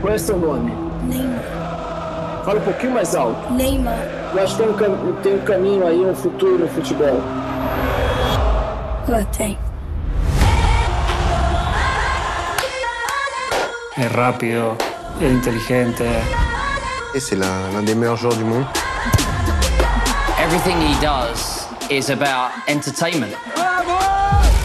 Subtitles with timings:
[0.00, 0.72] Qual é seu nome?
[1.04, 2.42] Neymar.
[2.42, 3.52] Fala um pouquinho mais alto.
[3.52, 3.98] Neymar.
[4.32, 7.20] Eu acho que tem um, cam tem um caminho aí, um futuro no futebol.
[9.08, 9.58] Lá tem.
[13.98, 14.76] Es rápido,
[15.20, 16.04] es inteligente.
[17.18, 18.66] C'est l'un des meilleurs joueurs du monde.
[20.38, 23.36] Everything he does is about entertainment.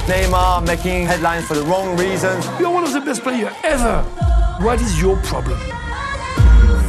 [0.08, 2.46] Neymar making headlines for the wrong reasons.
[2.58, 4.06] You're one of the best players ever.
[4.62, 5.58] What is your problem?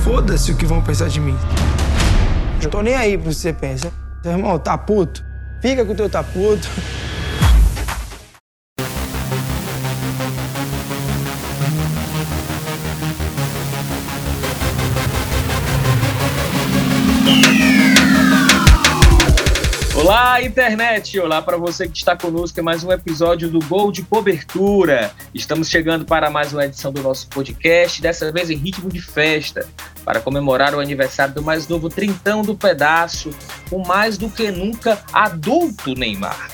[0.05, 1.37] Foda-se o que vão pensar de mim.
[2.63, 3.93] Eu tô nem aí pro que você pensa.
[4.23, 5.25] Seu irmão, tá puto?
[5.61, 6.69] Fica com o teu tá puto.
[20.37, 21.19] Olá, internet!
[21.19, 25.11] Olá para você que está conosco em mais um episódio do Gol de Cobertura.
[25.33, 29.67] Estamos chegando para mais uma edição do nosso podcast, dessa vez em ritmo de festa,
[30.05, 33.31] para comemorar o aniversário do mais novo trintão do pedaço,
[33.71, 36.51] o mais do que nunca adulto Neymar.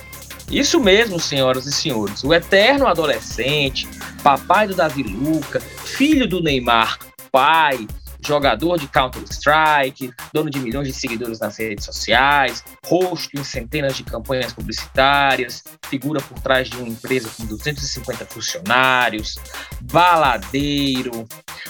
[0.49, 3.89] Isso mesmo, senhoras e senhores, o eterno adolescente,
[4.23, 7.01] papai do Davi Luca, filho do Neymar,
[7.33, 7.89] pai,
[8.25, 14.05] jogador de Counter-Strike, dono de milhões de seguidores nas redes sociais, rosto em centenas de
[14.05, 19.37] campanhas publicitárias, figura por trás de uma empresa com 250 funcionários,
[19.81, 21.27] baladeiro,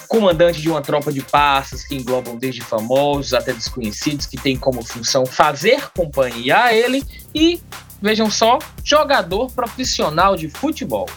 [0.09, 4.83] comandante de uma tropa de passas que englobam desde famosos até desconhecidos que tem como
[4.83, 7.03] função fazer companhia a ele
[7.35, 7.61] e,
[8.01, 11.09] vejam só, jogador profissional de futebol.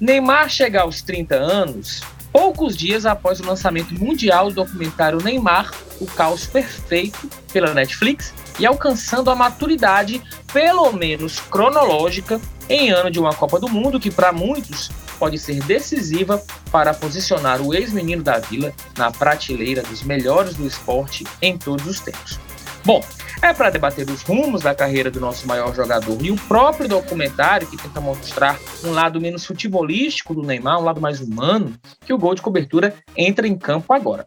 [0.00, 2.02] Neymar chega aos 30 anos
[2.34, 8.66] poucos dias após o lançamento mundial do documentário Neymar, O Caos Perfeito, pela Netflix, e
[8.66, 10.20] alcançando a maturidade,
[10.52, 15.62] pelo menos cronológica, em ano de uma Copa do Mundo que, para muitos, pode ser
[15.62, 21.86] decisiva para posicionar o ex-menino da Vila na prateleira dos melhores do esporte em todos
[21.86, 22.40] os tempos.
[22.84, 23.00] Bom,
[23.44, 27.66] é para debater os rumos da carreira do nosso maior jogador e o próprio documentário
[27.66, 31.74] que tenta mostrar um lado menos futebolístico do Neymar, um lado mais humano,
[32.06, 34.26] que o Gol de Cobertura entra em campo agora.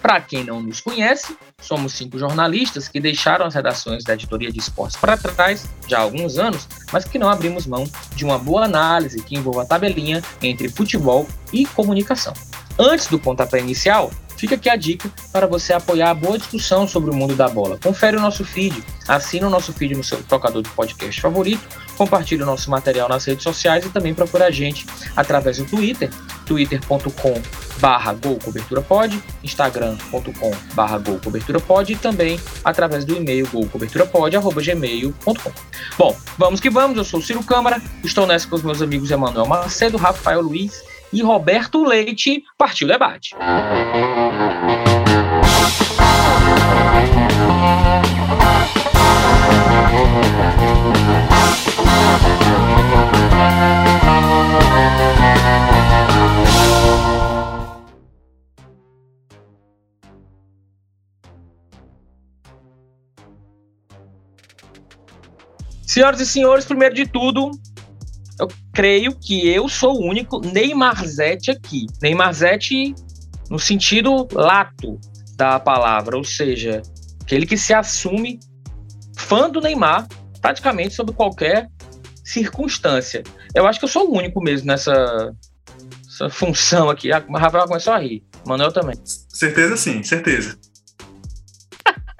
[0.00, 4.58] Para quem não nos conhece, somos cinco jornalistas que deixaram as redações da editoria de
[4.58, 7.84] esportes para trás já há alguns anos, mas que não abrimos mão
[8.16, 12.34] de uma boa análise que envolva a tabelinha entre futebol e comunicação.
[12.78, 14.10] Antes do pontapé inicial,
[14.42, 17.78] Fica aqui a dica para você apoiar a boa discussão sobre o mundo da bola.
[17.80, 21.62] Confere o nosso feed, assina o nosso feed no seu tocador de podcast favorito,
[21.96, 26.10] compartilhe o nosso material nas redes sociais e também procura a gente através do Twitter,
[26.44, 27.40] twitter.com
[27.78, 35.52] barra golcoberturapod, instagram.com barra golcoberturapod e também através do e-mail golcoberturapod.gmail.com
[35.96, 39.12] Bom, vamos que vamos, eu sou o Ciro Câmara, estou nessa com os meus amigos
[39.12, 40.82] Emanuel Macedo, Rafael Luiz
[41.12, 42.42] e Roberto Leite.
[42.58, 43.36] Partiu o debate.
[65.92, 67.50] Senhoras e senhores, primeiro de tudo,
[68.40, 71.84] eu creio que eu sou o único Neymarzete aqui.
[72.00, 72.94] Neymarzete
[73.50, 74.98] no sentido lato
[75.36, 76.80] da palavra, ou seja,
[77.20, 78.40] aquele que se assume
[79.22, 80.06] fã do Neymar
[80.40, 81.68] praticamente sob qualquer
[82.24, 83.22] circunstância.
[83.54, 85.32] Eu acho que eu sou o único mesmo nessa
[86.30, 87.12] função aqui.
[87.12, 88.24] Ah, Rafael começou a rir.
[88.44, 88.96] Manuel também.
[89.04, 90.58] Certeza sim, certeza.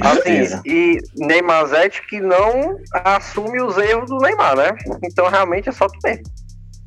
[0.00, 4.70] Assim, e Neymar Zete que não assume os erros do Neymar, né?
[5.04, 6.24] Então realmente é só tu mesmo.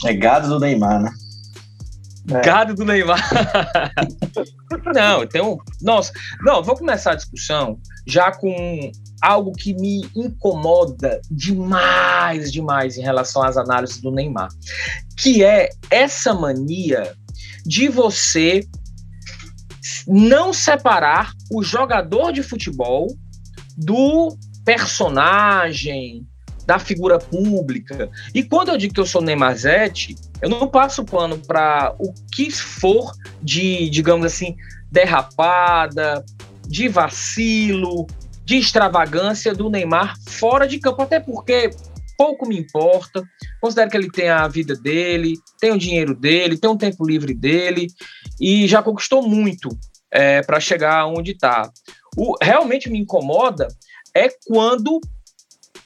[0.06, 1.12] É gado do Neymar, né?
[2.32, 2.42] É.
[2.42, 3.20] Gado do Neymar.
[4.94, 5.58] não, tem um.
[5.82, 6.12] Nossa,
[6.42, 8.92] não, vou começar a discussão já com
[9.22, 14.50] algo que me incomoda demais, demais em relação às análises do Neymar,
[15.18, 17.14] que é essa mania
[17.66, 18.66] de você
[20.08, 23.08] não separar o jogador de futebol
[23.76, 26.26] do personagem,
[26.66, 28.10] da figura pública.
[28.34, 32.52] E quando eu digo que eu sou Neymarzete, eu não passo pano para o que
[32.52, 34.56] for de, digamos assim,
[34.92, 36.24] derrapada,
[36.68, 38.08] de vacilo,
[38.44, 41.70] de extravagância do Neymar fora de campo, até porque
[42.18, 43.24] pouco me importa.
[43.62, 47.34] Considero que ele tem a vida dele, tem o dinheiro dele, tem o tempo livre
[47.34, 47.88] dele
[48.40, 49.70] e já conquistou muito
[50.12, 51.72] é, para chegar onde está.
[52.16, 53.68] O realmente me incomoda
[54.16, 55.00] é quando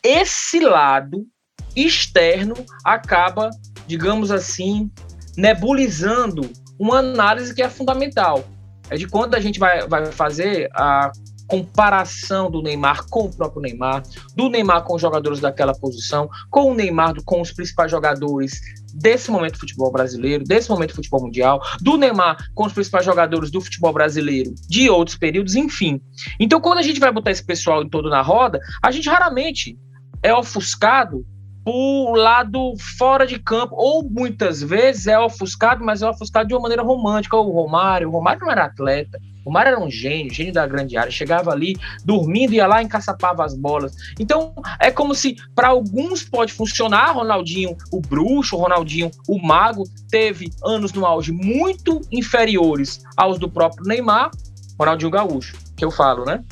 [0.01, 1.27] esse lado
[1.75, 2.55] externo
[2.85, 3.49] acaba,
[3.85, 4.89] digamos assim,
[5.37, 6.49] nebulizando
[6.79, 8.43] uma análise que é fundamental.
[8.91, 11.11] É de quando a gente vai, vai fazer a
[11.47, 14.03] comparação do Neymar com o próprio Neymar,
[14.35, 18.59] do Neymar com os jogadores daquela posição, com o Neymar com os principais jogadores
[18.93, 23.05] desse momento do futebol brasileiro, desse momento do futebol mundial, do Neymar com os principais
[23.05, 26.01] jogadores do futebol brasileiro de outros períodos, enfim.
[26.39, 29.77] Então, quando a gente vai botar esse pessoal todo na roda, a gente raramente
[30.23, 31.25] é ofuscado
[31.63, 36.61] por lado fora de campo, ou muitas vezes é ofuscado, mas é ofuscado de uma
[36.61, 37.37] maneira romântica.
[37.37, 40.97] O Romário, o Romário não era atleta, o Romário era um gênio, gênio da grande
[40.97, 41.75] área, chegava ali
[42.05, 43.95] dormindo, ia lá e encaçapava as bolas.
[44.19, 50.51] Então, é como se para alguns pode funcionar, Ronaldinho, o bruxo, Ronaldinho, o mago, teve
[50.63, 54.31] anos no auge muito inferiores aos do próprio Neymar,
[54.79, 56.43] Ronaldinho Gaúcho, que eu falo, né?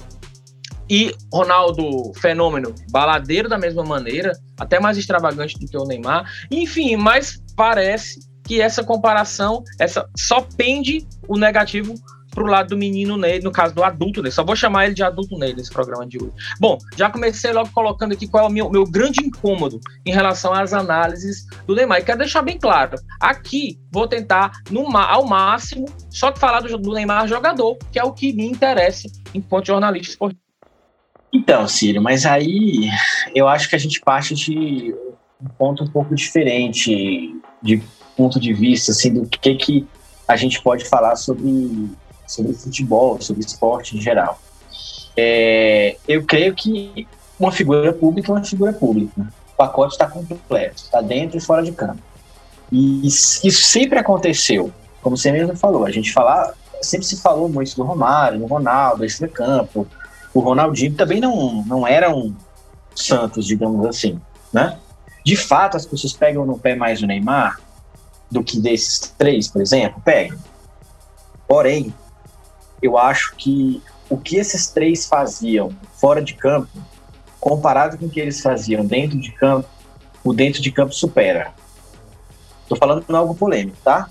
[0.90, 6.30] E Ronaldo, fenômeno, baladeiro da mesma maneira, até mais extravagante do que o Neymar.
[6.52, 11.94] Enfim, mas parece que essa comparação essa só pende o negativo
[12.32, 14.34] pro lado do menino nele, no caso do adulto nele.
[14.34, 16.34] Só vou chamar ele de adulto nele nesse programa de hoje.
[16.60, 20.54] Bom, já comecei logo colocando aqui qual é o meu, meu grande incômodo em relação
[20.54, 22.00] às análises do Neymar.
[22.00, 26.94] E quero deixar bem claro: aqui vou tentar, no, ao máximo, só falar do, do
[26.94, 30.49] Neymar jogador, que é o que me interessa enquanto jornalista esportivo.
[31.32, 32.90] Então, Círio, mas aí
[33.36, 34.96] eu acho que a gente parte de
[35.42, 37.82] um ponto um pouco diferente, de
[38.18, 39.88] ponto de vista, assim, do que, que
[40.28, 41.90] a gente pode falar sobre,
[42.28, 44.40] sobre futebol, sobre esporte em geral.
[45.16, 47.08] É, eu creio que
[47.40, 49.22] uma figura pública é uma figura pública.
[49.54, 52.02] O pacote está completo, está dentro e fora de campo.
[52.72, 54.72] E isso sempre aconteceu,
[55.02, 55.86] como você mesmo falou.
[55.86, 59.88] A gente falar, sempre se falou muito do Romário, do Ronaldo, esse campo,
[60.34, 62.36] o Ronaldinho também não, não era um
[62.96, 64.20] Santos, digamos assim,
[64.52, 64.78] né?
[65.26, 67.60] De fato, as pessoas pegam no pé mais o Neymar
[68.30, 70.38] do que desses três, por exemplo, pegam.
[71.48, 71.94] Porém,
[72.82, 76.70] eu acho que o que esses três faziam fora de campo,
[77.40, 79.68] comparado com o que eles faziam dentro de campo,
[80.24, 81.54] o dentro de campo supera.
[82.68, 84.10] Tô falando algo polêmico, tá?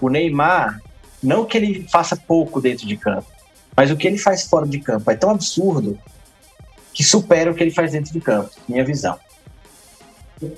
[0.00, 0.80] O Neymar,
[1.22, 3.26] não que ele faça pouco dentro de campo,
[3.76, 5.98] mas o que ele faz fora de campo é tão absurdo
[6.92, 9.18] que supera o que ele faz dentro de campo, minha visão.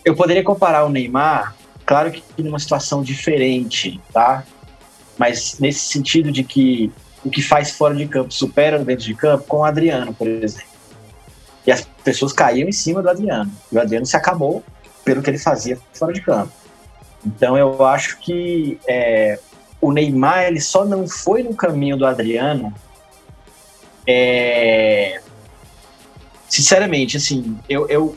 [0.05, 1.55] Eu poderia comparar o Neymar,
[1.85, 4.45] claro que numa situação diferente, tá?
[5.19, 6.93] Mas nesse sentido de que
[7.25, 10.69] o que faz fora de campo supera dentro de campo, com o Adriano, por exemplo.
[11.67, 13.51] E as pessoas caíam em cima do Adriano.
[13.73, 14.63] E o Adriano se acabou
[15.05, 16.53] pelo que ele fazia fora de campo.
[17.25, 19.41] Então eu acho que é,
[19.81, 22.73] o Neymar ele só não foi no caminho do Adriano
[24.07, 25.21] é...
[26.49, 28.17] Sinceramente, assim, eu, eu,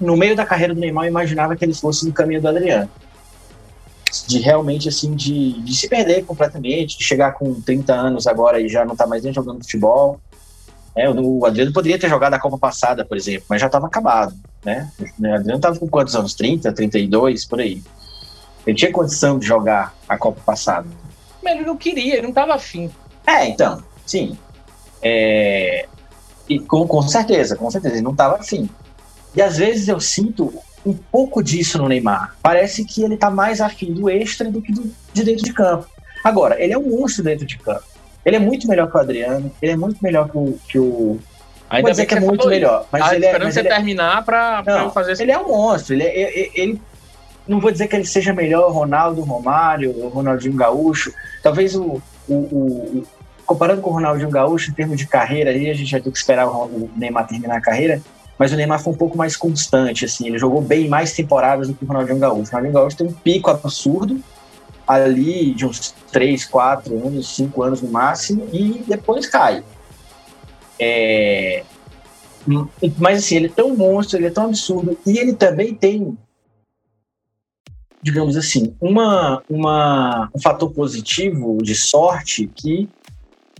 [0.00, 2.90] no meio da carreira do Neymar, eu imaginava que ele fosse no caminho do Adriano.
[4.26, 8.68] De realmente, assim, de, de se perder completamente, de chegar com 30 anos agora e
[8.68, 10.20] já não tá mais nem jogando futebol.
[10.94, 14.34] É, o Adriano poderia ter jogado a Copa passada, por exemplo, mas já estava acabado,
[14.62, 14.90] né?
[14.98, 16.34] O Adriano estava com quantos anos?
[16.34, 17.82] 30, 32, por aí.
[18.66, 20.86] Ele tinha condição de jogar a Copa passada.
[21.42, 22.90] Mas ele não queria, ele não estava afim.
[23.26, 24.36] É, então, sim.
[25.02, 25.86] É,
[26.48, 28.68] e com, com certeza, com certeza, ele não estava afim.
[29.34, 30.52] E às vezes eu sinto
[30.84, 32.36] um pouco disso no Neymar.
[32.42, 35.86] Parece que ele está mais afim do extra do que do, de dentro de campo.
[36.22, 37.84] Agora, ele é um monstro dentro de campo.
[38.24, 40.58] Ele é muito melhor que o Adriano, ele é muito melhor que o.
[40.68, 41.18] Que o
[41.68, 42.86] Ainda bem que, é muito melhor.
[42.92, 43.74] Mas ah, ele é, mas você ele é...
[43.74, 45.94] terminar para eu fazer Ele é um monstro.
[45.94, 46.82] Ele, é, ele, ele,
[47.48, 51.12] não vou dizer que ele seja melhor Ronaldo, Romário, Ronaldinho Gaúcho.
[51.42, 53.06] Talvez o, o, o,
[53.46, 56.18] comparando com o Ronaldinho Gaúcho, em termos de carreira, aí a gente vai ter que
[56.18, 58.00] esperar o Neymar terminar a carreira,
[58.38, 61.74] mas o Neymar foi um pouco mais constante, assim, ele jogou bem mais temporadas do
[61.74, 62.50] que o Ronaldinho Gaúcho.
[62.50, 64.20] O Ronaldinho Gaúcho tem um pico absurdo,
[64.86, 69.62] ali de uns 3, 4 anos, 5 anos no máximo, e depois cai.
[70.78, 71.64] É...
[72.98, 76.18] Mas assim, ele é tão monstro, ele é tão absurdo, e ele também tem,
[78.02, 82.88] digamos assim, uma, uma, um fator positivo de sorte que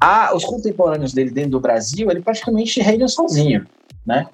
[0.03, 3.65] a, os contemporâneos dele dentro do Brasil, ele praticamente reina sozinho,
[4.05, 4.27] né?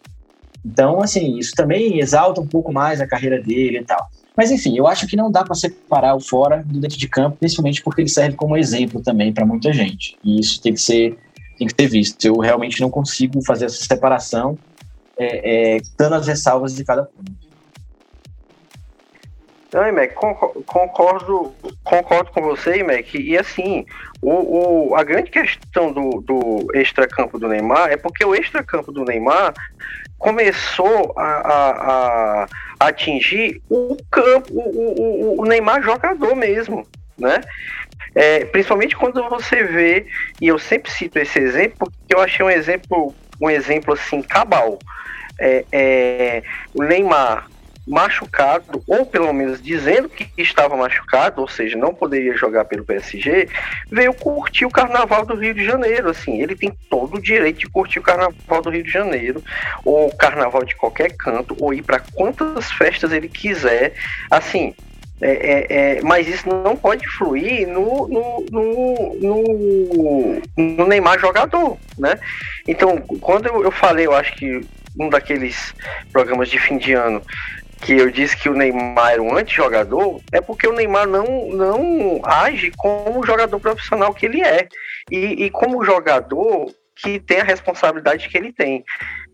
[0.64, 4.08] Então, assim, isso também exalta um pouco mais a carreira dele e tal.
[4.34, 7.36] Mas, enfim, eu acho que não dá para separar o fora do dentro de campo,
[7.38, 10.16] principalmente porque ele serve como exemplo também para muita gente.
[10.24, 11.18] E isso tem que ser,
[11.58, 12.24] tem que ser visto.
[12.24, 14.56] Eu realmente não consigo fazer essa separação,
[15.18, 17.47] é, é, dando as ressalvas de cada ponto.
[19.72, 23.14] Não, Mac, concordo, concordo com você, Mac.
[23.14, 23.84] E assim,
[24.22, 29.04] o, o, a grande questão do, do extracampo do Neymar é porque o extracampo do
[29.04, 29.52] Neymar
[30.16, 32.46] começou a, a, a
[32.80, 36.86] atingir o campo, o, o, o Neymar jogador mesmo,
[37.18, 37.40] né?
[38.14, 40.06] É, principalmente quando você vê,
[40.40, 44.78] e eu sempre cito esse exemplo, porque eu achei um exemplo, um exemplo assim, cabal.
[45.38, 46.42] É, é,
[46.74, 47.48] o Neymar
[47.88, 53.48] machucado, ou pelo menos dizendo que estava machucado, ou seja, não poderia jogar pelo PSG,
[53.90, 56.10] veio curtir o Carnaval do Rio de Janeiro.
[56.10, 59.42] Assim, ele tem todo o direito de curtir o Carnaval do Rio de Janeiro,
[59.84, 63.94] ou Carnaval de qualquer canto, ou ir para quantas festas ele quiser.
[64.30, 64.74] Assim,
[65.20, 65.66] é, é,
[65.96, 68.46] é, mas isso não pode fluir no, no,
[69.20, 72.20] no, no, Neymar jogador, né?
[72.66, 74.60] Então, quando eu, eu falei, eu acho que
[74.98, 75.74] um daqueles
[76.12, 77.22] programas de fim de ano
[77.80, 82.20] que eu disse que o Neymar era um antijogador, é porque o Neymar não, não
[82.24, 84.68] age como o jogador profissional que ele é.
[85.10, 88.84] E, e como jogador que tem a responsabilidade que ele tem,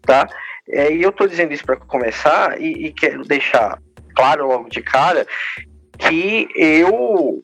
[0.02, 0.28] tá?
[0.68, 3.78] É, e eu tô dizendo isso para começar e, e quero deixar
[4.14, 5.26] claro logo de cara
[5.98, 7.42] que eu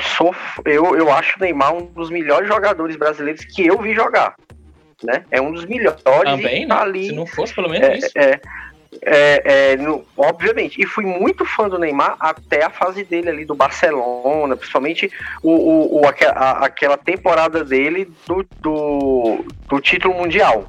[0.00, 4.36] sou eu, eu acho o Neymar um dos melhores jogadores brasileiros que eu vi jogar.
[5.02, 5.24] Né?
[5.30, 6.02] É um dos melhores.
[6.02, 6.80] Também, tá né?
[6.80, 8.12] ali, Se não fosse pelo menos é, isso.
[8.16, 8.40] É,
[9.02, 10.80] é, é, no, obviamente.
[10.80, 15.10] E fui muito fã do Neymar até a fase dele ali do Barcelona, principalmente
[15.42, 20.68] o, o, o a, aquela temporada dele do, do, do título mundial.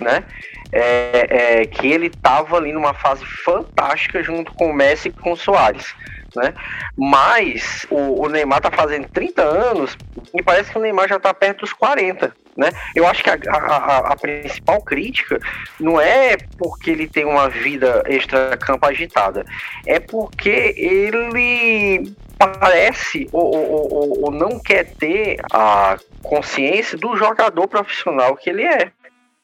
[0.00, 0.24] Né?
[0.72, 5.32] É, é, que ele estava ali numa fase fantástica junto com o Messi e com
[5.32, 5.94] o Soares
[6.36, 6.54] né?
[6.96, 9.96] Mas o, o, Neymar tá fazendo 30 anos
[10.34, 12.70] e parece que o Neymar já tá perto dos 40, né?
[12.94, 15.40] Eu acho que a, a, a principal crítica
[15.80, 19.44] não é porque ele tem uma vida extra-campo agitada,
[19.86, 27.66] é porque ele parece ou, ou, ou, ou não quer ter a consciência do jogador
[27.66, 28.92] profissional que ele é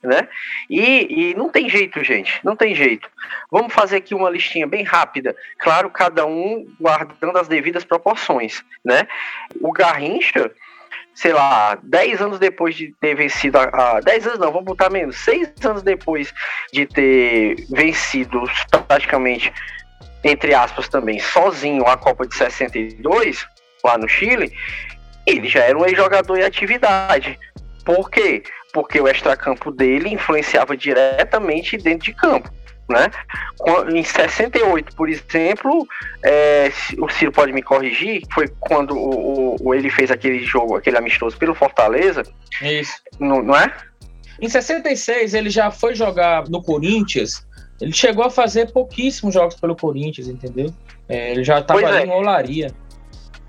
[0.02, 0.28] né?
[0.68, 3.08] E, e não tem jeito, gente, não tem jeito.
[3.50, 9.06] Vamos fazer aqui uma listinha bem rápida, claro, cada um guardando as devidas proporções, né?
[9.60, 10.50] O Garrincha,
[11.14, 14.90] sei lá, 10 anos depois de ter vencido a, a 10 anos não, vamos botar
[14.90, 16.32] menos, 6 anos depois
[16.72, 18.42] de ter vencido
[18.88, 19.52] praticamente
[20.24, 23.46] entre aspas também, sozinho a Copa de 62
[23.84, 24.52] lá no Chile,
[25.26, 27.38] ele já era um ex-jogador em atividade.
[27.84, 28.42] Por quê?
[28.72, 32.50] Porque o extracampo dele influenciava diretamente dentro de campo.
[32.88, 33.10] Né?
[33.94, 35.86] Em 68, por exemplo,
[36.22, 40.98] é, o Ciro pode me corrigir, foi quando o, o, ele fez aquele jogo, aquele
[40.98, 42.22] amistoso pelo Fortaleza.
[42.60, 42.94] Isso.
[43.20, 43.72] Não, não é?
[44.40, 47.46] Em 66, ele já foi jogar no Corinthians.
[47.80, 50.72] Ele chegou a fazer pouquíssimos jogos pelo Corinthians, entendeu?
[51.08, 52.06] É, ele já estava ali é.
[52.06, 52.72] em olaria.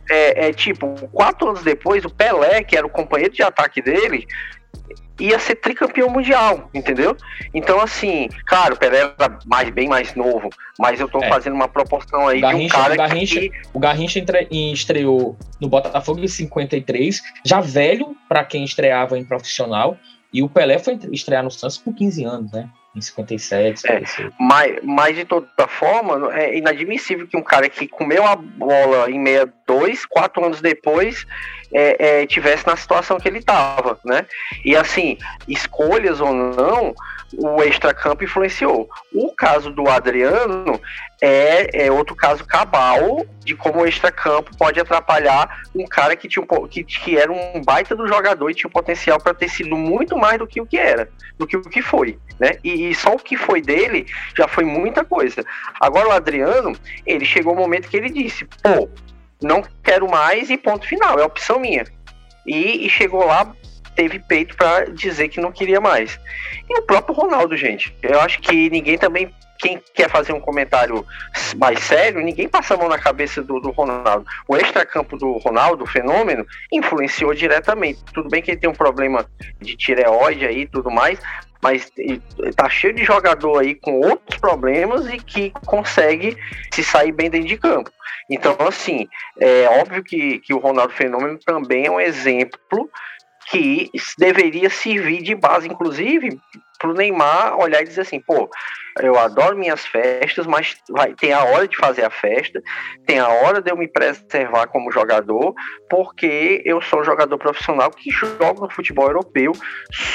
[0.10, 4.28] É, é, tipo, quatro anos depois, o Pelé, que era o companheiro de ataque dele,
[5.20, 7.16] ia ser tricampeão mundial, entendeu?
[7.54, 10.50] Então, assim, claro, o Pelé era mais, bem mais novo,
[10.80, 11.30] mas eu tô é.
[11.30, 13.52] fazendo uma proporção aí Garrincha, de um cara o Garrincha, que...
[13.74, 19.98] O Garrincha entre, estreou no Botafogo em 53, já velho para quem estreava em profissional,
[20.34, 22.68] e o Pelé foi estrear no Santos com 15 anos, né?
[22.96, 24.28] Em 57, 56.
[24.28, 29.12] É, mas, mas de toda forma, é inadmissível que um cara que comeu a bola
[29.12, 31.26] em 62, quatro anos depois,
[31.74, 34.26] é, é, tivesse na situação que ele estava, né?
[34.64, 36.94] E assim, escolhas ou não,
[37.38, 38.88] o extracampo influenciou.
[39.12, 40.80] O caso do Adriano
[41.22, 46.44] é, é outro caso cabal de como o extracampo pode atrapalhar um cara que, tinha
[46.44, 49.76] um, que, que era um baita do jogador e tinha um potencial para ter sido
[49.76, 52.58] muito mais do que o que era, do que o que foi, né?
[52.64, 54.06] E, e, só o que foi dele
[54.38, 55.44] já foi muita coisa.
[55.80, 58.90] Agora o Adriano, ele chegou o um momento que ele disse, pô,
[59.44, 61.86] não quero mais e ponto final, é opção minha.
[62.46, 63.54] E, e chegou lá,
[63.96, 66.20] teve peito para dizer que não queria mais.
[66.70, 67.96] E o próprio Ronaldo, gente.
[68.02, 69.34] Eu acho que ninguém também.
[69.60, 71.06] Quem quer fazer um comentário
[71.58, 74.26] mais sério, ninguém passa a mão na cabeça do, do Ronaldo.
[74.46, 78.04] O extracampo do Ronaldo, o fenômeno, influenciou diretamente.
[78.14, 79.26] Tudo bem que ele tem um problema
[79.62, 81.18] de tireoide aí e tudo mais,
[81.64, 81.90] mas
[82.58, 86.38] tá cheio de jogador aí com outros problemas e que consegue
[86.74, 87.90] se sair bem dentro de campo.
[88.30, 89.08] Então, assim,
[89.40, 92.90] é óbvio que, que o Ronaldo Fenômeno também é um exemplo
[93.50, 96.38] que deveria servir de base, inclusive,
[96.84, 98.50] para o Neymar olhar e dizer assim, pô,
[99.02, 102.62] eu adoro minhas festas, mas vai, tem a hora de fazer a festa,
[103.06, 105.56] tem a hora de eu me preservar como jogador,
[105.90, 109.54] porque eu sou um jogador profissional que joga no futebol europeu,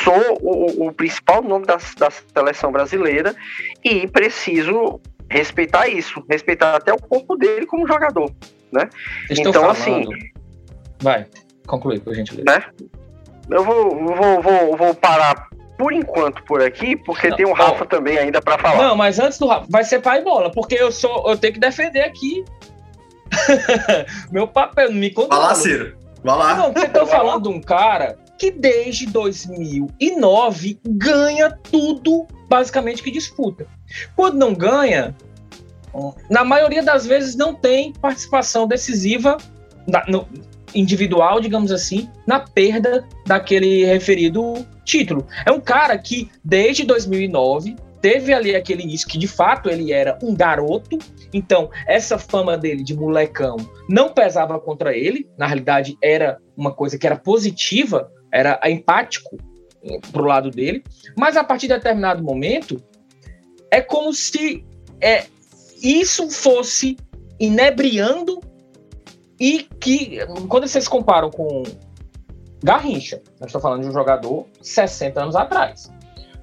[0.04, 3.34] sou o, o principal nome da, da seleção brasileira
[3.82, 8.30] e preciso respeitar isso, respeitar até o corpo dele como jogador,
[8.70, 8.90] né?
[9.30, 10.04] então, assim...
[11.00, 11.26] Vai,
[11.66, 12.44] conclui, por gentileza.
[12.46, 12.62] Né?
[13.50, 15.48] Eu vou, vou, vou, vou parar
[15.78, 17.54] por enquanto por aqui, porque Não, tem o bom.
[17.54, 18.76] Rafa também ainda pra falar.
[18.88, 21.60] Não, mas antes do Rafa, vai ser pai bola, porque eu sou, eu tenho que
[21.60, 22.44] defender aqui.
[24.32, 25.28] Meu papel, não me conta.
[25.36, 25.96] Vai lá, Ciro.
[26.22, 26.54] Vai lá.
[26.56, 33.10] Não, porque eu tô falando de um cara que desde 2009 ganha tudo, basicamente, que
[33.10, 33.66] disputa.
[34.16, 35.14] Quando não ganha,
[36.30, 39.36] na maioria das vezes não tem participação decisiva
[39.86, 40.26] na- no-
[40.74, 45.26] individual, digamos assim, na perda daquele referido título.
[45.44, 50.18] É um cara que, desde 2009, teve ali aquele início que, de fato, ele era
[50.22, 50.98] um garoto,
[51.32, 53.56] então essa fama dele de molecão
[53.88, 59.36] não pesava contra ele, na realidade era uma coisa que era positiva, era empático
[59.82, 60.82] eh, pro lado dele,
[61.16, 62.82] mas a partir de determinado momento
[63.70, 64.64] é como se
[65.00, 65.24] é,
[65.82, 66.96] isso fosse
[67.38, 68.40] inebriando
[69.40, 70.18] e que
[70.48, 71.62] quando vocês comparam com
[72.62, 75.92] Garrincha, nós estamos falando de um jogador 60 anos atrás.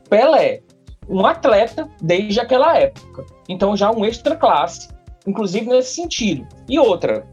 [0.09, 0.61] Pelé,
[1.09, 3.25] um atleta desde aquela época.
[3.49, 4.89] Então já um extra classe,
[5.27, 6.47] inclusive nesse sentido.
[6.69, 7.27] E outra,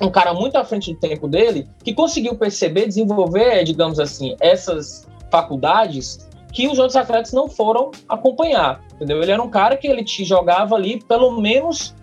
[0.00, 5.06] um cara muito à frente do tempo dele, que conseguiu perceber, desenvolver, digamos assim, essas
[5.30, 9.22] faculdades que os outros atletas não foram acompanhar, entendeu?
[9.22, 11.94] Ele era um cara que ele te jogava ali pelo menos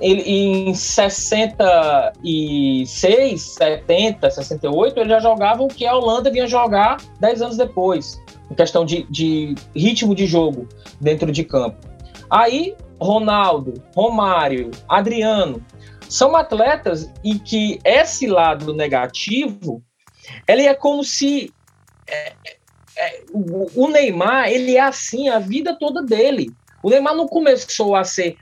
[0.00, 7.42] ele, em 66, 70, 68, ele já jogava o que a Holanda vinha jogar 10
[7.42, 10.68] anos depois, em questão de, de ritmo de jogo
[11.00, 11.78] dentro de campo.
[12.28, 15.64] Aí, Ronaldo, Romário, Adriano,
[16.08, 19.82] são atletas e que esse lado negativo,
[20.46, 21.52] ele é como se
[22.08, 22.34] é,
[22.96, 26.50] é, o, o Neymar, ele é assim a vida toda dele.
[26.82, 28.36] O Neymar não começou a ser,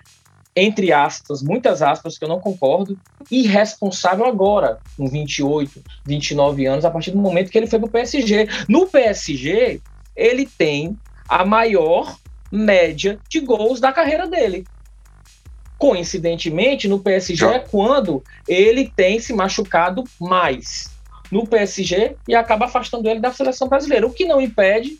[0.56, 2.98] entre aspas, muitas aspas, que eu não concordo,
[3.30, 7.90] irresponsável agora, com 28, 29 anos, a partir do momento que ele foi para o
[7.90, 8.48] PSG.
[8.68, 9.80] No PSG,
[10.14, 10.96] ele tem
[11.28, 12.16] a maior
[12.52, 14.64] média de gols da carreira dele.
[15.76, 20.90] Coincidentemente, no PSG é quando ele tem se machucado mais
[21.32, 24.98] no PSG e acaba afastando ele da seleção brasileira, o que não impede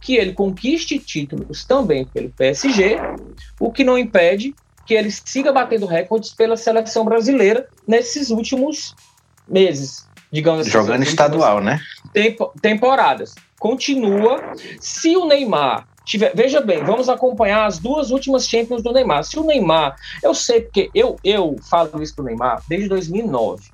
[0.00, 2.96] que ele conquiste títulos também pelo PSG,
[3.58, 4.54] o que não impede
[4.86, 8.94] que ele siga batendo recordes pela seleção brasileira nesses últimos
[9.48, 10.70] meses, digamos assim.
[10.70, 11.80] Jogando estadual, né?
[12.12, 13.34] tempo- temporadas.
[13.58, 14.40] Continua.
[14.80, 16.32] Se o Neymar tiver.
[16.36, 19.24] Veja bem, vamos acompanhar as duas últimas Champions do Neymar.
[19.24, 19.96] Se o Neymar.
[20.22, 23.64] Eu sei, porque eu, eu falo isso pro Neymar desde 2009.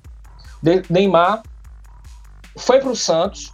[0.61, 1.43] De- Neymar
[2.57, 3.53] foi pro Santos,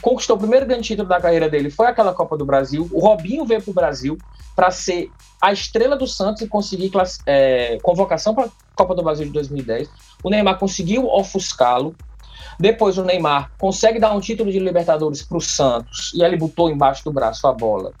[0.00, 2.88] conquistou o primeiro grande título da carreira dele, foi aquela Copa do Brasil.
[2.92, 4.16] O Robinho veio pro Brasil
[4.54, 6.90] para ser a estrela do Santos e conseguir
[7.26, 9.88] é, convocação para a Copa do Brasil de 2010.
[10.22, 11.94] O Neymar conseguiu ofuscá-lo.
[12.58, 16.70] Depois o Neymar consegue dar um título de Libertadores para o Santos e ele botou
[16.70, 17.92] embaixo do braço a bola.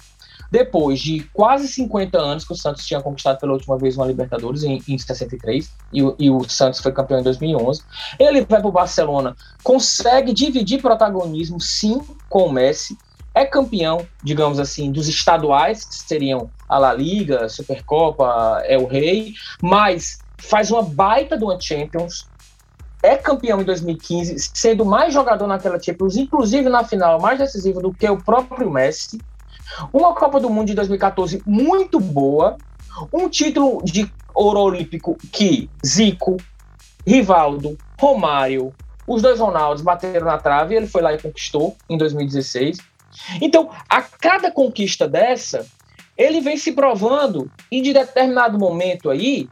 [0.50, 4.62] Depois de quase 50 anos que o Santos tinha conquistado pela última vez uma Libertadores,
[4.62, 7.82] em, em 63, e, o- e o Santos foi campeão em 2011,
[8.18, 12.96] ele vai para o Barcelona, consegue dividir protagonismo, sim, com o Messi,
[13.34, 19.32] é campeão, digamos assim, dos estaduais, que seriam a La Liga, Supercopa, é o Rei,
[19.62, 22.26] mas faz uma baita uma Champions,
[23.02, 27.94] é campeão em 2015, sendo mais jogador naquela Champions, inclusive na final, mais decisivo do
[27.94, 29.18] que o próprio Messi.
[29.92, 32.56] Uma Copa do Mundo de 2014 muito boa,
[33.12, 36.36] um título de ouro olímpico que Zico,
[37.06, 38.72] Rivaldo, Romário,
[39.06, 42.78] os dois Ronaldos bateram na trave, ele foi lá e conquistou em 2016.
[43.40, 45.66] Então, a cada conquista dessa,
[46.16, 49.48] ele vem se provando e de determinado momento aí,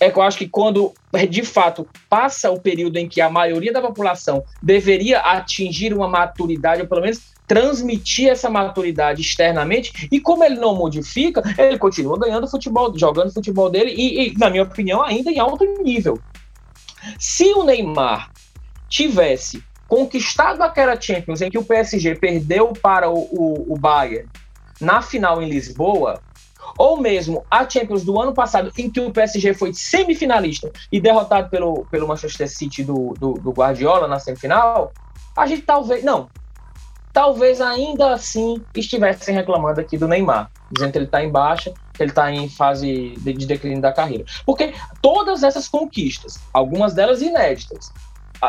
[0.00, 0.92] é que eu acho que quando
[1.28, 6.82] de fato passa o período em que a maioria da população deveria atingir uma maturidade,
[6.82, 12.48] ou pelo menos transmitir essa maturidade externamente, e como ele não modifica, ele continua ganhando
[12.48, 16.18] futebol, jogando futebol dele, e, e, na minha opinião, ainda em alto nível.
[17.18, 18.30] Se o Neymar
[18.88, 24.28] tivesse conquistado aquela Champions em que o PSG perdeu para o, o, o Bayern
[24.80, 26.20] na final em Lisboa,
[26.78, 31.48] ou mesmo a Champions do ano passado, em que o PSG foi semifinalista e derrotado
[31.48, 34.92] pelo, pelo Manchester City do, do, do Guardiola na semifinal,
[35.36, 36.02] a gente talvez.
[36.02, 36.28] Não.
[37.14, 42.02] Talvez ainda assim estivessem reclamando aqui do Neymar, dizendo que ele está em baixa, que
[42.02, 44.24] ele está em fase de, de declínio da carreira.
[44.44, 47.92] Porque todas essas conquistas, algumas delas inéditas,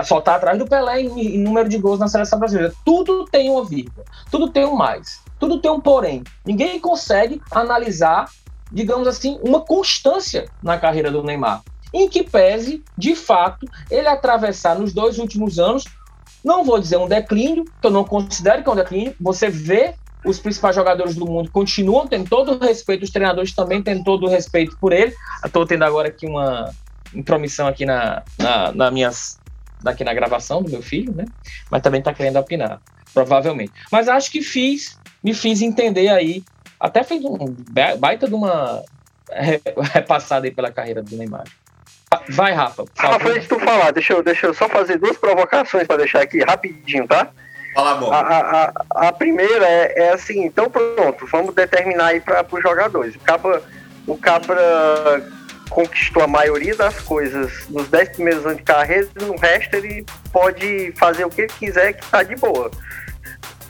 [0.04, 2.74] só está atrás do Pelé em, em número de gols na seleção brasileira.
[2.84, 6.24] Tudo tem uma vírgula, tudo tem um mais, tudo tem um porém.
[6.44, 8.28] Ninguém consegue analisar,
[8.72, 11.62] digamos assim, uma constância na carreira do Neymar,
[11.94, 15.86] em que pese, de fato, ele atravessar nos dois últimos anos,
[16.46, 19.96] não vou dizer um declínio, que eu não considero que é um declínio, você vê
[20.24, 24.26] os principais jogadores do mundo continuam tendo todo o respeito, os treinadores também têm todo
[24.26, 25.14] o respeito por ele.
[25.44, 26.72] Estou tendo agora aqui uma
[27.14, 29.40] intromissão aqui na, na, na minhas,
[29.84, 31.26] aqui na gravação do meu filho, né?
[31.70, 32.82] Mas também está querendo opinar,
[33.14, 33.72] provavelmente.
[33.92, 36.44] Mas acho que fiz, me fiz entender aí,
[36.80, 37.38] até fez um
[38.00, 38.84] baita de uma
[39.94, 41.46] repassada aí pela carreira do Neymar.
[42.30, 42.86] Vai, Rafa.
[42.98, 46.22] Rafa, antes de tu falar, deixa eu, deixa eu só fazer duas provocações para deixar
[46.22, 47.30] aqui rapidinho, tá?
[47.74, 48.12] Fala bom.
[48.12, 53.16] A, a, a primeira é, é, assim, então pronto, vamos determinar aí para os jogadores.
[53.16, 53.62] O Cabra,
[54.08, 54.56] o Cabra
[55.70, 60.94] conquistou a maioria das coisas nos 10 primeiros anos de carreira, no resto ele pode
[60.98, 62.72] fazer o que ele quiser que tá de boa.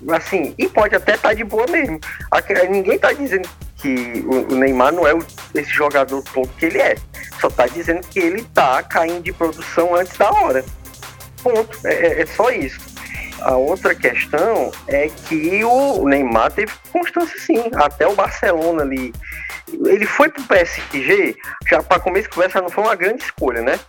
[0.10, 2.00] Assim, e pode até estar tá de boa mesmo.
[2.70, 3.50] Ninguém tá dizendo
[3.86, 5.14] que o Neymar não é
[5.54, 6.96] esse jogador todo que ele é.
[7.40, 10.66] Só tá dizendo que ele tá caindo de produção antes da hora.
[11.44, 11.78] Ponto.
[11.86, 12.80] É, é, é só isso.
[13.42, 19.14] A outra questão é que o Neymar teve constância sim, até o Barcelona ali.
[19.86, 21.36] Ele foi pro PSG,
[21.70, 23.80] já para começo de conversa não foi uma grande escolha, né?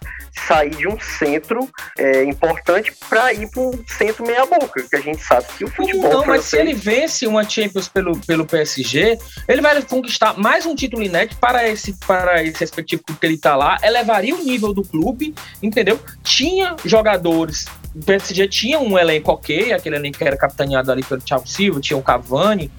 [0.47, 5.23] Sair de um centro é, importante para ir para um centro meia-boca, que a gente
[5.23, 6.11] sabe que o futebol.
[6.11, 10.75] Não, mas se ele vence uma Champions pelo, pelo PSG, ele vai conquistar mais um
[10.75, 14.73] título inédito para esse, para esse respectivo clube que ele tá lá, elevaria o nível
[14.73, 15.99] do clube, entendeu?
[16.23, 17.66] Tinha jogadores
[17.97, 21.81] o PSG tinha um elenco ok, aquele elenco que era capitaneado ali pelo Thiago Silva,
[21.81, 22.71] tinha o Cavani,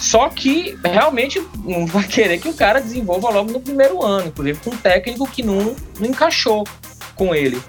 [0.00, 4.58] só que realmente não vai querer que o cara desenvolva logo no primeiro ano, inclusive
[4.64, 6.66] com um técnico que não, não encaixou
[7.14, 7.62] com ele.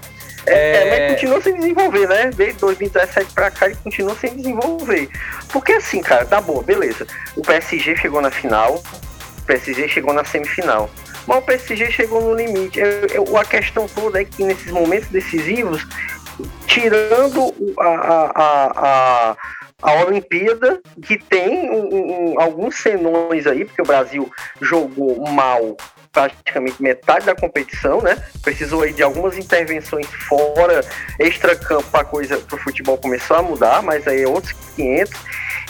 [0.46, 0.90] É, é...
[0.90, 2.32] mas continua sem desenvolver, né?
[2.34, 5.10] Desde 2017 pra cá ele continua sem desenvolver.
[5.50, 7.06] Porque assim, cara, tá bom, beleza.
[7.36, 8.82] O PSG chegou na final,
[9.40, 10.90] o PSG chegou na semifinal.
[11.28, 12.80] Mas o PSG chegou no limite.
[12.80, 15.86] Eu, eu, a questão toda é que nesses momentos decisivos
[16.66, 19.38] tirando a, a, a, a
[19.82, 25.76] Olimpíada, que tem um, um, alguns senões aí, porque o Brasil jogou mal
[26.12, 28.22] praticamente metade da competição, né?
[28.42, 30.84] Precisou aí de algumas intervenções fora,
[31.18, 35.14] extra-campo, para coisa para o futebol começar a mudar, mas aí é outros 500.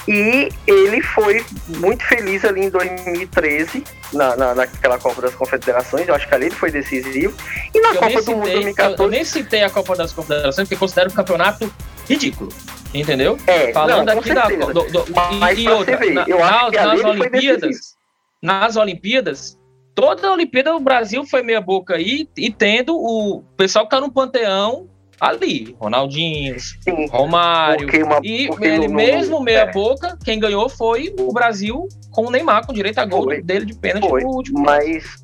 [0.07, 6.07] E ele foi muito feliz ali em 2013, na, na, naquela Copa das Confederações.
[6.07, 7.35] Eu acho que ali ele foi decisivo.
[7.73, 8.99] E na eu Copa do citei, Mundo 2014.
[8.99, 11.71] Eu, eu, nem citei a Copa das Confederações, porque considero o campeonato
[12.11, 12.49] ridículo.
[12.93, 13.37] Entendeu?
[13.47, 14.47] É, Falando não, aqui da.
[14.47, 15.05] Do, do,
[15.39, 17.95] Mas e, e outra, ver, na, nas, nas Olimpíadas.
[18.41, 19.59] Nas Olimpíadas,
[19.95, 24.01] toda a Olimpíada o Brasil foi meia boca aí e tendo o pessoal que tá
[24.01, 27.87] no panteão ali, Ronaldinho, Sim, Romário.
[28.03, 29.71] Uma, e ele no, mesmo no, meia é.
[29.71, 33.65] boca, quem ganhou foi o Brasil com o Neymar, com direito a gol foi, dele
[33.65, 34.59] de pênalti foi, último.
[34.59, 35.23] Mas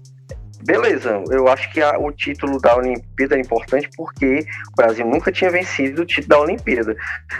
[0.67, 5.31] beleza, eu acho que a, o título da Olimpíada é importante porque o Brasil nunca
[5.31, 6.95] tinha vencido o título da Olimpíada.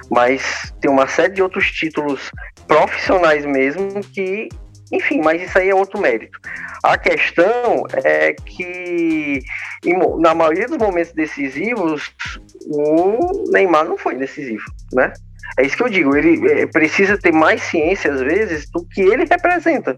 [0.09, 2.31] Mas tem uma série de outros títulos
[2.67, 4.47] profissionais mesmo que
[4.89, 6.39] enfim, mas isso aí é outro mérito.
[6.81, 9.41] A questão é que,
[10.19, 12.09] na maioria dos momentos decisivos,
[12.65, 14.63] o Neymar não foi decisivo,
[14.93, 15.11] né?
[15.59, 19.01] É isso que eu digo, ele é, precisa ter mais ciência, às vezes, do que
[19.01, 19.97] ele representa.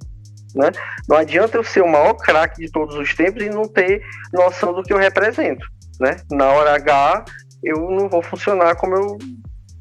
[0.55, 0.71] Né?
[1.07, 4.01] Não adianta eu ser o maior craque de todos os tempos e não ter
[4.33, 5.65] noção do que eu represento.
[5.99, 6.17] Né?
[6.31, 7.25] Na hora H,
[7.63, 9.17] eu não vou funcionar como eu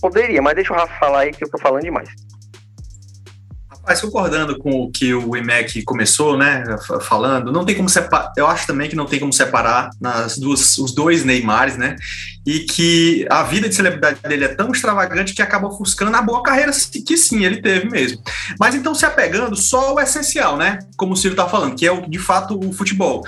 [0.00, 0.42] poderia.
[0.42, 2.08] Mas deixa o Rafa falar aí que eu tô falando demais.
[3.88, 6.62] Mas concordando com o que o IMEC começou, né,
[7.00, 10.76] falando, não tem como separar, eu acho também que não tem como separar nas duas,
[10.76, 11.96] os dois Neymares, né,
[12.46, 16.42] e que a vida de celebridade dele é tão extravagante que acaba ofuscando a boa
[16.42, 16.70] carreira
[17.06, 18.22] que sim, ele teve mesmo.
[18.60, 21.90] Mas então se apegando só ao essencial, né, como o Ciro tá falando, que é
[21.90, 23.24] o, de fato o futebol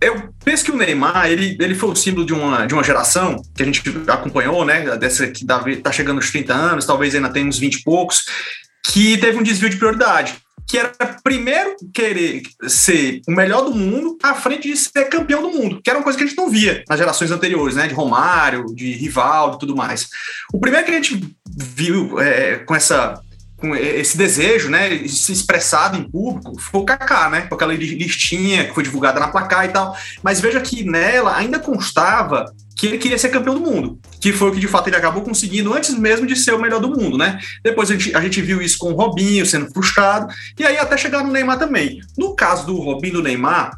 [0.00, 3.42] eu penso que o Neymar, ele, ele foi o símbolo de uma, de uma geração
[3.52, 4.96] que a gente acompanhou, né?
[4.96, 8.24] Dessa que tá chegando aos 30 anos, talvez ainda tenha uns 20 e poucos,
[8.88, 14.18] que teve um desvio de prioridade, que era primeiro querer ser o melhor do mundo
[14.22, 16.50] à frente de ser campeão do mundo, que era uma coisa que a gente não
[16.50, 17.86] via nas gerações anteriores, né?
[17.86, 20.08] De Romário, de Rivaldo e tudo mais.
[20.52, 23.20] O primeiro que a gente viu é, com essa
[23.56, 28.68] com esse desejo, né, se expressado em público, foi o Kaká, né, com aquela listinha
[28.68, 29.96] que foi divulgada na placar e tal.
[30.22, 34.50] Mas veja que nela ainda constava que ele queria ser campeão do mundo, que foi
[34.50, 37.18] o que de fato ele acabou conseguindo antes mesmo de ser o melhor do mundo,
[37.18, 37.40] né?
[37.62, 40.96] Depois a gente, a gente viu isso com o Robinho sendo frustrado, e aí até
[40.96, 42.00] chegar no Neymar também.
[42.16, 43.72] No caso do Robinho do Neymar,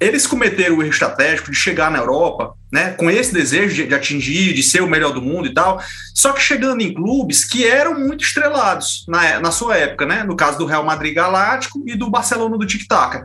[0.00, 3.94] eles cometeram o erro estratégico de chegar na Europa, né, com esse desejo de, de,
[3.94, 5.80] atingir, de ser o melhor do mundo e tal,
[6.14, 10.34] só que chegando em clubes que eram muito estrelados na, na sua época, né, no
[10.34, 13.22] caso do Real Madrid Galáctico e do Barcelona do Tic Tac.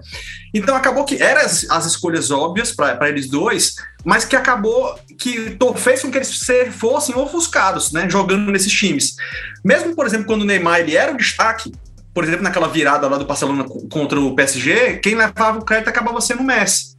[0.54, 5.58] Então acabou que eram as, as escolhas óbvias para eles dois, mas que acabou que
[5.78, 6.40] fez com que eles
[6.78, 9.16] fossem ofuscados, né, jogando nesses times.
[9.64, 11.72] Mesmo, por exemplo, quando o Neymar ele era o destaque,
[12.14, 16.22] por exemplo, naquela virada lá do Barcelona contra o PSG, quem levava o crédito acabava
[16.22, 16.96] sendo o Messi.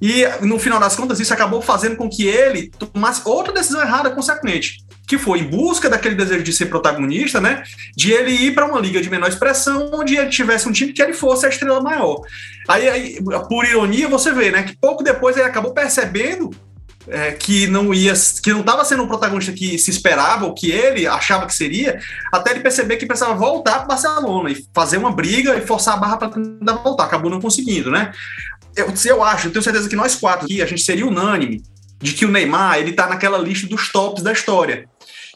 [0.00, 4.10] E no final das contas, isso acabou fazendo com que ele tomasse outra decisão errada,
[4.10, 7.62] consequentemente, que foi em busca daquele desejo de ser protagonista, né?
[7.96, 11.02] De ele ir para uma liga de menor expressão, onde ele tivesse um time que
[11.02, 12.20] ele fosse a estrela maior.
[12.68, 13.18] Aí, aí
[13.48, 14.62] por ironia, você vê, né?
[14.62, 16.50] Que pouco depois ele acabou percebendo
[17.08, 20.70] é, que não ia, que não estava sendo um protagonista que se esperava, ou que
[20.70, 21.98] ele achava que seria,
[22.30, 25.96] até ele perceber que precisava voltar para Barcelona e fazer uma briga e forçar a
[25.96, 27.04] barra para tentar voltar.
[27.04, 28.12] Acabou não conseguindo, né?
[28.76, 31.62] Eu, eu acho, eu tenho certeza que nós quatro aqui, a gente seria unânime
[32.00, 34.86] de que o Neymar ele tá naquela lista dos tops da história.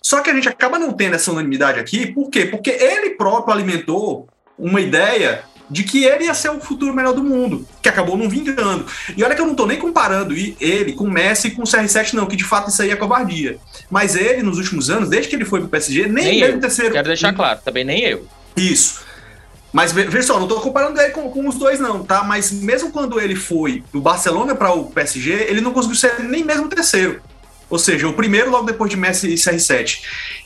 [0.03, 2.47] Só que a gente acaba não tendo essa unanimidade aqui, por quê?
[2.47, 7.25] Porque ele próprio alimentou uma ideia de que ele ia ser o futuro melhor do
[7.25, 8.85] mundo, que acabou não vingando.
[9.17, 11.65] E olha que eu não tô nem comparando ele com o Messi e com o
[11.65, 13.57] CR7, não, que de fato isso aí é covardia.
[13.91, 16.93] Mas ele, nos últimos anos, desde que ele foi pro PSG, nem, nem terceiro.
[16.93, 18.27] Quero deixar claro, também nem eu.
[18.55, 19.01] Isso.
[19.73, 22.23] Mas veja só, não tô comparando ele com, com, os dois, não, tá?
[22.23, 26.45] Mas mesmo quando ele foi do Barcelona para o PSG, ele não conseguiu ser nem
[26.45, 27.23] mesmo terceiro.
[27.73, 30.03] Ou seja, o primeiro logo depois de Messi e CR7.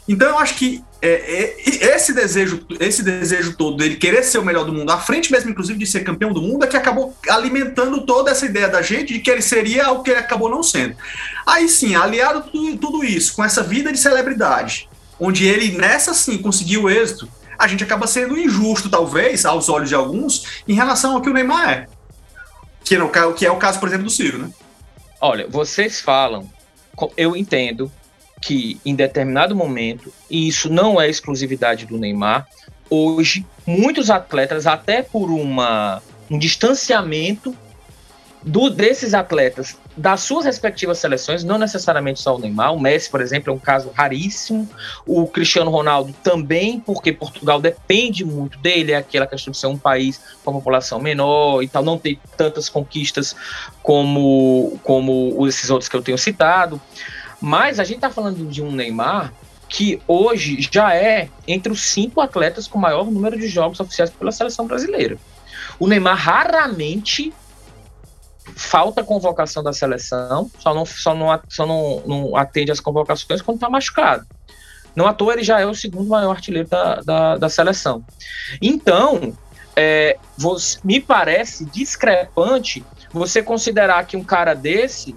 [0.07, 4.45] Então eu acho que é, é, esse desejo, esse desejo todo dele querer ser o
[4.45, 7.17] melhor do mundo, à frente mesmo, inclusive, de ser campeão do mundo, é que acabou
[7.29, 10.63] alimentando toda essa ideia da gente de que ele seria o que ele acabou não
[10.63, 10.95] sendo.
[11.45, 16.39] Aí sim, aliado tudo, tudo isso, com essa vida de celebridade, onde ele nessa sim
[16.39, 21.21] conseguiu êxito, a gente acaba sendo injusto, talvez, aos olhos de alguns, em relação ao
[21.21, 21.89] que o Neymar é.
[22.85, 24.49] Que, no, que é o caso, por exemplo, do Ciro, né?
[25.21, 26.49] Olha, vocês falam
[27.17, 27.91] eu entendo
[28.41, 32.47] que em determinado momento, e isso não é exclusividade do Neymar,
[32.89, 37.57] hoje muitos atletas, até por uma, um distanciamento
[38.43, 43.21] do, desses atletas das suas respectivas seleções, não necessariamente só o Neymar, o Messi, por
[43.21, 44.69] exemplo, é um caso raríssimo,
[45.07, 49.79] o Cristiano Ronaldo também, porque Portugal depende muito dele, é aquela questão de ser um
[49.79, 53.35] país com população menor e tal, não ter tantas conquistas
[53.83, 56.81] como, como esses outros que eu tenho citado,
[57.41, 59.33] mas a gente está falando de um Neymar
[59.69, 64.31] que hoje já é entre os cinco atletas com maior número de jogos oficiais pela
[64.31, 65.19] seleção brasileira.
[65.79, 67.33] O Neymar raramente
[68.55, 73.57] falta convocação da seleção, só não, só não, só não, não atende as convocações quando
[73.57, 74.27] está machucado.
[74.95, 78.05] Não à toa ele já é o segundo maior artilheiro da, da, da seleção.
[78.63, 79.37] Então,
[79.75, 80.17] é,
[80.83, 85.15] me parece discrepante você considerar que um cara desse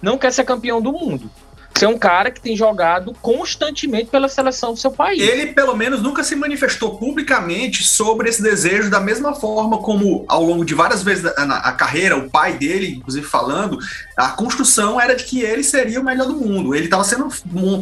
[0.00, 1.30] não quer ser campeão do mundo
[1.78, 5.20] ser um cara que tem jogado constantemente pela seleção do seu país.
[5.20, 10.42] Ele, pelo menos, nunca se manifestou publicamente sobre esse desejo, da mesma forma como, ao
[10.42, 13.78] longo de várias vezes na, a carreira, o pai dele, inclusive, falando,
[14.16, 16.74] a construção era de que ele seria o melhor do mundo.
[16.74, 17.28] Ele estava sendo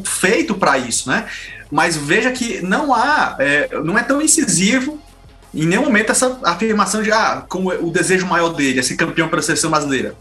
[0.04, 1.26] feito para isso, né?
[1.70, 5.00] Mas veja que não há, é, não é tão incisivo
[5.54, 9.28] em nenhum momento essa afirmação de ah, como o desejo maior dele é ser campeão
[9.28, 10.16] pela seleção brasileira.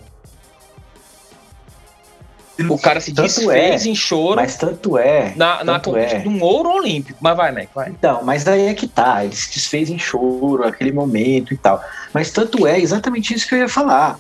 [2.70, 4.36] O cara se tanto desfez é, em choro.
[4.36, 5.34] Mas tanto é.
[5.36, 6.20] Na, na conquista é.
[6.20, 7.18] de um ouro olímpico.
[7.20, 7.90] Mas vai, Mac, vai.
[7.90, 9.26] Então, mas daí é que tá.
[9.26, 11.84] Ele se desfez em choro, aquele momento e tal.
[12.14, 14.20] Mas tanto é exatamente isso que eu ia falar.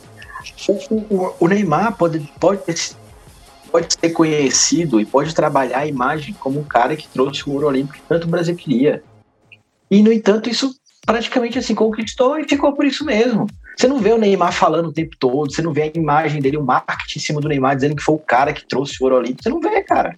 [0.68, 2.62] O, o, o Neymar pode, pode,
[3.72, 7.68] pode ser conhecido e pode trabalhar a imagem como um cara que trouxe o ouro
[7.68, 9.04] olímpico que tanto o Brasil queria.
[9.92, 13.46] E, no entanto, isso praticamente assim conquistou e ficou por isso mesmo.
[13.76, 16.58] Você não vê o Neymar falando o tempo todo, você não vê a imagem dele,
[16.58, 19.18] o marketing em cima do Neymar dizendo que foi o cara que trouxe o ouro
[19.18, 19.44] olímpico.
[19.44, 20.16] Você não vê, cara.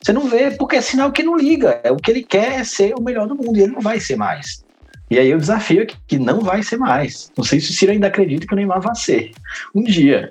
[0.00, 1.80] Você não vê, porque é sinal que não liga.
[1.82, 4.00] É o que ele quer é ser o melhor do mundo e ele não vai
[4.00, 4.64] ser mais.
[5.10, 7.32] E aí o desafio é que, que não vai ser mais.
[7.36, 9.32] Não sei se o Ciro ainda acredita que o Neymar vai ser.
[9.74, 10.30] Um dia.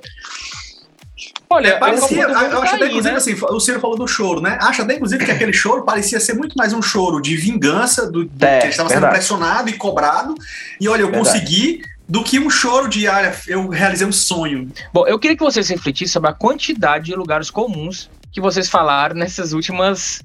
[1.49, 3.17] Olha, é, parecia, eu, acho até, inclusive, né?
[3.17, 4.57] assim, o Ciro falou do choro, né?
[4.61, 8.25] Acho até, inclusive, que aquele choro parecia ser muito mais um choro de vingança, do,
[8.25, 10.35] do é, que ele estava sendo pressionado e cobrado.
[10.79, 11.25] E olha, eu verdade.
[11.25, 13.31] consegui, do que um choro de área.
[13.31, 14.71] Ah, eu realizei um sonho.
[14.93, 19.15] Bom, eu queria que vocês refletissem sobre a quantidade de lugares comuns que vocês falaram
[19.15, 20.23] nessas últimas,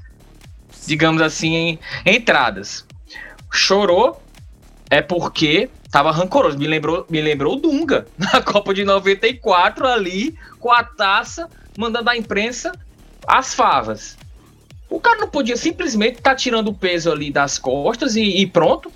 [0.86, 2.84] digamos assim, entradas.
[3.50, 4.22] Chorou
[4.88, 6.58] é porque tava rancoroso.
[6.58, 12.10] Me lembrou, me lembrou o Dunga na Copa de 94 ali com a taça mandando
[12.10, 12.72] a imprensa
[13.26, 14.16] as favas.
[14.90, 18.46] O cara não podia simplesmente estar tá tirando o peso ali das costas e, e
[18.46, 18.92] pronto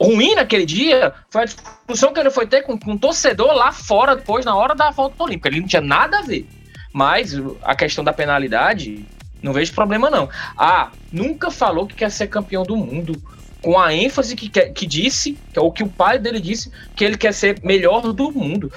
[0.00, 3.70] ruim naquele dia foi a discussão que ele foi ter com, com um torcedor lá
[3.70, 5.48] fora depois, na hora da volta olímpica.
[5.48, 6.48] Ele não tinha nada a ver.
[6.92, 9.04] Mas a questão da penalidade,
[9.42, 10.28] não vejo problema não.
[10.56, 13.20] Ah, nunca falou que quer ser campeão do mundo.
[13.62, 17.18] Com a ênfase que, que, que disse, ou que o pai dele disse, que ele
[17.18, 18.72] quer ser melhor do mundo.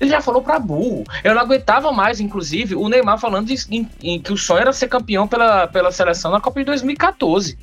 [0.00, 1.02] ele já falou pra burro.
[1.24, 4.72] Eu não aguentava mais, inclusive, o Neymar falando em, em, em que o sonho era
[4.72, 7.58] ser campeão pela, pela seleção na Copa de 2014.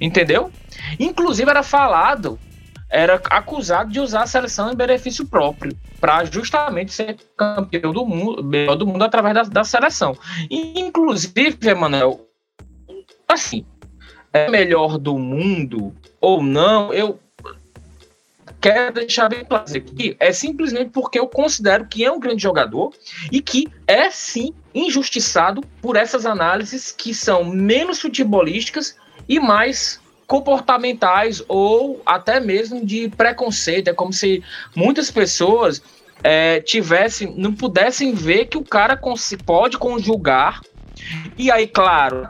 [0.00, 0.50] Entendeu?
[0.98, 2.38] Inclusive era falado,
[2.88, 8.42] era acusado de usar a seleção em benefício próprio, para justamente ser campeão do mundo,
[8.42, 10.16] melhor do mundo através da, da seleção.
[10.50, 12.26] Inclusive, Emanuel,
[13.28, 13.64] assim,
[14.32, 17.18] é melhor do mundo ou não, eu
[18.60, 22.92] quero deixar bem claro aqui, é simplesmente porque eu considero que é um grande jogador
[23.32, 28.96] e que é sim injustiçado por essas análises que são menos futebolísticas
[29.28, 29.99] e mais
[30.30, 33.88] comportamentais ou até mesmo de preconceito.
[33.88, 34.44] É como se
[34.76, 35.82] muitas pessoas
[36.22, 38.96] é, tivessem, não pudessem ver que o cara
[39.44, 40.60] pode conjugar
[41.36, 42.28] e aí, claro,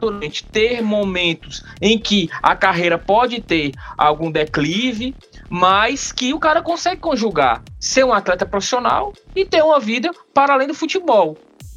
[0.51, 5.15] ter momentos em que a carreira pode ter algum declive,
[5.51, 10.55] mas que o cara consegue conjugar ser um atleta profissional e ter uma vida para
[10.55, 11.37] além do futebol.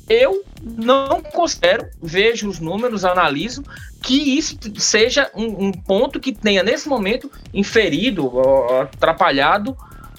[0.09, 3.63] Eu não considero, vejo os números, analiso,
[4.01, 8.31] que isso seja um, um ponto que tenha, nesse momento, inferido,
[8.81, 9.77] atrapalhado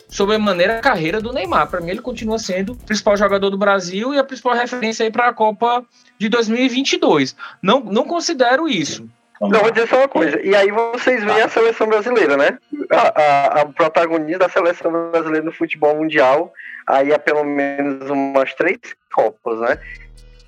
[0.08, 1.68] sobre a carreira do Neymar.
[1.68, 5.28] Para mim, ele continua sendo o principal jogador do Brasil e a principal referência para
[5.28, 5.84] a Copa
[6.18, 7.36] de 2022.
[7.60, 9.08] Não, não considero isso.
[9.40, 10.40] Não, vou dizer só uma coisa.
[10.40, 12.58] E aí vocês veem a seleção brasileira, né?
[12.90, 16.52] A, a, a protagonista da seleção brasileira no futebol mundial,
[16.86, 18.78] aí há pelo menos umas três
[19.14, 19.78] Copas, né?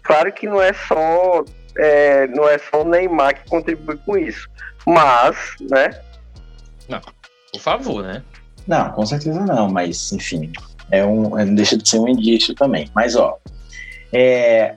[0.02, 1.44] Claro que não é só
[1.78, 4.48] é, não é só o Neymar que contribui com isso,
[4.86, 5.36] mas,
[5.70, 6.00] né?
[6.88, 7.00] Não,
[7.52, 8.22] por favor, né?
[8.66, 10.52] Não, com certeza não, mas enfim,
[10.90, 12.90] é um, é, não deixa de ser um indício também.
[12.94, 13.38] Mas ó,
[14.12, 14.76] é,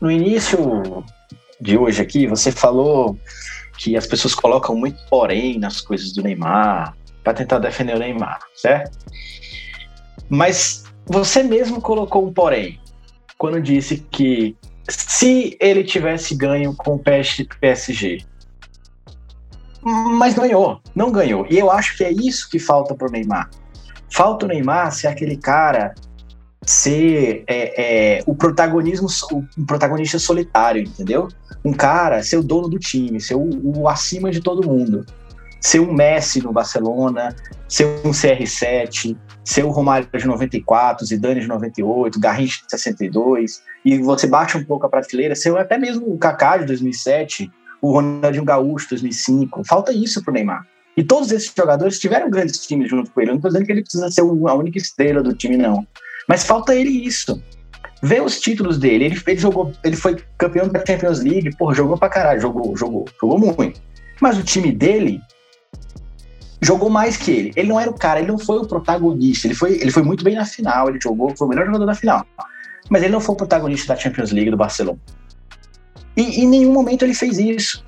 [0.00, 1.04] no início
[1.60, 3.18] de hoje aqui, você falou
[3.76, 8.40] que as pessoas colocam muito porém nas coisas do Neymar para tentar defender o Neymar,
[8.54, 8.98] certo?
[10.28, 12.80] Mas você mesmo colocou um porém
[13.38, 14.56] quando disse que
[14.88, 18.18] se ele tivesse ganho com o PSG.
[19.82, 21.46] Mas ganhou, não ganhou.
[21.48, 23.48] E eu acho que é isso que falta pro Neymar.
[24.10, 25.94] Falta o Neymar ser aquele cara
[26.66, 31.28] ser é, é, o protagonismo, o, protagonista solitário, entendeu?
[31.64, 35.06] Um cara ser o dono do time, ser o, o, acima de todo mundo.
[35.60, 37.34] Ser um Messi no Barcelona,
[37.68, 39.16] ser um CR7,
[39.48, 44.64] ser o Romário de 94, Zidane de 98, Garrincha de 62, e você baixa um
[44.64, 49.64] pouco a prateleira, ser até mesmo o Kaká de 2007, o Ronaldinho Gaúcho de 2005.
[49.64, 50.66] Falta isso pro Neymar.
[50.94, 53.30] E todos esses jogadores tiveram grandes times junto com ele.
[53.30, 55.86] Não estou dizendo que ele precisa ser a única estrela do time, não.
[56.28, 57.42] Mas falta ele isso.
[58.02, 59.06] Vê os títulos dele.
[59.06, 63.06] Ele, ele jogou, ele foi campeão da Champions League, porra, jogou pra caralho, jogou, jogou,
[63.18, 63.80] jogou muito.
[64.20, 65.22] Mas o time dele
[66.60, 67.52] jogou mais que ele.
[67.56, 69.46] Ele não era o cara, ele não foi o protagonista.
[69.46, 71.94] Ele foi, ele foi muito bem na final, ele jogou, foi o melhor jogador da
[71.94, 72.26] final.
[72.88, 74.98] Mas ele não foi o protagonista da Champions League do Barcelona.
[76.16, 77.86] E em nenhum momento ele fez isso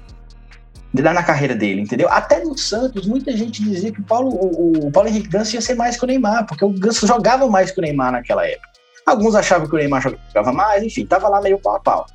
[0.93, 2.09] na carreira dele, entendeu?
[2.11, 5.61] Até no Santos, muita gente dizia que o Paulo, o, o Paulo Henrique Ganso ia
[5.61, 8.69] ser mais que o Neymar, porque o Ganso jogava mais que o Neymar naquela época.
[9.07, 12.07] Alguns achavam que o Neymar jogava mais, enfim, tava lá meio pau a pau.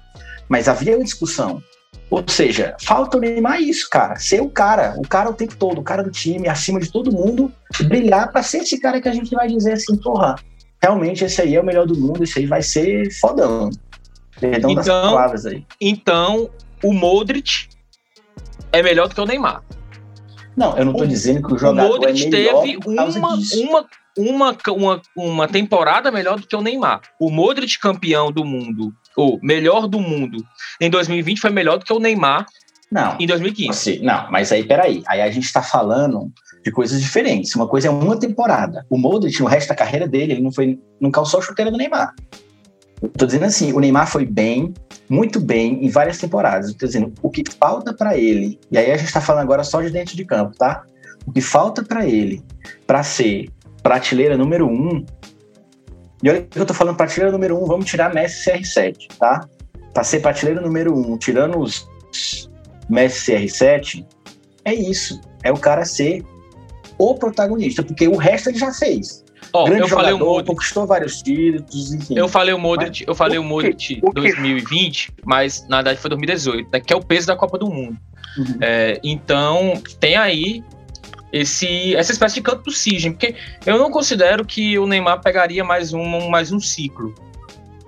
[0.50, 1.62] Mas havia uma discussão.
[2.10, 4.15] Ou seja, falta o Neymar isso, cara.
[4.17, 7.12] Ser o cara, o cara o tempo todo, o cara do time, acima de todo
[7.12, 7.51] mundo,
[7.86, 10.36] brilhar para ser esse cara que a gente vai dizer assim, porra,
[10.81, 13.69] realmente esse aí é o melhor do mundo, esse aí vai ser fodão.
[14.39, 15.65] Perdão então, das palavras aí.
[15.81, 16.49] Então,
[16.84, 17.67] o Modric
[18.71, 19.63] é melhor do que o Neymar.
[20.55, 24.58] Não, eu não estou dizendo que o jogador o Modric é teve uma, uma, uma,
[24.67, 27.01] uma, uma temporada melhor do que o Neymar.
[27.19, 30.43] O Modric campeão do mundo, ou melhor do mundo,
[30.80, 32.45] em 2020 foi melhor do que o Neymar
[32.91, 33.78] não, em 2015.
[33.78, 36.32] Você, não, mas aí peraí, aí a gente está falando
[36.63, 37.54] de coisas diferentes.
[37.56, 38.86] Uma coisa é uma temporada.
[38.89, 41.78] O Modric, no resto da carreira dele, ele não foi, não calçou a chuteira do
[41.78, 42.13] Neymar.
[43.04, 44.73] Estou dizendo assim, o Neymar foi bem,
[45.10, 46.69] muito bem em várias temporadas.
[46.69, 49.82] Estou dizendo, o que falta para ele, e aí a gente está falando agora só
[49.82, 50.84] de dentro de campo, tá?
[51.25, 52.41] O que falta para ele
[52.88, 53.49] para ser
[53.84, 55.06] prateleira número um,
[56.23, 59.47] e olha que eu tô falando prateleira número um, vamos tirar Messi CR7, tá?
[59.93, 61.88] Para ser prateleira número um, tirando os
[62.89, 64.06] Messi CR7,
[64.63, 65.19] é isso.
[65.43, 66.25] É o cara ser
[66.97, 69.23] o protagonista, porque o resto ele já fez.
[69.54, 72.17] Oh, Grande eu jogador, falei o Modric, conquistou vários títulos, enfim.
[72.17, 76.00] Eu falei o Modric, mas, eu falei o, o Modric o 2020, mas na verdade
[76.00, 77.98] foi 2018, né, que é o peso da Copa do Mundo.
[78.37, 78.58] Uhum.
[78.60, 80.63] É, então, tem aí
[81.36, 85.65] esse, essa espécie de canto do cisne, porque eu não considero que o Neymar pegaria
[85.65, 87.13] mais um, mais um ciclo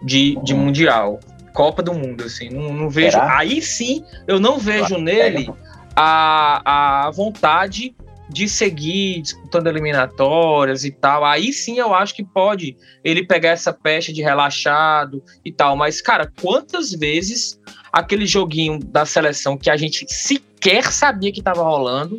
[0.04, 0.44] de, uhum.
[0.44, 1.20] de Mundial.
[1.54, 3.12] Copa do Mundo, assim, não, não vejo.
[3.12, 3.38] Será?
[3.38, 5.50] Aí sim, eu não vejo nele
[5.96, 7.96] a, a vontade
[8.30, 13.72] de seguir disputando eliminatórias e tal, aí sim eu acho que pode ele pegar essa
[13.72, 15.78] peste de relaxado e tal.
[15.78, 17.58] Mas, cara, quantas vezes
[17.94, 22.18] aquele joguinho da seleção que a gente sequer sabia que estava rolando,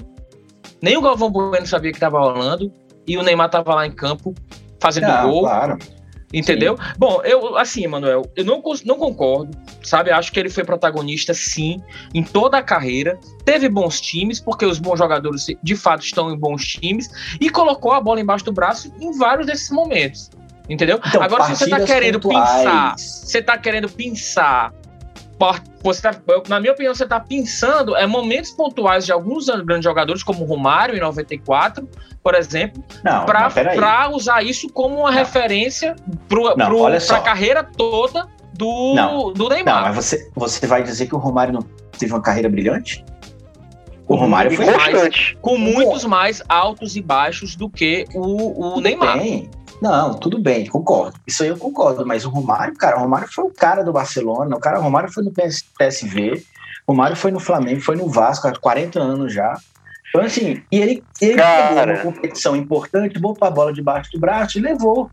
[0.83, 2.73] nem o Galvão Bueno sabia que estava rolando,
[3.07, 4.35] e o Neymar estava lá em campo
[4.81, 5.41] fazendo Ah, gol.
[5.43, 5.79] claro.
[6.33, 6.77] Entendeu?
[6.99, 10.11] Bom, eu, assim, Manuel, eu não, não concordo, sabe?
[10.11, 11.81] Acho que ele foi protagonista, sim,
[12.13, 13.19] em toda a carreira.
[13.47, 17.09] Teve bons times, porque os bons jogadores, de fato, estão em bons times,
[17.41, 20.29] e colocou a bola embaixo do braço em vários desses momentos.
[20.69, 21.01] Entendeu?
[21.07, 22.59] Então, Agora, se você tá querendo pontuais.
[22.59, 24.75] pensar, você tá querendo pensar.
[25.83, 26.11] Você tá,
[26.49, 30.47] na minha opinião, você tá pensando é momentos pontuais de alguns grandes jogadores, como o
[30.47, 31.89] Romário em 94,
[32.23, 35.95] por exemplo, Não, pra usar isso como uma referência
[36.57, 37.21] Não, olha pra só.
[37.21, 39.83] carreira toda do, Não, do Não, Neymar.
[39.85, 41.63] mas você, você vai dizer que o Romário não
[41.97, 43.05] teve uma carreira brilhante?
[44.09, 49.19] O Romário foi mais- com muitos mais altos e baixos do que o, o Neymar.
[49.19, 49.51] Bem,
[49.81, 51.19] não, tudo bem, concordo.
[51.27, 54.57] Isso aí eu concordo, mas o Romário, cara, o Romário foi o cara do Barcelona,
[54.57, 56.43] o cara, o Romário foi no PS, PSV,
[56.87, 59.55] o Romário foi no Flamengo, foi no Vasco há 40 anos já.
[60.09, 61.69] Então, assim, e ele, ele Cara.
[61.69, 65.11] pegou uma competição importante, botou a bola debaixo do braço e levou.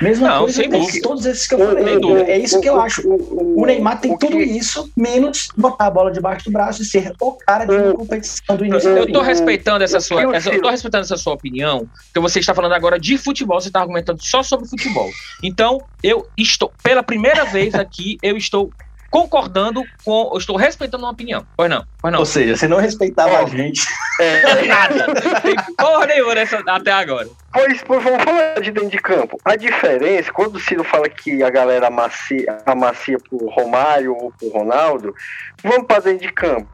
[0.00, 0.62] Mesma Não, coisa
[1.02, 1.96] todos esses que eu falei.
[1.96, 3.06] o- É isso que eu acho.
[3.06, 6.84] o- O Neymar tem tudo que- isso, menos botar a bola debaixo do braço e
[6.84, 10.62] ser o cara de uma competição do início Eu tô respeitando essa sua, eu eu
[10.62, 14.18] tô respeitando essa sua opinião, porque você está falando agora de futebol, você está argumentando
[14.22, 15.10] só sobre futebol.
[15.42, 18.72] Então, eu estou, pela primeira vez aqui, eu estou
[19.12, 21.46] concordando com, eu estou respeitando uma opinião.
[21.54, 22.20] Pois não, pois não.
[22.20, 23.82] Ou seja, você não respeitava a gente.
[24.18, 25.06] É, Nada.
[25.08, 27.28] Não tem porra nenhuma nessa, até agora.
[27.52, 29.38] Pois, pois vamos falar de dentro de campo.
[29.44, 34.48] A diferença, quando o Ciro fala que a galera amacia, amacia pro Romário ou pro
[34.48, 35.14] Ronaldo,
[35.62, 36.66] vamos para dentro de campo.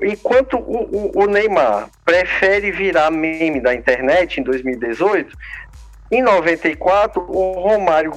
[0.00, 5.36] Enquanto o, o- o Neymar prefere virar meme da internet em 2018,
[6.12, 8.12] em 94 o Romário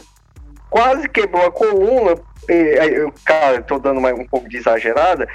[0.70, 2.16] quase quebrou a coluna.
[2.48, 5.28] eu, cara, tô dando mais um pouco de exagerada.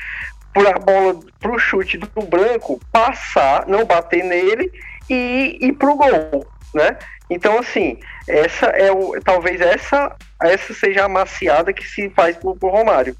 [0.53, 4.71] Por a bola pro chute do branco passar, não bater nele
[5.11, 6.97] e ir pro gol, né?
[7.29, 9.21] Então, assim, essa é o.
[9.23, 13.17] Talvez essa, essa seja a maciada que se faz pro, pro Romário.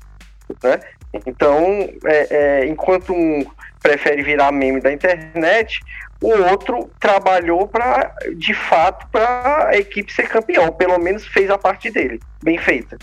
[0.63, 0.81] Né?
[1.27, 3.45] Então, é, é, enquanto um
[3.83, 5.81] prefere virar meme da internet,
[6.25, 10.73] o outro trabalhou para, de fato, para a equipe ser campeão.
[10.73, 12.97] Pelo menos fez a parte dele, bem feita.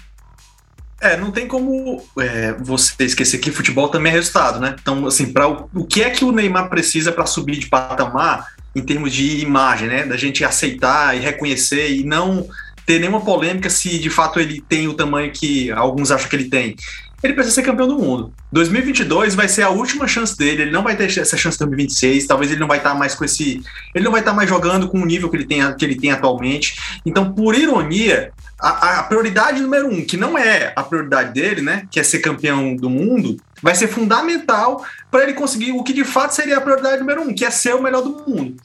[1.00, 4.76] É, não tem como é, você esquecer que futebol também é resultado, né?
[4.80, 8.48] Então, assim, para o, o que é que o Neymar precisa para subir de patamar
[8.76, 10.06] em termos de imagem, né?
[10.06, 12.48] Da gente aceitar e reconhecer e não
[12.86, 16.50] ter nenhuma polêmica se de fato ele tem o tamanho que alguns acham que ele
[16.50, 16.76] tem.
[17.24, 18.34] Ele precisa ser campeão do mundo.
[18.52, 20.64] 2022 vai ser a última chance dele.
[20.64, 22.26] Ele não vai ter essa chance em 2026.
[22.26, 23.62] Talvez ele não vai estar mais com esse.
[23.94, 26.12] Ele não vai estar mais jogando com o nível que ele tem, que ele tem
[26.12, 26.76] atualmente.
[27.06, 31.88] Então, por ironia, a, a prioridade número um, que não é a prioridade dele, né,
[31.90, 36.04] que é ser campeão do mundo, vai ser fundamental para ele conseguir o que de
[36.04, 38.56] fato seria a prioridade número um, que é ser o melhor do mundo.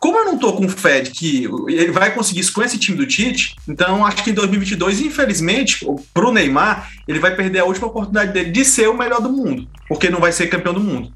[0.00, 2.96] Como eu não tô com fé de que ele vai conseguir isso com esse time
[2.96, 7.88] do Tite, então acho que em 2022, infelizmente, pro Neymar, ele vai perder a última
[7.88, 11.12] oportunidade dele de ser o melhor do mundo, porque não vai ser campeão do mundo.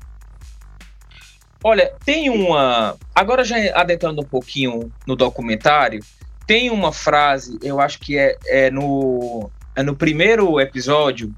[1.63, 2.95] Olha, tem uma.
[3.15, 6.05] Agora já adentrando um pouquinho no documentário,
[6.47, 11.35] tem uma frase, eu acho que é, é no, é no primeiro episódio,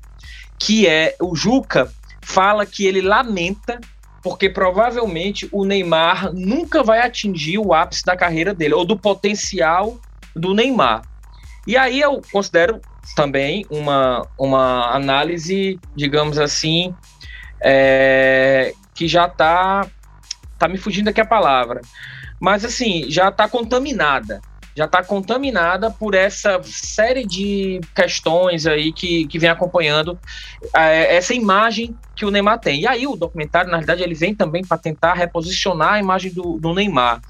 [0.59, 3.79] que é o Juca fala que ele lamenta
[4.23, 9.99] porque provavelmente o Neymar nunca vai atingir o ápice da carreira dele, ou do potencial
[10.35, 11.03] do Neymar.
[11.67, 12.81] E aí eu considero
[13.15, 16.95] também uma, uma análise, digamos assim,
[17.63, 19.87] é, que já está
[20.59, 21.81] tá me fugindo aqui a palavra,
[22.41, 24.41] mas assim, já está contaminada.
[24.77, 30.19] Já está contaminada por essa série de questões aí que, que vem acompanhando
[30.75, 32.83] é, essa imagem que o Neymar tem.
[32.83, 36.59] E aí o documentário, na verdade, ele vem também para tentar reposicionar a imagem do,
[36.59, 37.23] do Neymar.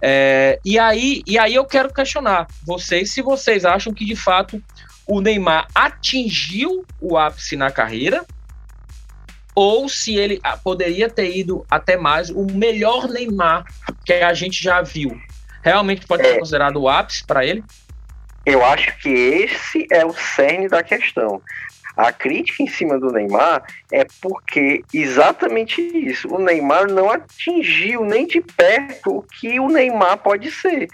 [0.00, 4.60] É, e, aí, e aí eu quero questionar vocês se vocês acham que de fato
[5.06, 8.24] o Neymar atingiu o ápice na carreira
[9.54, 13.64] ou se ele ah, poderia ter ido até mais o melhor Neymar
[14.04, 15.20] que a gente já viu.
[15.62, 17.62] Realmente pode ser considerado o ápice para ele?
[18.44, 21.40] Eu acho que esse é o cerne da questão.
[21.96, 26.26] A crítica em cima do Neymar é porque exatamente isso.
[26.34, 30.88] O Neymar não atingiu nem de perto o que o Neymar pode ser.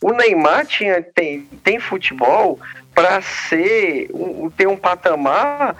[0.00, 2.60] O Neymar tinha, tem, tem futebol
[2.94, 5.74] para ser um, ter um patamar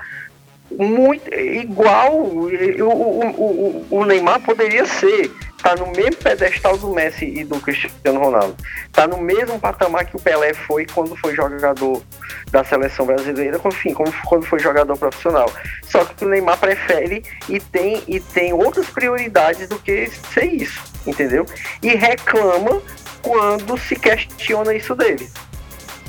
[0.70, 5.30] muito igual o, o, o, o Neymar poderia ser
[5.64, 8.54] tá no mesmo pedestal do Messi e do Cristiano Ronaldo.
[8.92, 12.02] Tá no mesmo patamar que o Pelé foi quando foi jogador
[12.50, 15.50] da seleção brasileira, enfim, quando foi jogador profissional.
[15.84, 20.82] Só que o Neymar prefere e tem, e tem outras prioridades do que ser isso,
[21.06, 21.46] entendeu?
[21.82, 22.82] E reclama
[23.22, 25.26] quando se questiona isso dele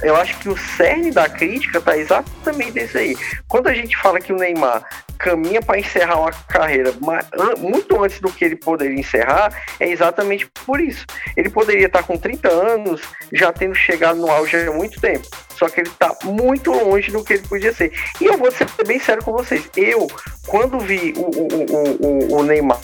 [0.01, 3.17] eu acho que o cerne da crítica tá exatamente isso aí.
[3.47, 4.83] Quando a gente fala que o Neymar
[5.17, 6.93] caminha para encerrar uma carreira
[7.57, 11.05] muito antes do que ele poderia encerrar, é exatamente por isso.
[11.35, 13.01] Ele poderia estar com 30 anos,
[13.33, 15.27] já tendo chegado no auge há muito tempo.
[15.55, 17.91] Só que ele está muito longe do que ele podia ser.
[18.19, 19.69] E eu vou ser bem sério com vocês.
[19.75, 20.07] Eu,
[20.47, 22.79] quando vi o, o, o, o Neymar,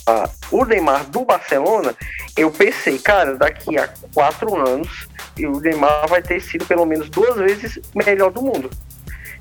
[0.51, 1.93] o Neymar do Barcelona,
[2.37, 5.07] eu pensei, cara, daqui a quatro anos
[5.39, 8.69] o Neymar vai ter sido pelo menos duas vezes melhor do mundo.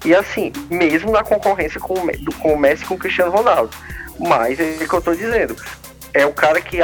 [0.05, 1.95] E assim, mesmo na concorrência com,
[2.41, 3.71] com o Messi com o Cristiano Ronaldo.
[4.19, 5.57] Mas é o que eu estou dizendo.
[6.13, 6.79] É o cara que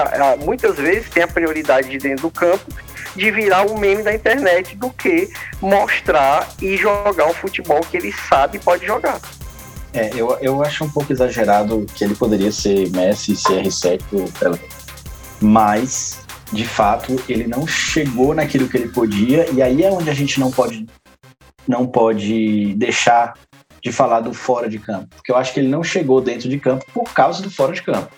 [0.45, 2.65] muitas vezes tem a prioridade de dentro do campo
[3.17, 8.13] de virar um meme da internet do que mostrar e jogar o futebol que ele
[8.13, 9.19] sabe e pode jogar.
[9.93, 14.31] É, eu, eu acho um pouco exagerado que ele poderia ser Messi e CR7 do
[14.39, 14.59] Pelé.
[15.41, 16.21] Mas,
[16.53, 20.39] de fato, ele não chegou naquilo que ele podia, e aí é onde a gente
[20.39, 20.87] não pode
[21.67, 23.35] não pode deixar
[23.83, 26.59] de falar do fora de campo, porque eu acho que ele não chegou dentro de
[26.59, 28.11] campo por causa do fora de campo.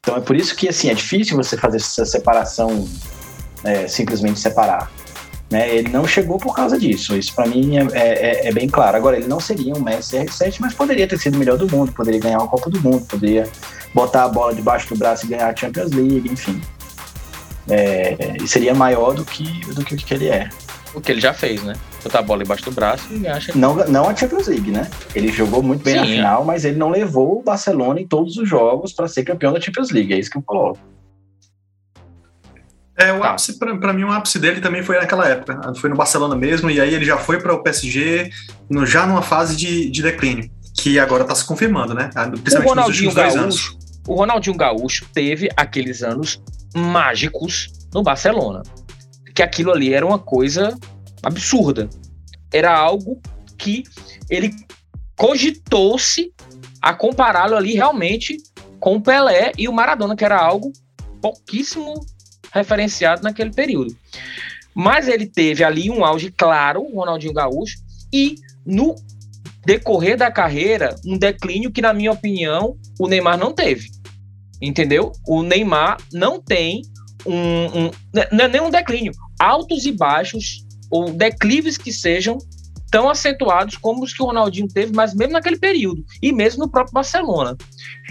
[0.00, 2.88] Então é por isso que assim é difícil você fazer essa separação,
[3.62, 4.90] é, simplesmente separar.
[5.50, 5.74] Né?
[5.74, 7.16] Ele não chegou por causa disso.
[7.16, 8.96] Isso para mim é, é, é, bem claro.
[8.96, 11.92] Agora ele não seria um Messi R7, mas poderia ter sido o melhor do mundo,
[11.92, 13.48] poderia ganhar uma Copa do Mundo, poderia
[13.92, 16.60] botar a bola debaixo do braço e ganhar a Champions League, enfim.
[17.68, 20.48] É, e seria maior do que do que o que ele é.
[20.94, 21.74] O que ele já fez, né?
[22.02, 23.52] Botar a bola embaixo do braço e acha.
[23.54, 24.88] Não, não a Champions League, né?
[25.14, 26.44] Ele jogou muito bem Sim, na final, é.
[26.46, 29.90] mas ele não levou o Barcelona em todos os jogos para ser campeão da Champions
[29.90, 30.12] League.
[30.12, 30.78] É isso que eu coloco.
[33.00, 33.30] É, o tá.
[33.30, 35.72] ápice, para mim, o ápice dele também foi naquela época.
[35.74, 38.30] Foi no Barcelona mesmo, e aí ele já foi para o PSG
[38.68, 42.10] no, já numa fase de, de declínio, que agora está se confirmando, né?
[42.42, 46.42] Principalmente o Ronaldinho Gaúcho, O Ronaldinho Gaúcho teve aqueles anos
[46.76, 48.62] mágicos no Barcelona.
[49.34, 50.76] Que aquilo ali era uma coisa
[51.22, 51.88] absurda.
[52.52, 53.20] Era algo
[53.56, 53.84] que
[54.28, 54.50] ele
[55.16, 56.32] cogitou-se
[56.80, 58.38] a compará-lo ali realmente
[58.78, 60.72] com o Pelé e o Maradona, que era algo
[61.20, 61.94] pouquíssimo
[62.52, 63.94] referenciado naquele período.
[64.74, 67.78] Mas ele teve ali um auge claro, o Ronaldinho Gaúcho,
[68.12, 68.94] e no
[69.64, 73.90] decorrer da carreira, um declínio que, na minha opinião, o Neymar não teve.
[74.60, 75.12] Entendeu?
[75.26, 76.82] O Neymar não tem
[77.26, 77.86] um.
[77.86, 77.90] um
[78.32, 79.12] não é nem um declínio.
[79.38, 82.38] Altos e baixos ou declives que sejam
[82.90, 86.70] tão acentuados como os que o Ronaldinho teve, mas mesmo naquele período, e mesmo no
[86.70, 87.56] próprio Barcelona.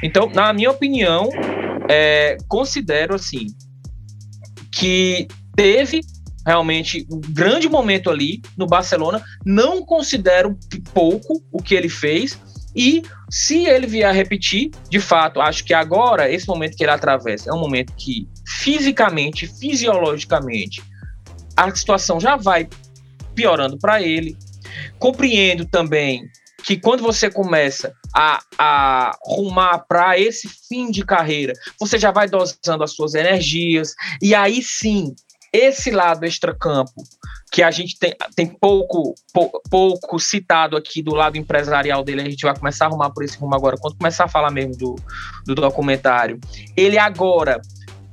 [0.02, 1.30] Então, na minha opinião,
[1.90, 3.48] é, considero assim
[4.72, 6.00] que teve
[6.46, 10.58] realmente um grande momento ali no Barcelona, não considero
[10.94, 12.40] pouco o que ele fez,
[12.76, 16.92] e se ele vier a repetir, de fato, acho que agora, esse momento que ele
[16.92, 20.82] atravessa, é um momento que fisicamente, fisiologicamente,
[21.60, 22.68] a situação já vai
[23.36, 24.38] piorando para ele.
[24.98, 26.24] Compreendo também
[26.64, 32.28] que quando você começa a, a rumar para esse fim de carreira, você já vai
[32.28, 35.16] dosando as suas energias, e aí sim,
[35.54, 37.04] esse lado extracampo,
[37.52, 42.30] que a gente tem, tem pouco, pouco, pouco citado aqui do lado empresarial dele, a
[42.30, 44.96] gente vai começar a arrumar por esse rumo agora, quando começar a falar mesmo do,
[45.46, 46.40] do documentário.
[46.78, 47.60] Ele agora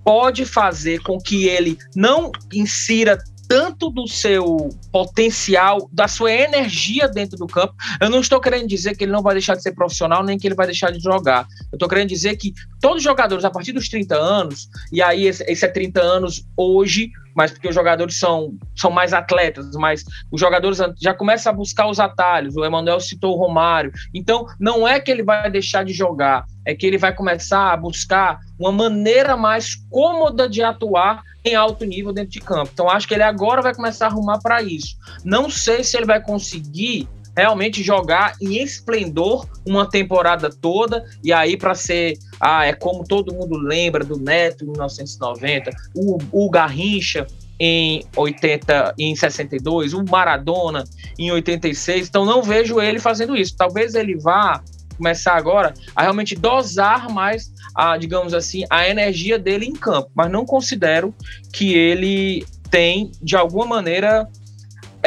[0.02, 3.18] pode fazer com que ele não insira
[3.48, 7.74] tanto do seu potencial, da sua energia dentro do campo.
[8.00, 10.46] Eu não estou querendo dizer que ele não vai deixar de ser profissional, nem que
[10.46, 11.46] ele vai deixar de jogar.
[11.72, 15.26] Eu estou querendo dizer que todos os jogadores, a partir dos 30 anos, e aí
[15.26, 20.40] esse, é 30 anos hoje, mas porque os jogadores são, são mais atletas, mas os
[20.40, 22.56] jogadores já começam a buscar os atalhos.
[22.56, 23.92] O Emanuel citou o Romário.
[24.14, 27.76] Então, não é que ele vai deixar de jogar, é que ele vai começar a
[27.76, 32.70] buscar uma maneira mais cômoda de atuar em alto nível dentro de campo.
[32.72, 34.96] Então, acho que ele agora vai começar a arrumar para isso.
[35.22, 37.06] Não sei se ele vai conseguir
[37.36, 41.04] realmente jogar em esplendor uma temporada toda.
[41.22, 46.18] E aí para ser ah é como todo mundo lembra do Neto em 1990 o,
[46.32, 47.26] o Garrincha
[47.58, 50.84] em 80 em 62 o Maradona
[51.18, 53.56] em 86 então não vejo ele fazendo isso.
[53.56, 54.62] Talvez ele vá
[54.96, 60.10] começar agora a realmente dosar mais a digamos assim a energia dele em campo.
[60.14, 61.14] Mas não considero
[61.52, 64.28] que ele tem de alguma maneira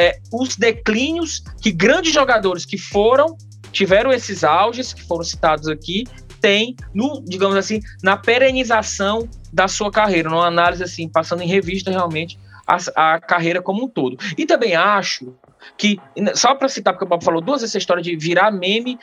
[0.00, 3.36] é, os declínios que grandes jogadores que foram,
[3.70, 6.04] tiveram esses auges, que foram citados aqui,
[6.40, 11.90] tem no, digamos assim, na perenização da sua carreira, numa análise assim, passando em revista
[11.90, 12.78] realmente a,
[13.14, 14.16] a carreira como um todo.
[14.38, 15.34] E também acho
[15.76, 16.00] que,
[16.34, 18.98] só para citar, porque o Bob falou duas essa história de virar meme,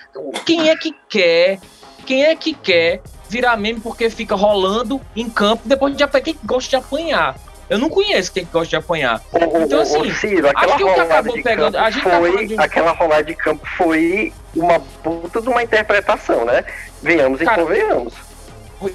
[0.48, 1.60] quem é que quer,
[2.08, 6.38] quem é que quer virar meme porque fica rolando em campo depois de apanhar, quem
[6.44, 7.36] gosta de apanhar?
[7.70, 9.22] Eu não conheço quem gosta de apanhar.
[9.32, 11.78] O, então, assim, o Ciro, acho que o que acabou pegando.
[11.78, 12.58] A gente tá foi, de...
[12.58, 16.64] Aquela rolada de campo foi uma puta de uma interpretação, né?
[17.02, 18.14] Venhamos e convenhamos.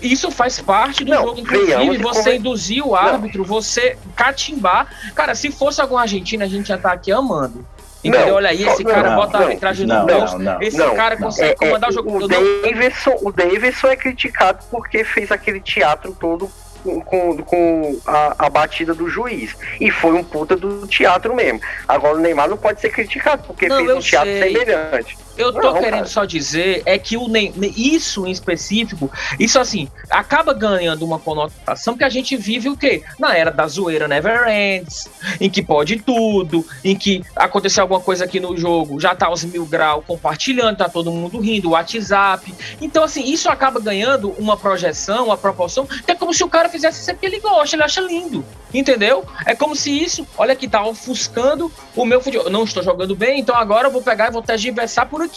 [0.00, 2.38] Isso faz parte do não, jogo, inclusive, você conven...
[2.38, 3.44] induzir o árbitro, não.
[3.44, 4.86] você catimbar.
[5.14, 7.66] Cara, se fosse algum argentino, a gente já tá aqui amando.
[8.04, 8.28] Entendeu?
[8.28, 10.36] Não, Olha aí, esse cara não, bota a arbitragem no bolso.
[10.60, 12.24] Esse cara consegue é, comandar é, o jogo.
[12.24, 16.50] O Davidson, o Davidson é criticado porque fez aquele teatro todo
[16.82, 19.56] com, com a, a, batida do juiz.
[19.80, 21.60] E foi um puta do teatro mesmo.
[21.86, 24.52] Agora o Neymar não pode ser criticado, porque não, fez um teatro sei.
[24.52, 25.18] semelhante.
[25.36, 26.06] Eu tô não, querendo cara.
[26.06, 27.32] só dizer é que o
[27.76, 33.02] isso em específico, isso assim, acaba ganhando uma conotação que a gente vive o quê?
[33.18, 35.08] Na era da zoeira never ends,
[35.40, 39.44] em que pode tudo, em que aconteceu alguma coisa aqui no jogo, já tá os
[39.44, 42.54] mil graus compartilhando, tá todo mundo rindo, WhatsApp.
[42.80, 46.68] Então, assim, isso acaba ganhando uma projeção, uma proporção, que é como se o cara
[46.68, 48.44] fizesse sempre que ele gosta, ele acha lindo.
[48.74, 49.24] Entendeu?
[49.44, 52.48] É como se isso, olha que tá ofuscando o meu futebol.
[52.48, 55.31] Não estou jogando bem, então agora eu vou pegar e vou tergiversar por aqui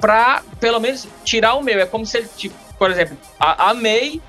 [0.00, 1.80] para pelo menos tirar o meu.
[1.80, 4.20] É como se ele, tipo, por exemplo, a, a May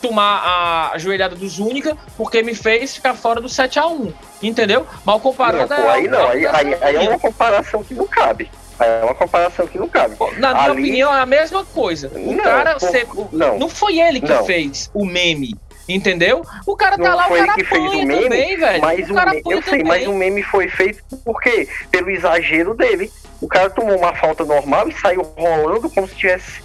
[0.00, 4.12] tomar a ajoelhada do Zúñiga porque me fez ficar fora do 7 a 1
[4.42, 4.86] entendeu?
[5.02, 8.50] Mal comparado não, pô, aí não, aí, aí, aí, é uma comparação que não cabe.
[8.78, 10.16] É uma comparação que não cabe.
[10.36, 10.82] Na minha Ali...
[10.82, 12.10] opinião, é a mesma coisa.
[12.14, 12.76] O não, cara,
[13.06, 13.32] por...
[13.32, 14.44] não, não foi ele que não.
[14.44, 15.54] fez o meme.
[15.88, 16.42] Entendeu?
[16.66, 18.80] O cara tá não lá, foi o cara que fez o meme, também, velho.
[18.80, 21.68] Mas o, o eu sei, mas o meme foi feito por quê?
[21.90, 23.12] Pelo exagero dele.
[23.40, 26.62] O cara tomou uma falta normal e saiu rolando como se tivesse.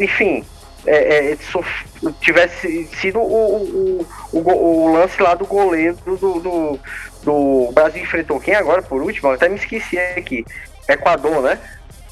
[0.00, 0.44] Enfim,
[0.86, 1.38] é, é,
[2.20, 6.80] tivesse sido o, o, o, o, lance lá do goleiro do, do,
[7.22, 9.28] do Brasil enfrentou quem agora por último?
[9.28, 10.44] Eu até me esqueci aqui.
[10.88, 11.58] Equador, né?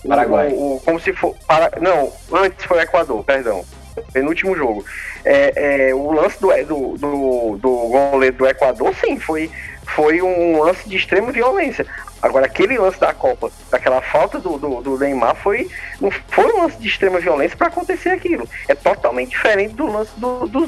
[0.07, 0.53] Paraguai.
[0.53, 1.35] O, como se for.
[1.47, 3.65] Para, não, antes foi Equador, perdão.
[4.13, 4.85] Penúltimo jogo.
[5.25, 9.51] É, é, o lance do, do, do, do goleiro do Equador, sim, foi,
[9.95, 11.87] foi um lance de extrema violência.
[12.21, 15.69] Agora, aquele lance da Copa, daquela falta do, do, do Neymar, foi,
[16.01, 18.49] não foi um lance de extrema violência para acontecer aquilo.
[18.69, 20.67] É totalmente diferente do lance do, do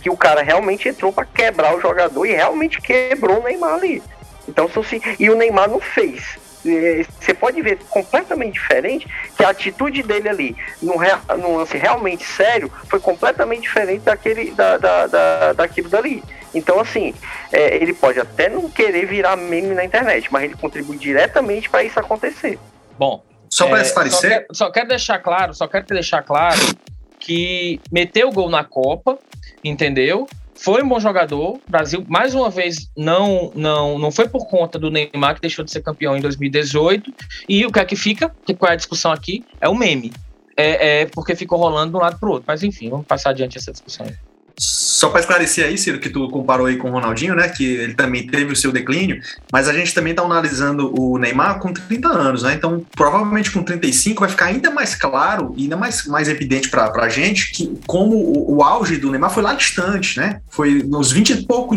[0.00, 4.02] que o cara realmente entrou para quebrar o jogador e realmente quebrou o Neymar ali.
[4.48, 6.36] Então, se, e o Neymar não fez.
[6.62, 10.94] Você pode ver completamente diferente que a atitude dele ali, num,
[11.38, 16.22] num lance realmente sério, foi completamente diferente daquele, da, da, da, daquilo dali.
[16.54, 17.14] Então, assim,
[17.50, 21.82] é, ele pode até não querer virar meme na internet, mas ele contribui diretamente para
[21.82, 22.58] isso acontecer.
[22.98, 24.20] Bom, só para é, esclarecer.
[24.20, 26.60] Só quero, só quero deixar claro, só quero deixar claro
[27.18, 29.18] que meteu o gol na Copa,
[29.64, 30.28] entendeu?
[30.62, 31.56] Foi um bom jogador.
[31.56, 35.64] O Brasil, mais uma vez, não, não, não foi por conta do Neymar que deixou
[35.64, 37.12] de ser campeão em 2018.
[37.48, 38.32] E o que é que fica?
[38.46, 39.44] Que qual é a discussão aqui?
[39.60, 40.12] É o meme.
[40.56, 42.44] É, é porque ficou rolando de um lado para o outro.
[42.46, 44.14] Mas enfim, vamos passar adiante essa discussão aí.
[44.58, 47.48] Só para esclarecer aí, Ciro, que tu comparou aí com o Ronaldinho, né?
[47.48, 49.20] Que ele também teve o seu declínio,
[49.52, 52.54] mas a gente também está analisando o Neymar com 30 anos, né?
[52.54, 57.08] Então, provavelmente com 35 vai ficar ainda mais claro ainda mais, mais evidente para a
[57.08, 60.40] gente que como o, o, auge do Neymar foi lá distante, né?
[60.50, 61.76] Foi nos 20 e pouco,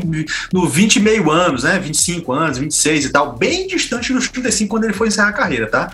[0.54, 1.80] no 20 e meio anos, né?
[1.80, 5.68] 25 anos, 26 e tal, bem distante dos 35 quando ele foi encerrar a carreira,
[5.68, 5.92] tá?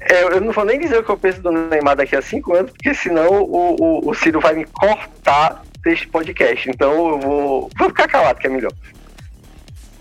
[0.00, 2.54] É, eu não vou nem dizer o que eu penso do Neymar daqui a cinco
[2.54, 6.68] anos, porque senão o, o, o Ciro vai me cortar deste podcast.
[6.68, 8.72] Então eu vou, vou ficar calado, que é melhor.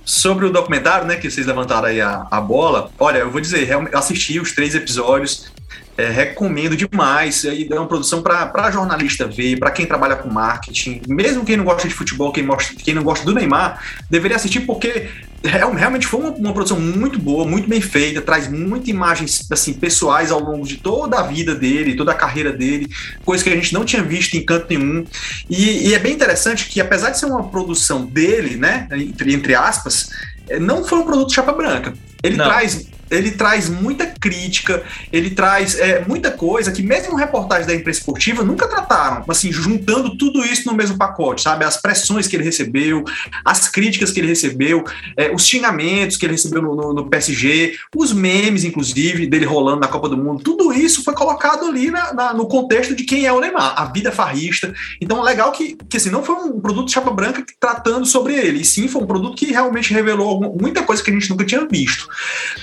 [0.05, 3.69] Sobre o documentário, né, que vocês levantaram aí a, a bola, olha, eu vou dizer,
[3.69, 5.51] eu assisti os três episódios,
[5.99, 7.43] é, recomendo demais.
[7.43, 11.87] É uma produção para jornalista ver, para quem trabalha com marketing, mesmo quem não gosta
[11.87, 15.09] de futebol, quem, mostra, quem não gosta do Neymar, deveria assistir porque
[15.43, 20.31] realmente foi uma, uma, produção muito boa, muito bem feita, traz muitas imagens assim pessoais
[20.31, 22.87] ao longo de toda a vida dele, toda a carreira dele,
[23.25, 25.05] coisa que a gente não tinha visto em canto nenhum.
[25.49, 29.53] E, e é bem interessante que apesar de ser uma produção dele, né, entre, entre
[29.53, 30.09] aspas,
[30.49, 31.93] é, não foi um produto chapa branca.
[32.23, 32.45] Ele não.
[32.45, 37.99] traz ele traz muita crítica, ele traz é, muita coisa que mesmo reportagens da imprensa
[37.99, 41.65] esportiva nunca trataram, assim, juntando tudo isso no mesmo pacote, sabe?
[41.65, 43.03] As pressões que ele recebeu,
[43.43, 44.83] as críticas que ele recebeu,
[45.17, 49.79] é, os xingamentos que ele recebeu no, no, no, PSG, os memes, inclusive, dele rolando
[49.79, 53.25] na Copa do Mundo, tudo isso foi colocado ali na, na, no contexto de quem
[53.25, 54.73] é o Neymar, a vida farrista.
[55.01, 58.65] Então, legal que, que assim, não foi um produto chapa branca tratando sobre ele, e
[58.65, 62.07] sim foi um produto que realmente revelou muita coisa que a gente nunca tinha visto.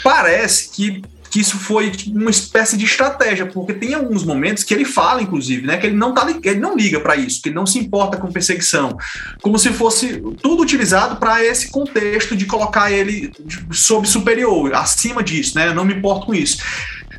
[0.03, 4.75] Parece parece que, que isso foi uma espécie de estratégia, porque tem alguns momentos que
[4.75, 7.57] ele fala, inclusive, né, que ele não tá, ele não liga para isso, que ele
[7.57, 8.97] não se importa com perseguição,
[9.41, 13.33] como se fosse tudo utilizado para esse contexto de colocar ele
[13.73, 15.69] sob superior, acima disso, né?
[15.69, 16.59] Eu não me importo com isso.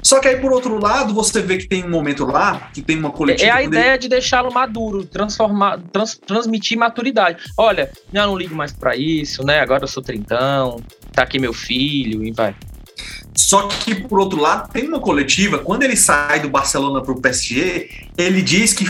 [0.04, 2.98] Só que aí, por outro lado, você vê que tem um momento lá, que tem
[2.98, 3.50] uma coletiva.
[3.50, 3.98] É a ideia ele...
[3.98, 7.44] de deixá-lo maduro, transformar, trans, transmitir maturidade.
[7.58, 9.60] Olha, já não ligo mais para isso, né?
[9.60, 12.56] Agora eu sou trintão, tá aqui meu filho, e vai.
[13.38, 17.22] Só que, por outro lado, tem uma coletiva, quando ele sai do Barcelona para o
[17.22, 18.90] PSG, ele diz que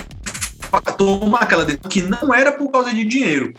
[0.97, 3.53] toma aquela decisão que não era por causa de dinheiro.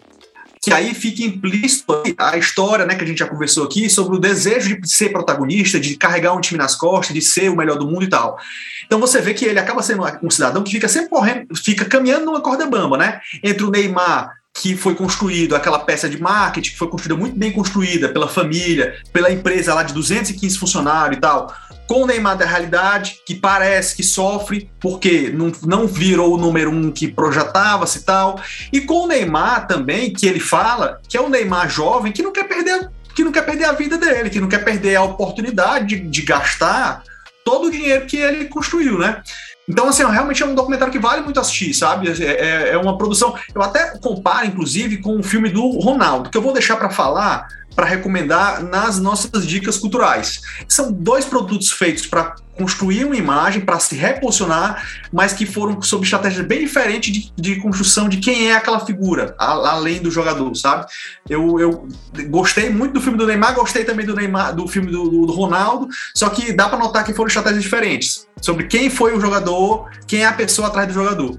[0.62, 4.20] Que aí fica implícito a história, né, que a gente já conversou aqui, sobre o
[4.20, 7.86] desejo de ser protagonista, de carregar um time nas costas, de ser o melhor do
[7.86, 8.39] mundo e tal.
[8.86, 12.24] Então você vê que ele acaba sendo um cidadão que fica sempre correndo, fica caminhando
[12.24, 13.20] numa corda bamba, né?
[13.45, 17.53] Entre o Neymar que foi construído, aquela peça de marketing que foi construída muito bem
[17.53, 21.55] construída pela família, pela empresa lá de 215 funcionários e tal,
[21.86, 26.70] com o Neymar da realidade, que parece que sofre porque não, não virou o número
[26.70, 28.40] um que projetava-se e tal,
[28.72, 32.32] e com o Neymar também, que ele fala que é o Neymar jovem que não
[32.32, 35.96] quer perder que não quer perder a vida dele, que não quer perder a oportunidade
[35.96, 37.03] de, de gastar
[37.44, 39.20] todo o dinheiro que ele construiu, né?
[39.69, 42.09] Então, assim, realmente é um documentário que vale muito assistir, sabe?
[42.09, 43.37] É, é, é uma produção.
[43.55, 47.49] Eu até comparo, inclusive, com o filme do Ronaldo, que eu vou deixar para falar,
[47.79, 50.41] para recomendar nas nossas dicas culturais.
[50.66, 56.03] São dois produtos feitos para construir uma imagem, para se reposicionar, mas que foram sob
[56.03, 60.53] estratégia bem diferente de, de construção de quem é aquela figura, a, além do jogador,
[60.57, 60.87] sabe?
[61.31, 61.87] Eu, eu
[62.29, 65.33] gostei muito do filme do Neymar, gostei também do Neymar, do filme do, do, do
[65.33, 69.89] Ronaldo, só que dá para notar que foram estratégias diferentes sobre quem foi o jogador,
[70.05, 71.39] quem é a pessoa atrás do jogador.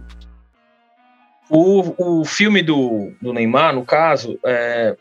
[1.50, 4.96] O, o filme do, do Neymar, no caso, é,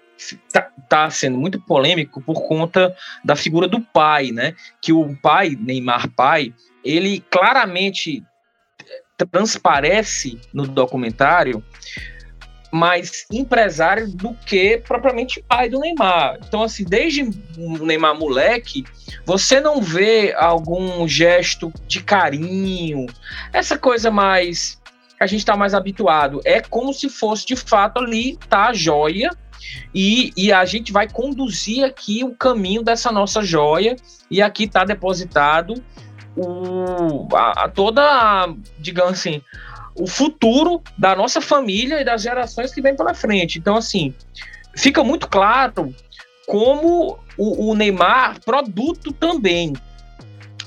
[0.52, 2.94] tá, tá, sendo muito polêmico por conta
[3.24, 4.54] da figura do pai, né?
[4.80, 6.52] Que o pai, Neymar pai,
[6.84, 8.24] ele claramente
[9.30, 11.62] transparece no documentário
[12.70, 16.38] mais empresário do que propriamente pai do Neymar.
[16.46, 17.22] Então, assim, desde
[17.56, 18.84] o Neymar moleque,
[19.24, 23.06] você não vê algum gesto de carinho,
[23.52, 24.78] essa coisa mais
[25.20, 26.40] a gente está mais habituado.
[26.44, 29.30] É como se fosse de fato ali tá a joia
[29.94, 33.96] e, e a gente vai conduzir aqui o caminho dessa nossa joia,
[34.30, 35.74] e aqui está depositado
[36.36, 39.42] o, a, a toda, digamos assim,
[39.94, 43.58] o futuro da nossa família e das gerações que vêm pela frente.
[43.58, 44.14] Então, assim,
[44.76, 45.94] fica muito claro
[46.46, 49.74] como o, o Neymar produto também.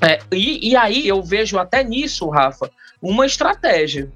[0.01, 2.69] É, e, e aí eu vejo até nisso, Rafa,
[3.01, 4.11] uma estratégia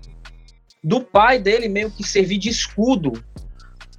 [0.83, 3.23] do pai dele meio que servir de escudo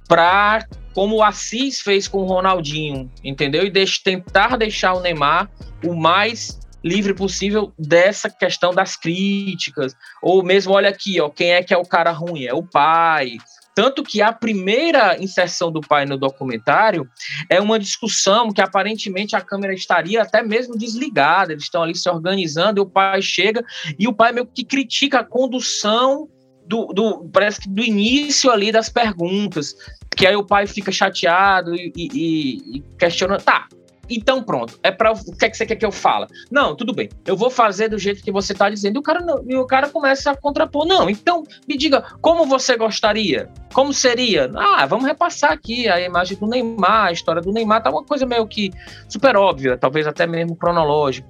[0.07, 3.63] para como o Assis fez com o Ronaldinho, entendeu?
[3.63, 5.49] E deixe, tentar deixar o Neymar
[5.85, 11.61] o mais livre possível dessa questão das críticas, ou mesmo olha aqui, ó, quem é
[11.61, 12.45] que é o cara ruim?
[12.45, 13.37] É o pai.
[13.75, 17.07] Tanto que a primeira inserção do pai no documentário
[17.47, 22.09] é uma discussão que aparentemente a câmera estaria até mesmo desligada, eles estão ali se
[22.09, 23.63] organizando, e o pai chega
[23.99, 26.27] e o pai meio que critica a condução
[26.67, 29.75] do, do, parece que do início ali das perguntas,
[30.15, 33.67] que aí o pai fica chateado e, e, e questiona, tá,
[34.09, 36.27] então pronto, é para o que, é que você quer que eu fale?
[36.49, 38.95] Não, tudo bem, eu vou fazer do jeito que você está dizendo.
[38.95, 40.85] E o cara não, e o cara começa a contrapor.
[40.85, 43.49] Não, então me diga como você gostaria?
[43.73, 44.49] Como seria?
[44.55, 48.25] Ah, vamos repassar aqui a imagem do Neymar, a história do Neymar, tá uma coisa
[48.25, 48.71] meio que
[49.09, 51.27] super óbvia, talvez até mesmo cronológica.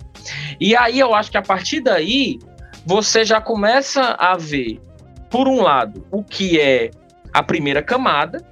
[0.60, 2.38] E aí eu acho que a partir daí
[2.86, 4.80] você já começa a ver
[5.30, 6.92] por um lado, o que é
[7.34, 8.46] a primeira camada,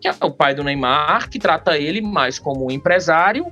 [0.00, 3.46] que é o pai do Neymar, que trata ele mais como empresário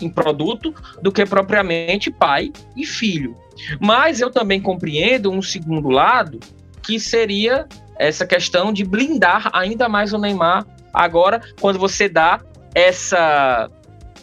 [0.00, 3.36] em produto do que propriamente pai e filho.
[3.80, 6.38] Mas eu também compreendo um segundo lado,
[6.82, 7.66] que seria
[7.98, 10.64] essa questão de blindar ainda mais o Neymar
[10.94, 12.40] agora, quando você dá
[12.74, 13.68] essa,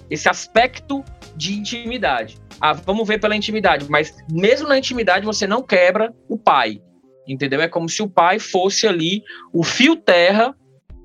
[0.09, 1.03] esse aspecto
[1.35, 2.37] de intimidade.
[2.61, 6.81] Ah, vamos ver pela intimidade, mas mesmo na intimidade você não quebra o pai
[7.27, 7.61] entendeu?
[7.61, 9.23] É como se o pai fosse ali
[9.53, 10.55] o fio terra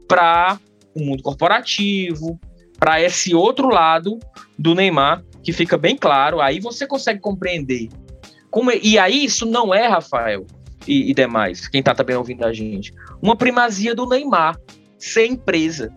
[0.08, 0.58] para
[0.94, 2.38] o mundo corporativo,
[2.78, 4.18] para esse outro lado
[4.58, 6.40] do Neymar, que fica bem claro.
[6.40, 7.88] Aí você consegue compreender.
[8.50, 10.46] Como, é, e aí isso não é, Rafael
[10.86, 12.92] e, e demais, quem está também ouvindo a gente,
[13.22, 14.58] uma primazia do Neymar
[14.98, 15.92] ser empresa.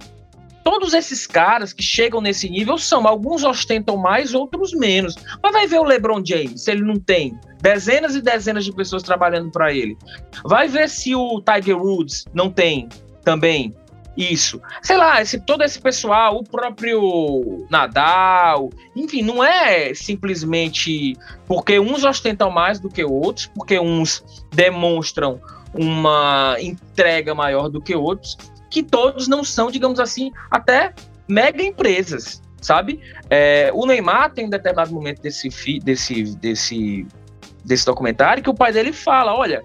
[0.63, 5.15] Todos esses caras que chegam nesse nível são, alguns ostentam mais, outros menos.
[5.41, 9.03] Mas vai ver o LeBron James, se ele não tem dezenas e dezenas de pessoas
[9.03, 9.97] trabalhando para ele.
[10.43, 12.87] Vai ver se o Tiger Woods não tem
[13.23, 13.73] também
[14.15, 14.61] isso.
[14.81, 21.15] Sei lá, esse, todo esse pessoal, o próprio Nadal, enfim, não é simplesmente
[21.47, 25.41] porque uns ostentam mais do que outros, porque uns demonstram
[25.73, 28.37] uma entrega maior do que outros,
[28.73, 30.95] que todos não são, digamos assim, até
[31.27, 32.99] mega empresas, sabe?
[33.29, 35.47] É, o Neymar tem um determinado momento desse,
[35.79, 37.05] desse, desse,
[37.63, 39.63] desse documentário que o pai dele fala: olha,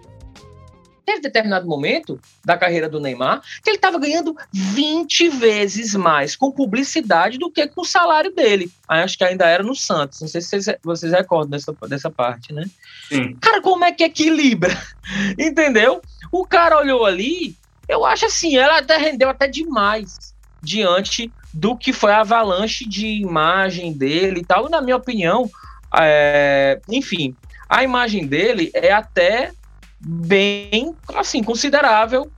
[1.07, 6.53] teve determinado momento da carreira do Neymar que ele estava ganhando 20 vezes mais com
[6.53, 8.71] publicidade do que com o salário dele.
[8.87, 10.21] Aí acho que ainda era no Santos.
[10.21, 12.67] Não sei se vocês, vocês recordam dessa, dessa parte, né?
[13.09, 13.35] Sim.
[13.41, 14.77] Cara, como é que equilibra?
[15.39, 16.03] Entendeu?
[16.31, 17.57] O cara olhou ali,
[17.89, 23.07] eu acho assim, ela até rendeu até demais diante do que foi a avalanche de
[23.07, 24.67] imagem dele e tal.
[24.67, 25.49] E, na minha opinião,
[25.97, 27.35] é, enfim,
[27.69, 29.53] a imagem dele é até
[30.01, 32.31] bem, assim, considerável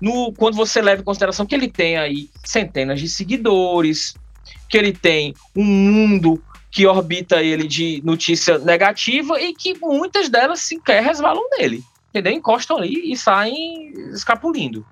[0.00, 4.14] no, quando você leva em consideração que ele tem aí centenas de seguidores,
[4.68, 10.60] que ele tem um mundo que orbita ele de notícia negativa e que muitas delas
[10.60, 11.82] sequer resvalam nele.
[12.10, 12.32] Entendeu?
[12.32, 14.84] Encostam ali e saem escapulindo.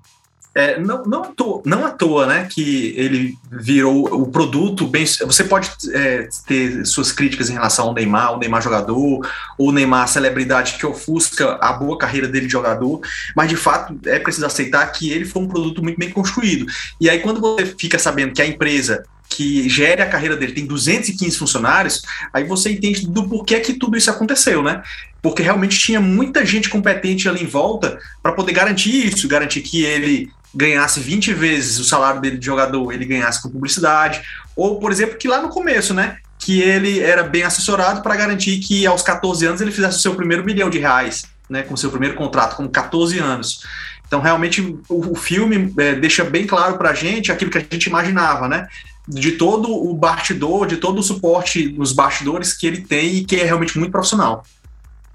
[0.55, 5.05] É, não, não, à toa, não à toa, né, que ele virou o produto bem.
[5.05, 9.25] Você pode é, ter suas críticas em relação ao Neymar, o Neymar jogador,
[9.57, 12.99] ou o Neymar celebridade que ofusca a boa carreira dele de jogador,
[13.35, 16.65] mas de fato é preciso aceitar que ele foi um produto muito bem construído.
[16.99, 20.65] E aí, quando você fica sabendo que a empresa que gere a carreira dele tem
[20.65, 22.01] 215 funcionários,
[22.33, 24.81] aí você entende do porquê que tudo isso aconteceu, né?
[25.21, 29.83] Porque realmente tinha muita gente competente ali em volta para poder garantir isso, garantir que
[29.83, 34.21] ele ganhasse 20 vezes o salário dele de jogador, ele ganhasse com publicidade,
[34.55, 38.59] ou, por exemplo, que lá no começo, né, que ele era bem assessorado para garantir
[38.59, 41.91] que aos 14 anos ele fizesse o seu primeiro milhão de reais, né, com seu
[41.91, 43.63] primeiro contrato, com 14 anos.
[44.07, 47.61] Então, realmente, o, o filme é, deixa bem claro para a gente aquilo que a
[47.61, 48.67] gente imaginava, né,
[49.07, 53.35] de todo o bastidor, de todo o suporte nos bastidores que ele tem e que
[53.35, 54.43] é realmente muito profissional.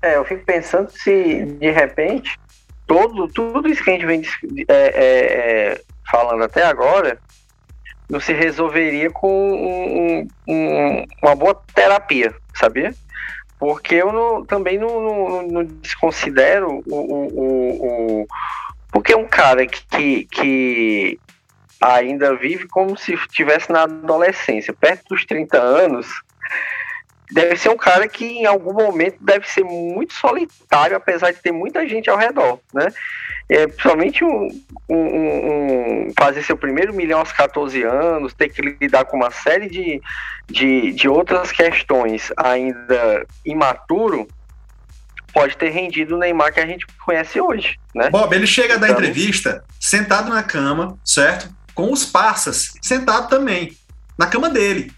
[0.04, 2.38] É, eu fico pensando se, de repente,
[2.86, 4.22] todo, tudo isso que a gente vem
[4.68, 5.80] é, é, é,
[6.10, 7.18] falando até agora
[8.06, 12.94] não se resolveria com um, um, uma boa terapia, sabia?
[13.58, 18.26] Porque eu não, também não, não, não desconsidero o, o, o,
[18.92, 21.18] Porque um cara que, que
[21.80, 26.08] ainda vive como se estivesse na adolescência, perto dos 30 anos,
[27.32, 31.52] deve ser um cara que em algum momento deve ser muito solitário, apesar de ter
[31.52, 32.88] muita gente ao redor, né?
[33.48, 34.48] É, principalmente um,
[34.88, 39.68] um, um, fazer seu primeiro milhão aos 14 anos, ter que lidar com uma série
[39.68, 40.00] de,
[40.46, 44.26] de, de outras questões ainda imaturo,
[45.32, 48.08] pode ter rendido o Neymar que a gente conhece hoje, né?
[48.10, 51.48] Bob, ele chega da então, entrevista sentado na cama, certo?
[51.74, 53.76] Com os passas, sentado também,
[54.16, 54.90] na cama dele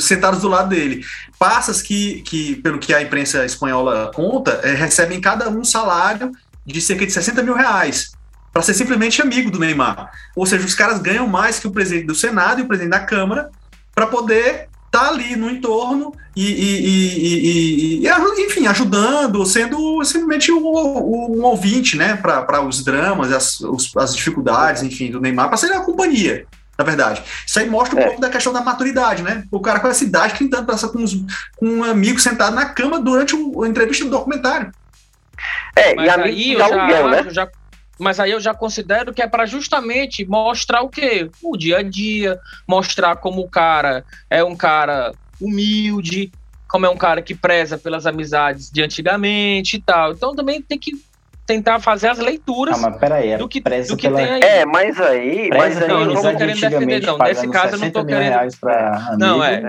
[0.00, 1.04] sentados do lado dele.
[1.38, 6.32] Passas que, que pelo que a imprensa espanhola conta, é, recebem cada um salário
[6.64, 8.12] de cerca de 60 mil reais
[8.52, 10.10] para ser simplesmente amigo do Neymar.
[10.34, 13.00] Ou seja, os caras ganham mais que o presidente do Senado e o presidente da
[13.00, 13.50] Câmara
[13.94, 20.52] para poder estar tá ali no entorno e, e, e, e, enfim, ajudando, sendo simplesmente
[20.52, 23.58] um, um ouvinte, né, para os dramas, as,
[23.96, 26.46] as dificuldades, enfim, do Neymar, para ser a companhia
[26.78, 27.22] na verdade.
[27.44, 28.04] Isso aí mostra um é.
[28.06, 29.44] pouco da questão da maturidade, né?
[29.50, 31.04] O cara com essa idade tentando passar com,
[31.56, 34.72] com um amigo sentado na cama durante o, a entrevista do documentário.
[35.74, 37.30] É, mas e aí eu já, né?
[37.30, 37.48] já,
[37.98, 41.28] mas aí eu já considero que é para justamente mostrar o quê?
[41.42, 46.30] O dia a dia, mostrar como o cara é um cara humilde,
[46.68, 50.12] como é um cara que preza pelas amizades de antigamente e tal.
[50.12, 50.92] Então também tem que
[51.48, 54.18] tentar fazer as leituras ah, mas peraí, é do que, do que pela...
[54.18, 54.40] tem aí.
[54.42, 55.48] É, mas aí.
[55.48, 57.16] Mas aí não, eu não estou querendo defender, não.
[57.16, 58.36] Nesse caso, eu não estou querendo.
[59.16, 59.62] Não, é.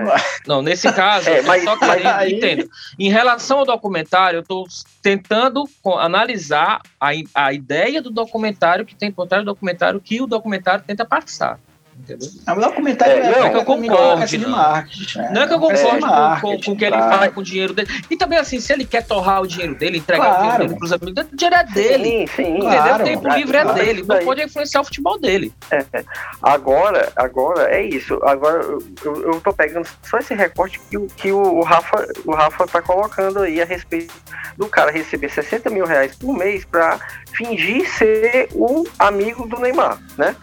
[0.46, 2.06] Não, nesse caso, é, mas, eu só querendo.
[2.06, 2.34] Aí...
[2.34, 2.68] Entendo.
[2.98, 4.66] Em relação ao documentário, eu estou
[5.00, 5.64] tentando
[5.98, 10.84] analisar a, a ideia do documentário que tem por trás do documentário que o documentário
[10.86, 11.58] tenta passar
[12.00, 12.28] entendeu?
[12.46, 14.38] É, o documentário é, não é que eu concorde.
[14.38, 14.50] Não.
[14.50, 15.30] Né?
[15.32, 16.00] não é que eu concorde
[16.40, 17.88] com, com, o que ele faz com o dinheiro dele.
[18.10, 20.38] E também, assim, se ele quer torrar o dinheiro dele, entregar claro.
[20.38, 22.04] o dinheiro dele pros amigos, o dinheiro é dele.
[22.04, 22.42] Sim, sim.
[22.42, 22.70] Entendeu?
[22.70, 24.04] Claro, o tempo livre é dele.
[24.06, 25.52] Não pode influenciar o futebol dele.
[25.70, 26.04] É, é.
[26.42, 28.18] Agora, agora é isso.
[28.22, 32.66] Agora eu, eu tô pegando só esse recorte que, que o, o, Rafa, o Rafa
[32.66, 34.12] tá colocando aí a respeito
[34.56, 36.98] do cara receber 60 mil reais por mês pra
[37.32, 40.36] fingir ser o amigo do Neymar, né?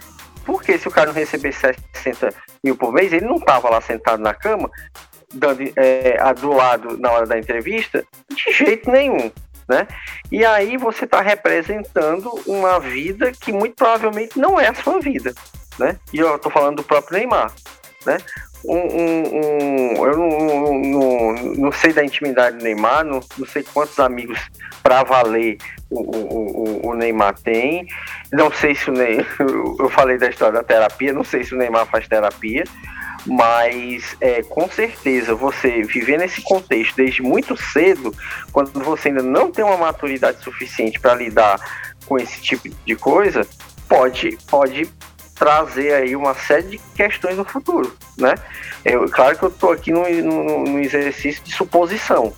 [0.48, 2.34] Porque se o cara não receber 60
[2.64, 4.72] mil por mês, ele não tava lá sentado na cama,
[5.34, 6.18] dando é,
[7.00, 9.30] na hora da entrevista, de jeito nenhum.
[9.68, 9.86] Né?
[10.32, 15.34] E aí você está representando uma vida que muito provavelmente não é a sua vida.
[15.78, 15.98] né?
[16.14, 17.52] E eu tô falando do próprio Neymar,
[18.06, 18.18] né?
[18.64, 23.46] Um, um, um eu não, não, não, não, sei da intimidade do Neymar, não, não
[23.46, 24.40] sei quantos amigos
[24.82, 25.58] para valer
[25.90, 27.88] o, o, o, Neymar tem.
[28.32, 29.26] Não sei se o Neymar.
[29.80, 32.64] Eu falei da história da terapia, não sei se o Neymar faz terapia,
[33.26, 38.14] mas é, com certeza você viver nesse contexto desde muito cedo,
[38.52, 41.60] quando você ainda não tem uma maturidade suficiente para lidar
[42.06, 43.46] com esse tipo de coisa,
[43.88, 44.90] pode, pode
[45.36, 48.36] trazer aí uma série de questões no futuro, né?
[48.84, 52.34] Eu, claro que eu estou aqui no, no, exercício de suposição,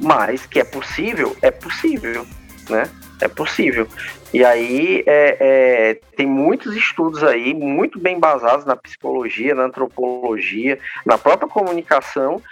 [0.00, 2.26] mas que é possível, é possível,
[2.68, 2.90] né?
[3.20, 3.88] É possível.
[4.32, 10.78] E aí é, é, tem muitos estudos aí, muito bem basados na psicologia, na antropologia,
[11.04, 12.42] na própria comunicação,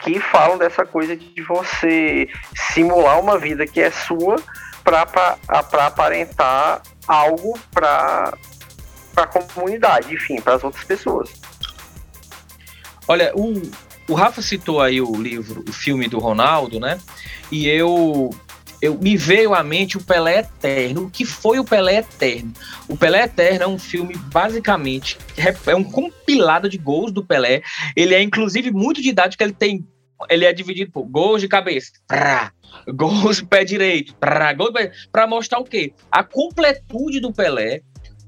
[0.00, 2.28] que falam dessa coisa de você
[2.72, 4.36] simular uma vida que é sua
[4.84, 5.38] para
[5.86, 8.32] aparentar algo para
[9.16, 11.30] a comunidade, enfim, para as outras pessoas.
[13.06, 13.60] Olha, o,
[14.08, 17.00] o Rafa citou aí o livro, o filme do Ronaldo, né?
[17.50, 18.30] E eu
[18.82, 21.04] eu me veio à mente o Pelé Eterno.
[21.04, 22.52] O que foi o Pelé Eterno?
[22.88, 25.16] O Pelé Eterno é um filme basicamente
[25.66, 27.62] é um compilado de gols do Pelé.
[27.94, 29.86] Ele é inclusive muito didático, ele tem
[30.30, 32.52] ele é dividido por gols de cabeça, prá,
[32.94, 35.92] gols de pé direito, para mostrar o quê?
[36.10, 37.82] A completude do Pelé,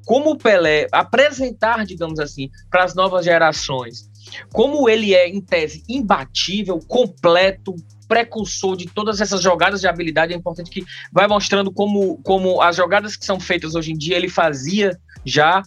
[0.04, 4.10] como o Pelé apresentar, digamos assim, para as novas gerações,
[4.52, 7.76] como ele é, em tese, imbatível, completo,
[8.06, 12.76] precursor de todas essas jogadas de habilidade, é importante que vai mostrando como, como as
[12.76, 15.62] jogadas que são feitas hoje em dia ele fazia já.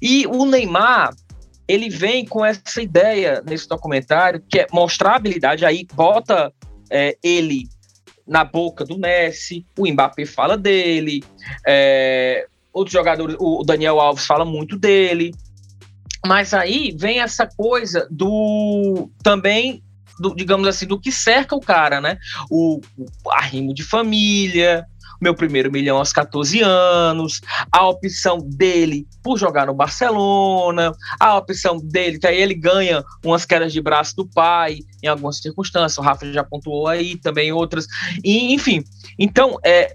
[0.00, 1.14] E o Neymar,
[1.68, 6.52] ele vem com essa ideia nesse documentário, que é mostrar a habilidade, aí bota
[6.90, 7.68] é, ele
[8.26, 11.22] na boca do Messi, o Mbappé fala dele,
[11.66, 15.32] é, outros jogadores, o Daniel Alves fala muito dele,
[16.26, 19.82] mas aí vem essa coisa do também
[20.18, 22.18] do, digamos assim, do que cerca o cara, né?
[22.50, 24.86] O, o arrimo de família,
[25.20, 27.40] meu primeiro milhão aos 14 anos,
[27.70, 33.44] a opção dele por jogar no Barcelona, a opção dele, que aí ele ganha umas
[33.44, 37.86] quedas de braço do pai em algumas circunstâncias, o Rafa já pontuou aí, também outras,
[38.22, 38.84] e, enfim.
[39.18, 39.94] Então, é,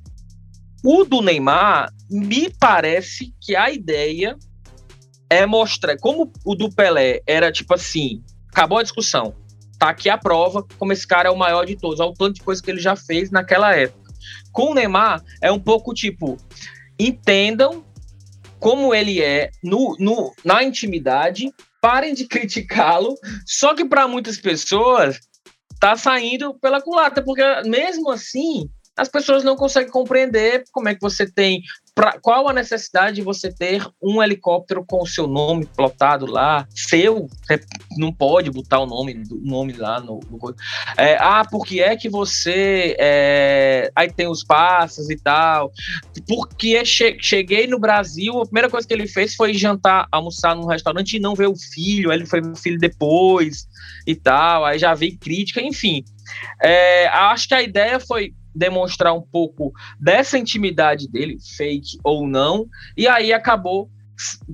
[0.83, 4.35] o do Neymar, me parece que a ideia
[5.29, 9.33] é mostrar, como o do Pelé era tipo assim, acabou a discussão,
[9.81, 12.43] tá aqui a prova, como esse cara é o maior de todos, ao tanto de
[12.43, 14.13] coisa que ele já fez naquela época.
[14.51, 16.37] Com o Neymar, é um pouco tipo,
[16.99, 17.83] entendam
[18.59, 21.51] como ele é no, no, na intimidade,
[21.81, 25.19] parem de criticá-lo, só que para muitas pessoas
[25.79, 31.01] tá saindo pela culata, porque mesmo assim as pessoas não conseguem compreender como é que
[31.01, 31.63] você tem
[31.93, 36.65] Pra, qual a necessidade de você ter um helicóptero com o seu nome plotado lá,
[36.73, 37.27] seu?
[37.97, 40.21] não pode botar o nome, o nome lá no.
[40.29, 40.55] no
[40.97, 42.95] é, ah, porque é que você.
[42.97, 45.69] É, aí tem os passos e tal.
[46.25, 50.67] Porque che, cheguei no Brasil, a primeira coisa que ele fez foi jantar, almoçar num
[50.67, 52.09] restaurante e não ver o filho.
[52.09, 53.67] Aí ele foi ver o filho depois
[54.07, 54.63] e tal.
[54.63, 56.05] Aí já vi crítica, enfim.
[56.63, 62.67] É, acho que a ideia foi demonstrar um pouco dessa intimidade dele, fake ou não,
[62.95, 63.89] e aí acabou,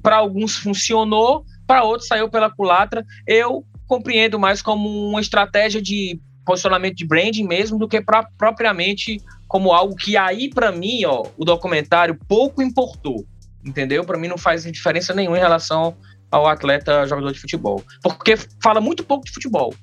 [0.02, 3.06] para alguns funcionou, para outros saiu pela culatra.
[3.26, 9.22] Eu compreendo mais como uma estratégia de posicionamento de branding mesmo do que pra, propriamente
[9.48, 13.26] como algo que aí para mim, ó, o documentário pouco importou,
[13.66, 14.06] entendeu?
[14.06, 15.96] Para mim não faz diferença nenhuma em relação
[16.32, 19.74] ao atleta jogador de futebol, porque fala muito pouco de futebol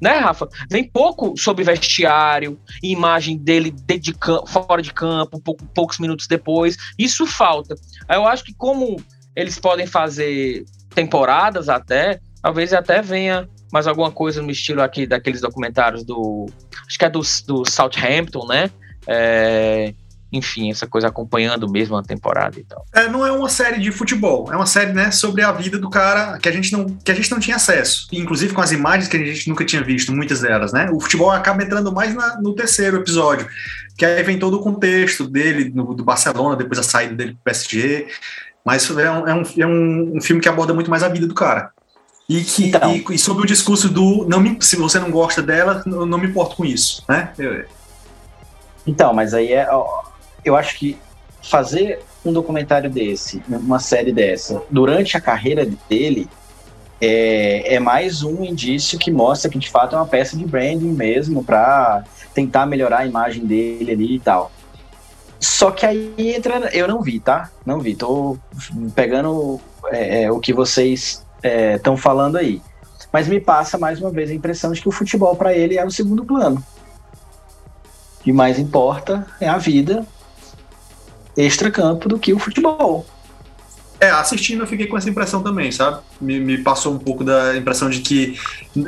[0.00, 0.48] né, Rafa?
[0.70, 4.14] Vem pouco sobre vestiário, imagem dele de, de
[4.46, 6.76] fora de campo, pouco, poucos minutos depois.
[6.98, 7.74] Isso falta.
[8.08, 8.96] Eu acho que como
[9.34, 15.40] eles podem fazer temporadas até, talvez até venha mais alguma coisa no estilo aqui daqueles
[15.40, 16.46] documentários do.
[16.86, 18.70] Acho que é do, do Southampton, né?
[19.06, 19.92] É,
[20.36, 22.84] enfim, essa coisa acompanhando mesmo a temporada e tal.
[22.94, 25.90] É, não é uma série de futebol, é uma série, né, sobre a vida do
[25.90, 29.08] cara que a gente não, que a gente não tinha acesso, inclusive com as imagens
[29.08, 30.88] que a gente nunca tinha visto, muitas delas, né?
[30.92, 33.48] O futebol acaba entrando mais na, no terceiro episódio,
[33.96, 37.44] que aí vem todo o contexto dele, no, do Barcelona, depois a saída dele pro
[37.44, 38.08] PSG,
[38.64, 41.34] mas é um, é um, é um, filme que aborda muito mais a vida do
[41.34, 41.70] cara.
[42.28, 42.92] E, que, então.
[42.92, 46.18] e, e, sobre o discurso do não me, se você não gosta dela, não, não
[46.18, 47.32] me importo com isso, né?
[47.38, 47.64] Eu,
[48.86, 49.68] então, mas aí é,
[50.48, 50.96] eu acho que
[51.42, 56.28] fazer um documentário desse, uma série dessa, durante a carreira dele,
[57.00, 60.92] é, é, mais um indício que mostra que de fato é uma peça de branding
[60.92, 64.50] mesmo para tentar melhorar a imagem dele ali e tal.
[65.38, 67.50] Só que aí entra, eu não vi, tá?
[67.64, 68.38] Não vi, tô
[68.94, 71.22] pegando é, é, o que vocês
[71.74, 72.62] estão é, falando aí.
[73.12, 75.84] Mas me passa mais uma vez a impressão de que o futebol para ele é
[75.84, 76.64] o segundo plano.
[78.20, 80.04] O que mais importa é a vida
[81.36, 83.04] extra-campo do que o futebol.
[83.98, 86.02] É, assistindo eu fiquei com essa impressão também, sabe?
[86.20, 88.38] Me, me, passou um pouco da impressão de que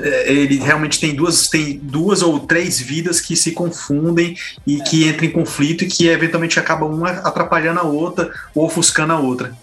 [0.01, 4.37] é, ele realmente tem duas, tem duas ou três vidas que se confundem
[4.67, 9.15] e que entram em conflito e que eventualmente acabam uma atrapalhando a outra ou ofuscando
[9.15, 9.57] a outra.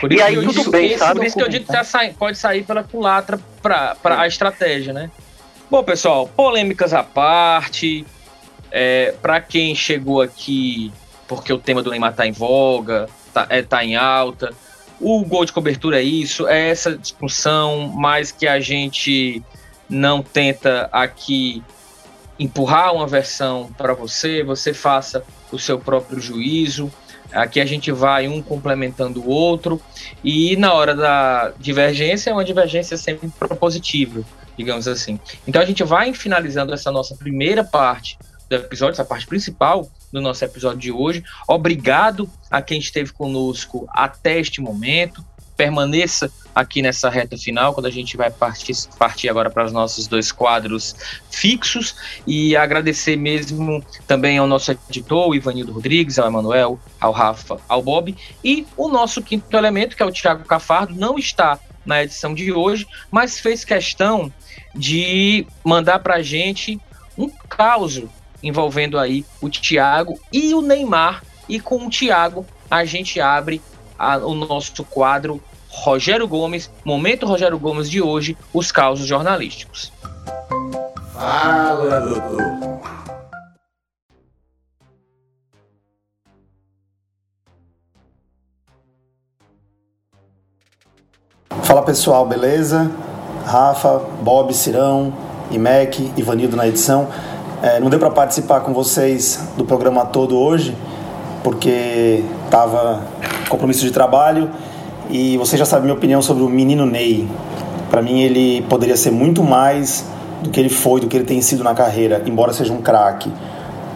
[0.00, 1.20] Por isso, e aí, tudo bem, esse, sabe?
[1.20, 1.84] Por isso que eu digo que tá
[2.18, 5.08] pode sair pela culatra para a estratégia, né?
[5.70, 8.04] Bom, pessoal, polêmicas à parte.
[8.72, 10.92] É, para quem chegou aqui
[11.26, 14.52] porque o tema do Neymar tá em voga, tá, é, tá em alta,
[15.00, 19.42] o gol de cobertura é isso, é essa discussão, mas que a gente
[19.88, 21.62] não tenta aqui
[22.38, 26.90] empurrar uma versão para você, você faça o seu próprio juízo.
[27.32, 29.80] Aqui a gente vai um complementando o outro
[30.22, 34.22] e na hora da divergência é uma divergência sempre propositiva,
[34.56, 35.18] digamos assim.
[35.46, 38.16] Então a gente vai finalizando essa nossa primeira parte
[38.48, 41.24] do episódio, essa parte principal do nosso episódio de hoje.
[41.46, 45.24] Obrigado a quem esteve conosco até este momento.
[45.56, 50.06] Permaneça aqui nessa reta final, quando a gente vai partir, partir agora para os nossos
[50.06, 50.94] dois quadros
[51.30, 51.96] fixos.
[52.26, 57.82] E agradecer mesmo também ao nosso editor, o Ivanildo Rodrigues, ao Emanuel, ao Rafa, ao
[57.82, 58.16] Bob.
[58.42, 62.52] E o nosso quinto elemento, que é o Thiago Cafardo, não está na edição de
[62.52, 64.32] hoje, mas fez questão
[64.74, 66.80] de mandar para a gente
[67.18, 68.00] um caos
[68.44, 71.22] envolvendo aí o Thiago e o Neymar.
[71.48, 73.60] E com o Thiago a gente abre
[73.98, 79.92] a, o nosso quadro Rogério Gomes, Momento Rogério Gomes de hoje, os causos jornalísticos.
[81.12, 82.54] Fala, doutor.
[91.62, 92.90] Fala pessoal, beleza?
[93.44, 95.12] Rafa, Bob, Cirão,
[95.50, 97.08] Imec, Ivanildo na edição.
[97.64, 100.76] É, não deu para participar com vocês do programa todo hoje,
[101.42, 103.00] porque estava
[103.48, 104.50] compromisso de trabalho
[105.08, 107.26] e você já sabe minha opinião sobre o menino Ney.
[107.90, 110.04] Para mim, ele poderia ser muito mais
[110.42, 113.32] do que ele foi, do que ele tem sido na carreira, embora seja um craque.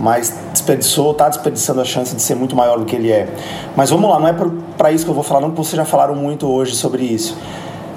[0.01, 3.29] Mas desperdiçou, está desperdiçando a chance de ser muito maior do que ele é.
[3.77, 4.35] Mas vamos lá, não é
[4.79, 7.37] para isso que eu vou falar, não, porque vocês já falaram muito hoje sobre isso.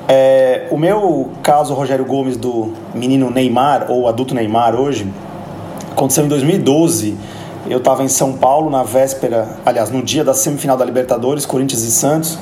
[0.05, 5.09] É, o meu caso, Rogério Gomes, do menino Neymar, ou adulto Neymar hoje,
[5.91, 7.17] Aconteceu em 2012.
[7.69, 11.83] Eu estava em São Paulo na véspera, aliás, no dia da semifinal da Libertadores, Corinthians
[11.83, 12.39] e Santos,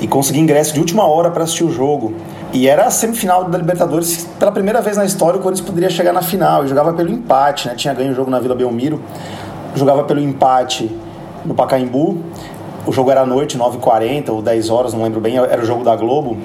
[0.00, 2.14] e consegui ingresso de última hora para assistir o jogo.
[2.52, 6.12] E era a semifinal da Libertadores, pela primeira vez na história o Corinthians poderia chegar
[6.12, 6.64] na final.
[6.64, 7.74] E jogava pelo empate, né?
[7.74, 9.00] Tinha ganho o jogo na Vila Belmiro.
[9.74, 10.90] Jogava pelo empate
[11.44, 12.18] no Pacaembu.
[12.86, 15.84] O jogo era à noite, 9h40 ou 10 horas, não lembro bem, era o jogo
[15.84, 16.36] da Globo.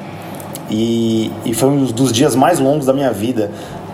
[0.69, 3.49] E, e foi um dos dias mais longos da minha vida.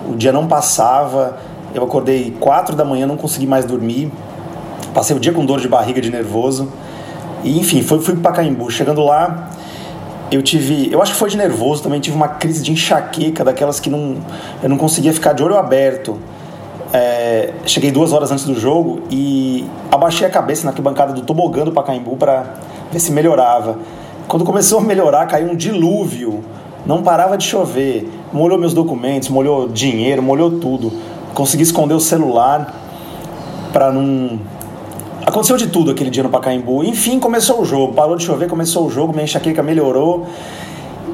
[0.09, 1.37] O dia não passava,
[1.73, 4.11] eu acordei 4 da manhã, não consegui mais dormir.
[4.93, 6.69] Passei o dia com dor de barriga, de nervoso.
[7.43, 8.69] E enfim, fui, fui para Caimbu.
[8.69, 9.49] Chegando lá,
[10.31, 10.91] eu tive.
[10.91, 11.99] Eu acho que foi de nervoso também.
[11.99, 14.17] Tive uma crise de enxaqueca, daquelas que não,
[14.61, 16.17] eu não conseguia ficar de olho aberto.
[16.93, 21.65] É, cheguei duas horas antes do jogo e abaixei a cabeça na arquibancada do tobogã
[21.65, 22.53] do Pacaembu para
[22.91, 23.79] ver se melhorava.
[24.27, 26.43] Quando começou a melhorar, caiu um dilúvio.
[26.85, 28.07] Não parava de chover.
[28.31, 30.91] Molhou meus documentos, molhou dinheiro, molhou tudo
[31.33, 32.73] consegui esconder o celular
[33.71, 34.39] para não.
[35.25, 36.83] Aconteceu de tudo aquele dia no Pacaembu.
[36.83, 37.93] Enfim, começou o jogo.
[37.93, 40.27] Parou de chover, começou o jogo, minha enxaqueca melhorou.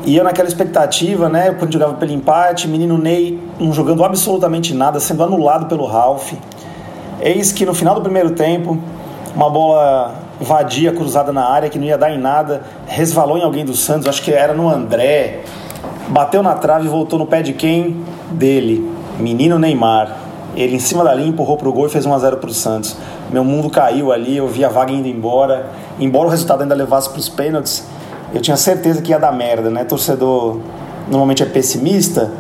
[0.05, 1.51] E eu naquela expectativa, né?
[1.51, 6.33] Quando jogava pelo empate, menino Ney não jogando absolutamente nada, sendo anulado pelo Ralph.
[7.21, 8.77] Eis que no final do primeiro tempo,
[9.35, 13.65] uma bola vadia cruzada na área que não ia dar em nada, resvalou em alguém
[13.65, 15.41] do Santos, acho que era no André,
[16.07, 18.03] bateu na trave e voltou no pé de quem?
[18.31, 18.98] Dele.
[19.19, 20.17] Menino Neymar.
[20.55, 22.95] Ele em cima da linha empurrou pro gol e fez 1 a 0 pro Santos.
[23.31, 25.69] Meu mundo caiu ali, eu vi a vaga indo embora.
[25.99, 27.85] Embora o resultado ainda levasse para os pênaltis,
[28.33, 29.83] eu tinha certeza que ia dar merda, né?
[29.83, 30.59] Torcedor
[31.07, 32.31] normalmente é pessimista.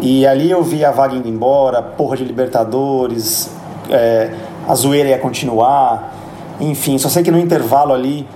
[0.00, 3.50] E ali eu vi a vaga indo embora, porra de Libertadores,
[3.90, 4.30] é,
[4.68, 6.14] a zoeira ia continuar.
[6.60, 8.26] Enfim, só sei que no intervalo ali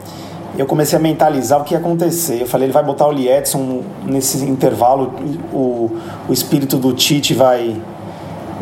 [0.57, 2.43] eu comecei a mentalizar o que ia acontecer.
[2.43, 5.13] Eu falei, ele vai botar o Liedson nesse intervalo,
[5.53, 5.91] o,
[6.29, 7.77] o espírito do Tite vai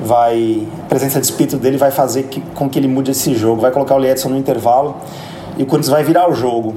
[0.04, 3.60] vai a presença de espírito dele vai fazer que, com que ele mude esse jogo.
[3.60, 4.96] Vai colocar o Liedson no intervalo
[5.56, 6.74] e o Corinthians vai virar o jogo,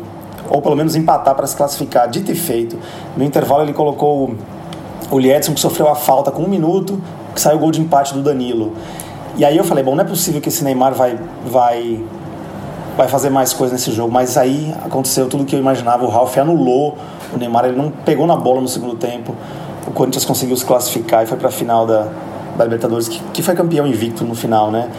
[0.49, 2.09] ou pelo menos empatar para se classificar.
[2.09, 2.77] Dito e feito,
[3.15, 4.35] no intervalo ele colocou
[5.09, 7.01] o Liedson que sofreu a falta com um minuto,
[7.33, 8.73] que saiu o gol de empate do Danilo.
[9.37, 12.03] E aí eu falei, bom, não é possível que esse Neymar vai vai
[12.97, 14.11] vai fazer mais coisas nesse jogo.
[14.11, 16.03] Mas aí aconteceu tudo o que eu imaginava.
[16.05, 16.97] O Ralf anulou
[17.33, 19.35] o Neymar, ele não pegou na bola no segundo tempo.
[19.87, 22.07] O Corinthians conseguiu se classificar e foi para a final da,
[22.57, 24.89] da Libertadores, que, que foi campeão invicto no final, né?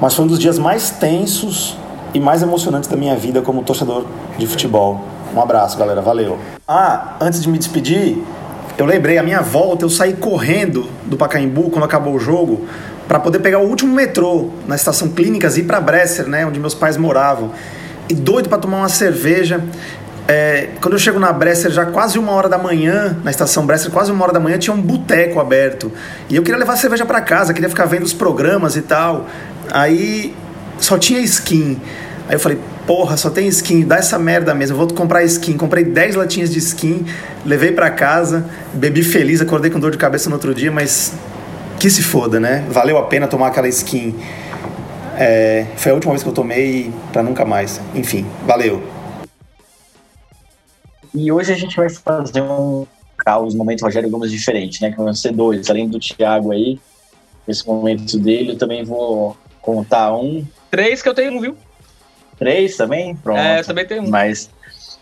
[0.00, 1.76] Mas foi um dos dias mais tensos
[2.12, 4.04] e mais emocionantes da minha vida como torcedor
[4.36, 5.00] de futebol.
[5.34, 6.02] Um abraço, galera.
[6.02, 6.38] Valeu.
[6.66, 8.18] Ah, antes de me despedir,
[8.76, 12.66] eu lembrei, a minha volta, eu saí correndo do Pacaembu quando acabou o jogo
[13.08, 16.58] para poder pegar o último metrô na estação Clínicas e ir para Bresser, né, onde
[16.58, 17.52] meus pais moravam.
[18.08, 19.62] E doido para tomar uma cerveja.
[20.28, 23.90] É, quando eu chego na Bresser, já quase uma hora da manhã, na estação Bresser,
[23.90, 25.90] quase uma hora da manhã, tinha um boteco aberto.
[26.28, 29.26] E eu queria levar cerveja para casa, queria ficar vendo os programas e tal.
[29.70, 30.34] Aí
[30.78, 31.80] só tinha skin.
[32.28, 35.56] Aí eu falei, porra, só tem skin, dá essa merda mesmo, vou comprar skin.
[35.56, 37.04] Comprei 10 latinhas de skin,
[37.44, 41.12] levei para casa, bebi feliz, acordei com dor de cabeça no outro dia, mas
[41.82, 42.64] que se foda, né?
[42.70, 44.14] Valeu a pena tomar aquela skin.
[45.18, 47.80] É, foi a última vez que eu tomei para nunca mais.
[47.92, 48.80] Enfim, valeu.
[51.12, 52.86] E hoje a gente vai fazer um
[53.18, 54.92] caos, momento Rogério Gomes diferente, né?
[54.92, 56.78] Que vão ser dois, além do Thiago aí,
[57.48, 60.46] esse momento dele, eu também vou contar um.
[60.70, 61.56] Três que eu tenho, viu?
[62.38, 63.16] Três também?
[63.16, 63.40] Pronto.
[63.40, 64.08] É, também tem um.
[64.08, 64.48] Mas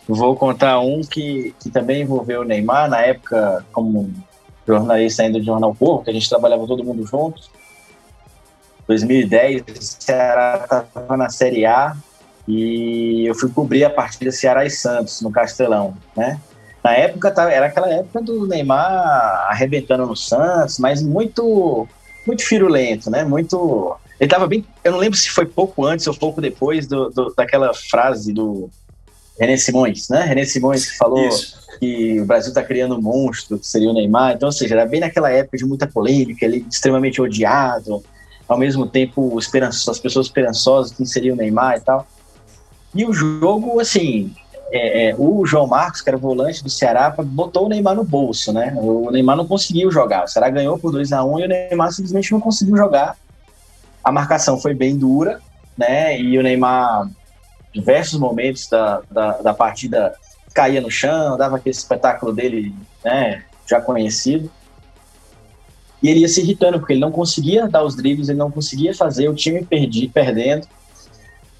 [0.08, 4.10] vou contar um que, que também envolveu o Neymar, na época, como
[4.66, 7.42] jornalista ainda do Jornal Povo, que a gente trabalhava todo mundo junto.
[8.86, 11.96] 2010, o Ceará estava na Série A
[12.46, 16.40] e eu fui cobrir a partida Ceará e Santos no Castelão, né?
[16.82, 21.86] Na época, era aquela época do Neymar arrebentando no Santos, mas muito
[22.26, 23.24] muito firulento, né?
[23.24, 24.64] Muito ele tava bem.
[24.84, 28.68] Eu não lembro se foi pouco antes ou pouco depois do, do daquela frase do
[29.38, 30.24] René Simões, né?
[30.24, 31.59] René Simões que falou Isso.
[31.80, 34.34] Que o Brasil está criando um monstro, que seria o Neymar.
[34.34, 38.02] Então, ou seja, era bem naquela época de muita polêmica, ele extremamente odiado,
[38.46, 39.48] ao mesmo tempo as
[39.98, 42.06] pessoas esperançosas que seria o Neymar e tal.
[42.94, 44.34] E o jogo, assim,
[44.70, 48.04] é, é, o João Marcos, que era o volante do Ceará, botou o Neymar no
[48.04, 48.72] bolso, né?
[48.76, 50.24] O Neymar não conseguiu jogar.
[50.24, 53.16] O Ceará ganhou por 2 a 1 um, e o Neymar simplesmente não conseguiu jogar
[54.02, 55.40] a marcação foi bem dura,
[55.76, 56.18] né?
[56.18, 57.08] E o Neymar,
[57.72, 60.14] diversos momentos da, da, da partida,
[60.54, 62.74] caía no chão, dava aquele espetáculo dele,
[63.04, 63.44] né?
[63.66, 64.50] Já conhecido.
[66.02, 68.94] E ele ia se irritando, porque ele não conseguia dar os dribles, ele não conseguia
[68.94, 70.66] fazer, o time perdi, perdendo.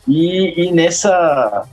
[0.08, 1.68] E, e nessa.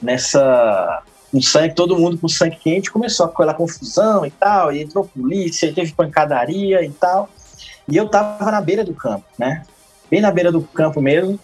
[0.00, 1.02] nessa
[1.32, 5.66] com sangue, todo mundo com sangue quente, começou aquela confusão e tal, e entrou polícia,
[5.66, 7.28] e teve pancadaria e tal.
[7.88, 9.64] E eu tava na beira do campo, né?
[10.10, 11.38] bem na beira do campo mesmo.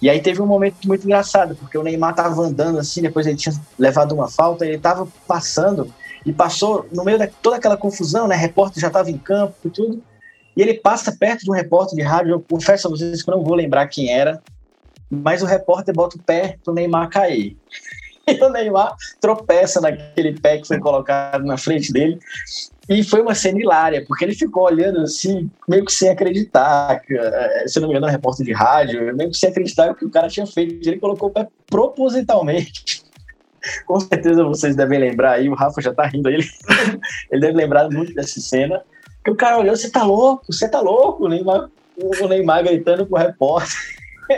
[0.00, 3.36] E aí teve um momento muito engraçado, porque o Neymar tava andando assim, depois ele
[3.36, 5.92] tinha levado uma falta, ele tava passando
[6.24, 8.36] e passou no meio de toda aquela confusão, né?
[8.36, 10.02] Repórter já tava em campo e tudo.
[10.56, 13.36] E ele passa perto de um repórter de rádio, eu confesso a vocês que eu
[13.36, 14.42] não vou lembrar quem era,
[15.10, 17.56] mas o repórter bota o pé pro Neymar cair.
[18.28, 22.18] E o Neymar tropeça naquele pé que foi colocado na frente dele.
[22.88, 27.02] E foi uma cena hilária, porque ele ficou olhando assim, meio que sem acreditar.
[27.10, 30.04] Eh, se não me engano, um repórter de rádio, meio que sem acreditar o que
[30.04, 30.88] o cara tinha feito.
[30.88, 33.02] Ele colocou o pé propositalmente.
[33.86, 36.34] Com certeza vocês devem lembrar aí, o Rafa já tá rindo aí.
[36.34, 36.48] Ele,
[37.32, 38.80] ele deve lembrar muito dessa cena.
[39.24, 43.04] Que o cara olhou, você tá louco, você tá louco, o Neymar, o Neymar gritando
[43.04, 43.95] pro repórter.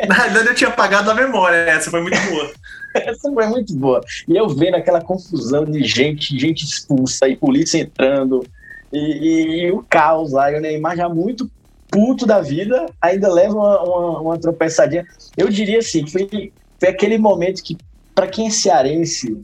[0.08, 2.52] Na verdade, eu tinha apagado a memória, essa foi muito boa.
[2.94, 4.00] Essa foi muito boa.
[4.26, 8.44] E eu vendo aquela confusão de gente, gente expulsa e polícia entrando,
[8.92, 11.50] e, e, e o caos lá, e o Neymar já muito
[11.90, 15.06] puto da vida, ainda leva uma, uma, uma tropeçadinha.
[15.36, 17.76] Eu diria assim, foi, foi aquele momento que,
[18.14, 19.42] para quem é cearense,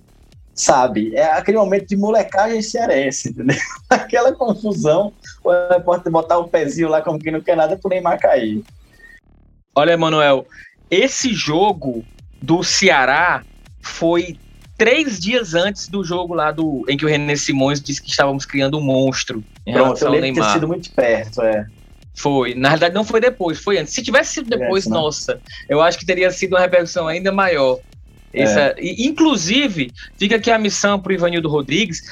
[0.55, 3.57] sabe, é aquele momento de molecagem cearense, entendeu?
[3.91, 5.13] Aquela confusão,
[5.43, 8.63] o repórter botar o pezinho lá como que não quer nada pro Neymar cair.
[9.75, 10.47] Olha, Emanuel,
[10.91, 12.05] esse jogo
[12.41, 13.43] do Ceará
[13.81, 14.39] foi
[14.77, 18.45] três dias antes do jogo lá do em que o René Simões disse que estávamos
[18.45, 20.47] criando um monstro em Pronto, ao Neymar.
[20.47, 21.67] Ter sido muito perto, é.
[22.15, 22.55] Foi.
[22.55, 23.93] Na realidade, não foi depois, foi antes.
[23.93, 27.79] Se tivesse sido depois, nossa, eu acho que teria sido uma repercussão ainda maior.
[28.33, 28.75] Essa, é.
[28.79, 32.03] e, inclusive, fica aqui a missão para o Ivanildo Rodrigues.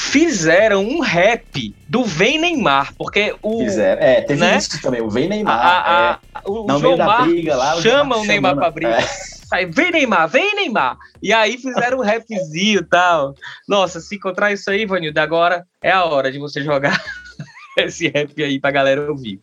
[0.00, 3.64] Fizeram um rap do Vem Neymar, porque o.
[3.64, 4.00] Fizeram.
[4.00, 4.56] É, teve né?
[4.56, 5.58] isso também, o Vem Neymar.
[5.58, 6.40] A, a, é.
[6.46, 9.00] O Não João Mar briga, lá, o chama o Neymar para briga.
[9.00, 9.04] É.
[9.52, 10.96] Aí, vem Neymar, vem Neymar.
[11.20, 13.34] E aí fizeram um rapzinho e tal.
[13.68, 17.02] Nossa, se encontrar isso aí, Vanildo, agora é a hora de você jogar
[17.76, 19.40] esse rap aí pra galera ouvir.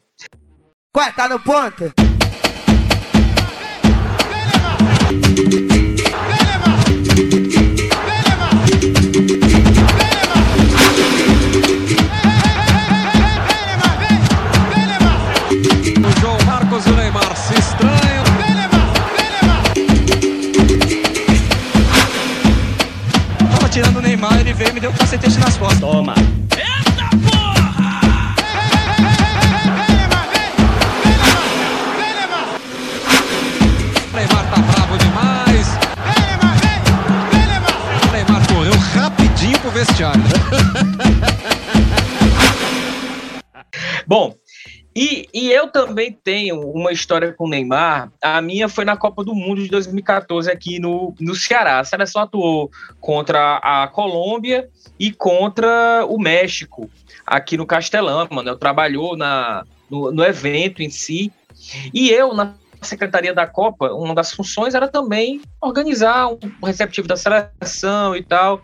[0.95, 1.91] Ué, tá no ponto?
[24.94, 25.80] Cacetete nas costas.
[25.80, 26.14] Toma.
[34.14, 35.68] Neymar tá bravo demais.
[38.12, 40.22] Neymar correu rapidinho pro vestiário.
[44.07, 44.36] Bom,
[44.95, 48.09] e, e, eu também tenho uma história com o Neymar.
[48.22, 51.80] A minha foi na Copa do Mundo de 2014 aqui no, no Ceará.
[51.80, 56.89] A seleção atuou contra a Colômbia e contra o México,
[57.26, 58.26] aqui no Castelão.
[58.31, 61.30] Mano, eu trabalhou na, no, no evento em si.
[61.93, 67.17] E eu, na Secretaria da Copa, uma das funções era também organizar um receptivo da
[67.17, 68.61] seleção e tal.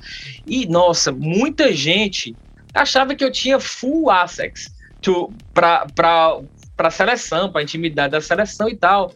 [0.48, 2.34] E, nossa, muita gente
[2.74, 4.72] achava que eu tinha full access
[5.54, 6.42] para
[6.78, 9.14] a seleção, para a intimidade da seleção e tal.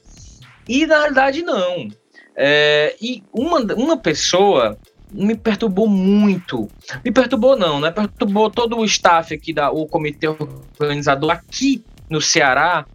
[0.67, 1.87] E na realidade não.
[2.35, 4.77] É, e uma, uma pessoa
[5.11, 6.69] me perturbou muito.
[7.03, 7.91] Me perturbou não, né?
[7.91, 12.85] Perturbou todo o staff aqui, da, o comitê organizador aqui no Ceará,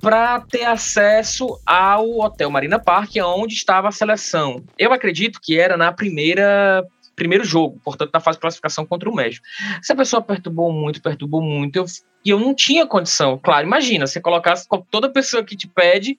[0.00, 4.62] para ter acesso ao Hotel Marina Park, onde estava a seleção.
[4.78, 6.84] Eu acredito que era na primeira
[7.16, 9.44] primeiro jogo, portanto, na fase de classificação contra o México.
[9.80, 11.86] Essa pessoa perturbou muito, perturbou muito, eu,
[12.24, 13.40] e eu não tinha condição.
[13.42, 16.16] Claro, imagina, você colocasse toda pessoa que te pede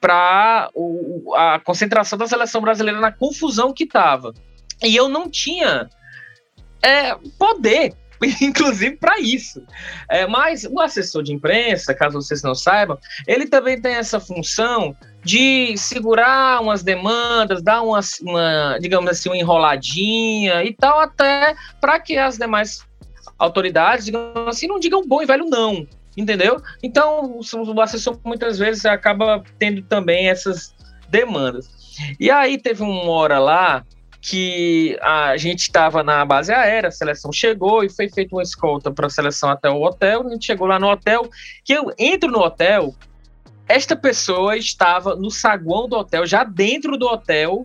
[0.00, 0.68] para
[1.36, 4.34] a concentração da seleção brasileira na confusão que estava.
[4.82, 5.88] E eu não tinha
[6.82, 7.94] é, poder
[8.40, 9.64] inclusive para isso.
[10.08, 14.96] É, mas o assessor de imprensa, caso vocês não saibam, ele também tem essa função
[15.24, 22.00] de segurar umas demandas, dar uma, uma digamos assim, uma enroladinha e tal, até para
[22.00, 22.84] que as demais
[23.38, 25.86] autoridades, digamos assim, não digam bom e velho não,
[26.16, 26.60] entendeu?
[26.82, 30.74] Então, o assessor muitas vezes acaba tendo também essas
[31.08, 31.68] demandas.
[32.18, 33.84] E aí teve uma hora lá
[34.20, 38.90] que a gente estava na base aérea, a seleção chegou e foi feita uma escolta
[38.90, 40.24] para a seleção até o hotel.
[40.24, 41.28] A gente chegou lá no hotel,
[41.64, 42.94] que eu entro no hotel,
[43.72, 47.64] esta pessoa estava no saguão do hotel, já dentro do hotel,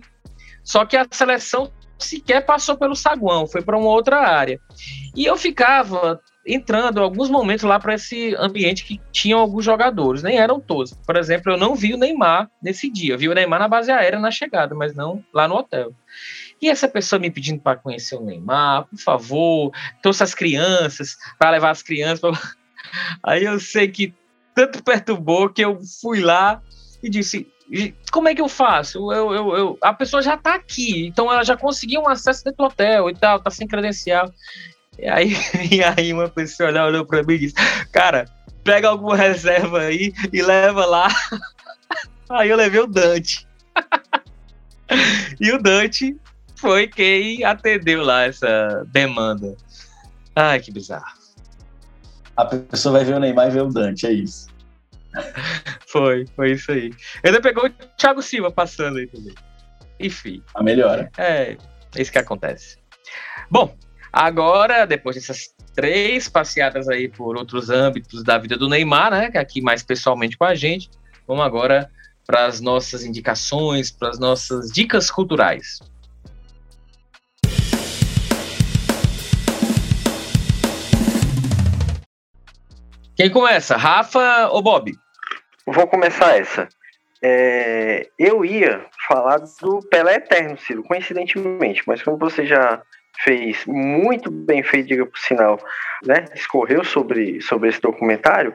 [0.64, 1.70] só que a seleção
[2.00, 4.58] sequer passou pelo saguão, foi para uma outra área.
[5.14, 10.38] E eu ficava entrando alguns momentos lá para esse ambiente que tinham alguns jogadores, nem
[10.38, 10.94] eram todos.
[10.94, 13.92] Por exemplo, eu não vi o Neymar nesse dia, eu vi o Neymar na base
[13.92, 15.94] aérea na chegada, mas não lá no hotel.
[16.62, 19.72] E essa pessoa me pedindo para conhecer o Neymar, por favor,
[20.02, 22.22] trouxe as crianças, para levar as crianças.
[22.22, 22.32] Pra...
[23.24, 24.14] Aí eu sei que
[24.58, 26.60] tanto perturbou que eu fui lá
[27.04, 27.48] e disse:
[28.12, 29.14] como é que eu faço?
[29.14, 32.58] Eu, eu, eu, a pessoa já está aqui, então ela já conseguiu um acesso dentro
[32.58, 34.34] do hotel e tal, tá sem credencial.
[34.98, 35.34] E aí,
[35.72, 37.56] e aí uma pessoa olhou para mim e disse:
[37.92, 38.26] Cara,
[38.64, 41.08] pega alguma reserva aí e leva lá.
[42.30, 43.48] Aí eu levei o Dante.
[45.40, 46.14] e o Dante
[46.58, 49.56] foi quem atendeu lá essa demanda.
[50.36, 51.17] Ai, que bizarro.
[52.38, 54.48] A pessoa vai ver o Neymar e ver o Dante, é isso.
[55.88, 56.92] Foi, foi isso aí.
[57.24, 59.34] Ainda pegou o Thiago Silva passando aí também.
[60.00, 60.44] Enfim.
[60.54, 61.10] A melhora.
[61.18, 61.58] É,
[61.96, 62.78] é isso que acontece.
[63.50, 63.76] Bom,
[64.14, 69.32] agora, depois dessas três passeadas aí por outros âmbitos da vida do Neymar, né?
[69.34, 70.90] É aqui mais pessoalmente com a gente,
[71.28, 71.90] vamos agora
[72.26, 75.80] para as nossas indicações, para as nossas dicas culturais.
[83.18, 83.76] Quem começa?
[83.76, 84.92] Rafa ou Bob?
[85.66, 86.70] Vou começar essa.
[87.20, 92.80] É, eu ia falar do Pelé Eterno, Ciro, coincidentemente, mas como você já
[93.24, 95.60] fez muito bem feito, diga por sinal,
[96.06, 96.26] né?
[96.36, 98.54] Escorreu sobre, sobre esse documentário,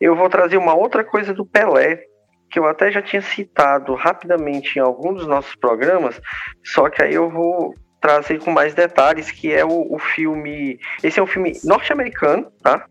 [0.00, 2.02] eu vou trazer uma outra coisa do Pelé,
[2.50, 6.20] que eu até já tinha citado rapidamente em algum dos nossos programas,
[6.64, 10.80] só que aí eu vou trazer com mais detalhes, que é o, o filme.
[11.00, 12.88] Esse é um filme norte-americano, tá?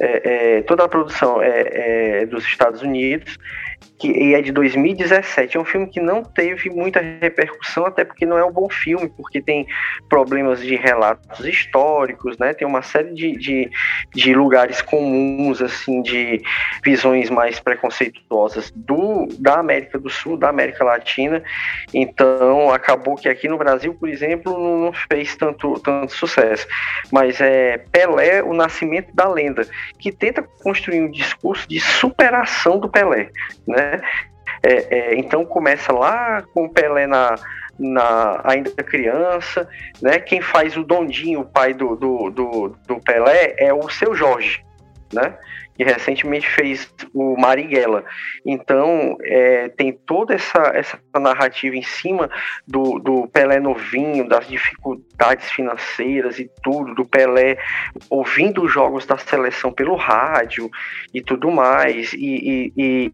[0.00, 3.38] É, é, toda a produção é, é, dos Estados Unidos
[3.98, 5.56] que é de 2017.
[5.56, 9.08] É um filme que não teve muita repercussão, até porque não é um bom filme,
[9.16, 9.66] porque tem
[10.08, 12.54] problemas de relatos históricos, né?
[12.54, 13.70] Tem uma série de, de,
[14.14, 16.42] de lugares comuns, assim, de
[16.84, 21.42] visões mais preconceituosas do, da América do Sul, da América Latina.
[21.92, 26.66] Então, acabou que aqui no Brasil, por exemplo, não fez tanto, tanto sucesso.
[27.10, 29.66] Mas é Pelé, o nascimento da lenda,
[29.98, 33.30] que tenta construir um discurso de superação do Pelé,
[33.72, 34.00] né?
[34.62, 37.34] É, é, então começa lá com o Pelé na,
[37.78, 39.68] na, ainda criança,
[40.00, 40.18] né?
[40.20, 44.64] Quem faz o Dondinho, o pai do, do, do, do, Pelé, é o seu Jorge,
[45.12, 45.34] né?
[45.82, 48.04] Que recentemente fez o Marighella.
[48.46, 52.30] Então, é, tem toda essa, essa narrativa em cima
[52.66, 57.58] do, do Pelé novinho, das dificuldades financeiras e tudo, do Pelé
[58.08, 60.70] ouvindo os jogos da seleção pelo rádio
[61.12, 63.12] e tudo mais, e, e, e,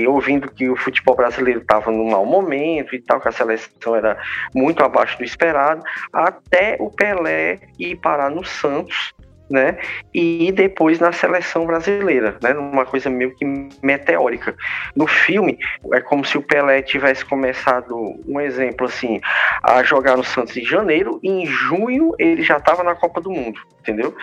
[0.00, 3.94] e ouvindo que o futebol brasileiro estava num mau momento e tal, que a seleção
[3.94, 4.16] era
[4.54, 9.12] muito abaixo do esperado, até o Pelé ir parar no Santos
[9.50, 9.78] né?
[10.12, 12.52] E depois na seleção brasileira, né?
[12.52, 13.44] Uma coisa meio que
[13.82, 14.54] meteórica.
[14.94, 15.58] No filme
[15.92, 17.94] é como se o Pelé tivesse começado,
[18.26, 19.20] um exemplo assim,
[19.62, 23.30] a jogar no Santos em janeiro e em junho ele já estava na Copa do
[23.30, 24.14] Mundo, entendeu?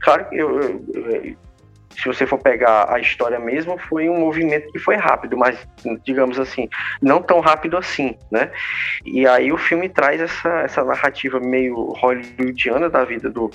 [0.00, 1.36] Claro que eu, eu,
[1.96, 5.58] se você for pegar a história mesmo, foi um movimento que foi rápido, mas
[6.04, 6.68] digamos assim,
[7.00, 8.50] não tão rápido assim, né?
[9.04, 13.50] E aí o filme traz essa, essa narrativa meio hollywoodiana da vida do,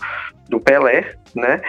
[0.50, 1.62] do Pelé, né?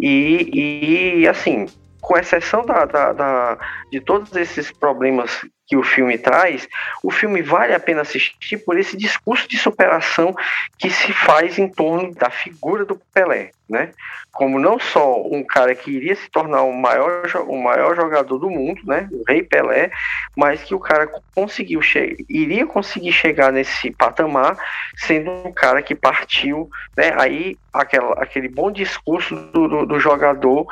[0.00, 1.66] E, e assim,
[2.00, 3.58] com exceção da, da, da,
[3.90, 6.68] de todos esses problemas que o filme traz,
[7.02, 10.34] o filme vale a pena assistir por esse discurso de superação
[10.78, 13.90] que se faz em torno da figura do Pelé, né?
[14.32, 18.50] Como não só um cara que iria se tornar o maior, o maior jogador do
[18.50, 19.08] mundo, né?
[19.12, 19.90] O Rei Pelé,
[20.36, 21.80] mas que o cara conseguiu
[22.28, 24.56] iria conseguir chegar nesse patamar
[24.96, 27.14] sendo um cara que partiu, né?
[27.16, 30.66] Aí aquela, aquele bom discurso do, do, do jogador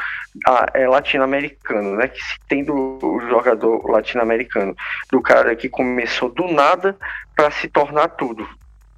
[0.46, 2.08] ah, é, latino-americano, né?
[2.08, 4.74] Que se tem do jogador latino-americano
[5.10, 6.96] do cara que começou do nada
[7.34, 8.48] para se tornar tudo,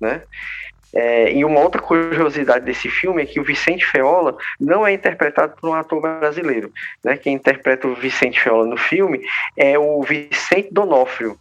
[0.01, 0.23] né?
[0.95, 5.57] É, e uma outra curiosidade desse filme é que o Vicente Feola não é interpretado
[5.61, 6.73] por um ator brasileiro.
[7.03, 7.17] Né?
[7.17, 9.21] Quem interpreta o Vicente Feola no filme
[9.57, 11.37] é o Vicente Donofrio,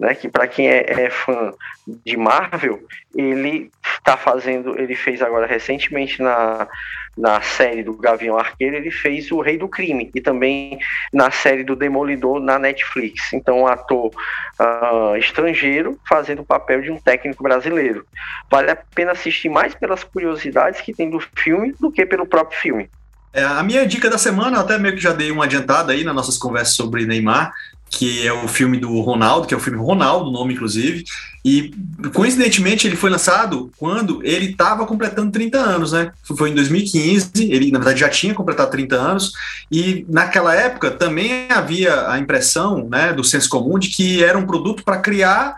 [0.00, 0.14] né?
[0.14, 1.52] Que para quem é, é, fã
[1.86, 2.80] de Marvel,
[3.14, 3.70] ele
[4.04, 6.68] está fazendo, ele fez agora recentemente na,
[7.16, 10.78] na série do Gavião Arqueiro, ele fez o Rei do Crime e também
[11.10, 13.32] na série do Demolidor na Netflix.
[13.32, 14.10] Então, um ator
[14.60, 18.04] uh, estrangeiro fazendo o papel de um técnico brasileiro.
[18.50, 22.60] Vale a pena assistir mais pelas curiosidades que tem do filme do que pelo próprio
[22.60, 22.90] filme.
[23.32, 26.14] É, a minha dica da semana, até meio que já dei uma adiantada aí nas
[26.14, 27.52] nossas conversas sobre Neymar,
[27.90, 31.04] que é o filme do Ronaldo, que é o filme Ronaldo, nome inclusive,
[31.44, 31.72] e
[32.12, 36.10] coincidentemente ele foi lançado quando ele estava completando 30 anos, né?
[36.22, 39.32] Foi em 2015, ele na verdade já tinha completado 30 anos,
[39.70, 44.46] e naquela época também havia a impressão, né, do senso comum de que era um
[44.46, 45.54] produto para criar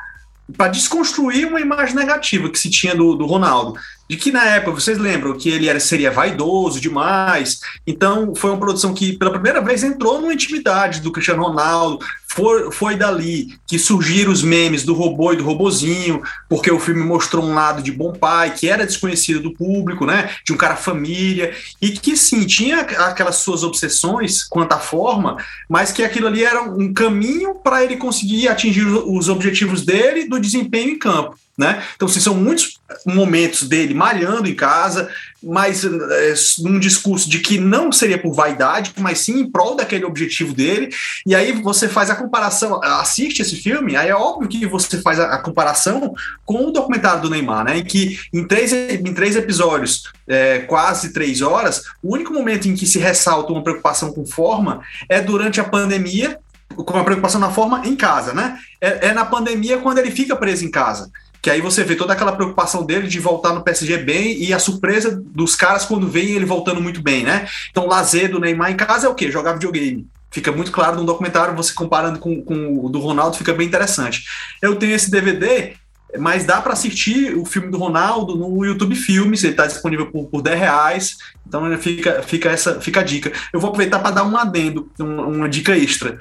[0.57, 3.74] para desconstruir uma imagem negativa que se tinha do, do Ronaldo
[4.09, 8.59] de que na época, vocês lembram que ele era, seria vaidoso demais, então foi uma
[8.59, 13.78] produção que pela primeira vez entrou numa intimidade do Cristiano Ronaldo, foi, foi dali que
[13.78, 17.91] surgiram os memes do robô e do robozinho, porque o filme mostrou um lado de
[17.91, 22.45] bom pai, que era desconhecido do público, né, de um cara família, e que sim,
[22.45, 25.39] tinha aquelas suas obsessões quanto à forma,
[25.69, 30.39] mas que aquilo ali era um caminho para ele conseguir atingir os objetivos dele do
[30.39, 31.37] desempenho em campo.
[31.57, 31.83] Né?
[31.95, 35.09] Então, assim, são muitos momentos dele malhando em casa,
[35.43, 40.05] mas é, num discurso de que não seria por vaidade, mas sim em prol daquele
[40.05, 40.91] objetivo dele.
[41.24, 45.19] E aí você faz a comparação, assiste esse filme, aí é óbvio que você faz
[45.19, 46.15] a, a comparação
[46.45, 47.78] com o documentário do Neymar, né?
[47.78, 52.74] Em que em três, em três episódios, é, quase três horas, o único momento em
[52.74, 56.39] que se ressalta uma preocupação com forma é durante a pandemia,
[56.74, 58.59] com uma preocupação na forma em casa, né?
[58.78, 61.11] É, é na pandemia quando ele fica preso em casa
[61.41, 64.59] que aí você vê toda aquela preocupação dele de voltar no PSG bem e a
[64.59, 67.49] surpresa dos caras quando vem ele voltando muito bem, né?
[67.71, 69.31] Então, lazer do Neymar em casa é o quê?
[69.31, 70.07] Jogar videogame.
[70.31, 74.25] Fica muito claro no documentário, você comparando com, com o do Ronaldo, fica bem interessante.
[74.61, 75.75] Eu tenho esse DVD,
[76.19, 80.27] mas dá para assistir o filme do Ronaldo no YouTube Filmes, ele está disponível por,
[80.27, 83.33] por 10 reais, então fica, fica, essa, fica a dica.
[83.53, 86.19] Eu vou aproveitar para dar um adendo, um, uma dica extra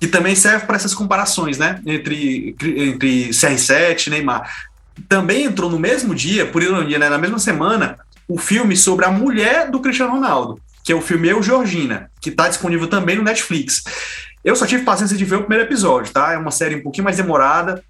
[0.00, 1.80] que também serve para essas comparações, né?
[1.84, 4.50] Entre, entre CR7 e Neymar.
[5.08, 9.10] Também entrou no mesmo dia, por ironia, né, na mesma semana, o filme sobre a
[9.10, 13.22] mulher do Cristiano Ronaldo, que é o filme Eu, Georgina, que está disponível também no
[13.22, 13.84] Netflix.
[14.44, 16.32] Eu só tive paciência de ver o primeiro episódio, tá?
[16.32, 17.82] É uma série um pouquinho mais demorada,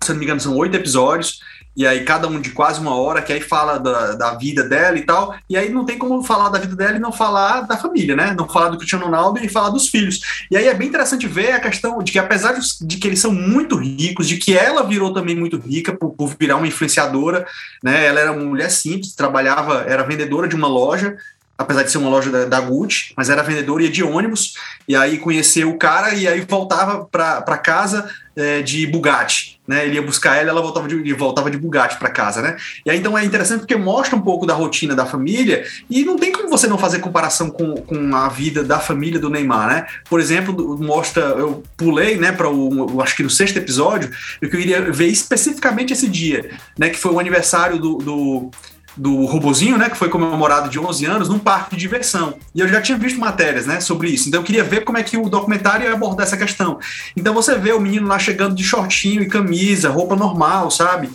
[0.00, 1.40] se não me engano, são oito episódios
[1.76, 4.96] e aí cada um de quase uma hora, que aí fala da, da vida dela
[4.98, 7.76] e tal, e aí não tem como falar da vida dela e não falar da
[7.76, 8.34] família, né?
[8.36, 10.20] Não falar do Cristiano Ronaldo e falar dos filhos.
[10.50, 13.32] E aí é bem interessante ver a questão de que, apesar de que eles são
[13.32, 17.46] muito ricos, de que ela virou também muito rica por, por virar uma influenciadora,
[17.82, 18.06] né?
[18.06, 21.16] Ela era uma mulher simples, trabalhava, era vendedora de uma loja,
[21.62, 24.54] apesar de ser uma loja da, da Gucci, mas era vendedora, ia de ônibus,
[24.86, 29.84] e aí conheceu o cara, e aí voltava para casa é, de Bugatti, né?
[29.84, 32.56] Ele ia buscar ela, ela voltava de, voltava de Bugatti para casa, né?
[32.84, 36.16] E aí então é interessante porque mostra um pouco da rotina da família e não
[36.16, 39.86] tem como você não fazer comparação com, com a vida da família do Neymar, né?
[40.08, 44.10] Por exemplo, mostra, eu pulei, né, para o, acho que no sexto episódio,
[44.40, 48.50] eu queria ver especificamente esse dia, né, que foi o aniversário do, do
[48.96, 52.34] do robozinho, né, que foi comemorado de 11 anos, num parque de diversão.
[52.54, 54.28] E eu já tinha visto matérias, né, sobre isso.
[54.28, 56.78] Então eu queria ver como é que o documentário ia abordar essa questão.
[57.16, 61.10] Então você vê o menino lá chegando de shortinho e camisa, roupa normal, sabe?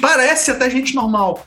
[0.00, 1.46] Parece até gente normal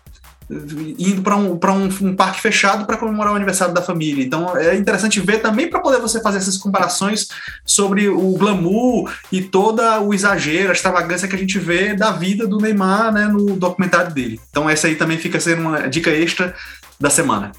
[0.49, 4.23] indo para um, um, um parque fechado para comemorar o aniversário da família.
[4.23, 7.27] Então é interessante ver também para poder você fazer essas comparações
[7.65, 12.47] sobre o glamour e todo o exagero, a extravagância que a gente vê da vida
[12.47, 14.39] do Neymar né, no documentário dele.
[14.49, 16.53] Então essa aí também fica sendo uma dica extra
[16.99, 17.51] da semana.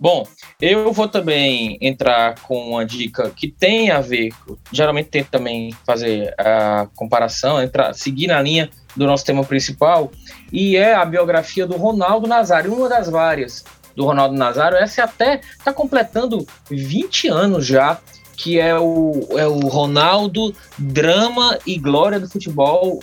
[0.00, 0.28] Bom,
[0.60, 4.32] eu vou também entrar com uma dica que tem a ver,
[4.70, 10.10] geralmente tento também fazer a comparação, entrar, seguir na linha do nosso tema principal,
[10.52, 13.64] e é a biografia do Ronaldo Nazário, uma das várias
[13.94, 14.76] do Ronaldo Nazário.
[14.76, 17.98] Essa até está completando 20 anos já,
[18.36, 23.00] que é o, é o Ronaldo Drama e Glória do Futebol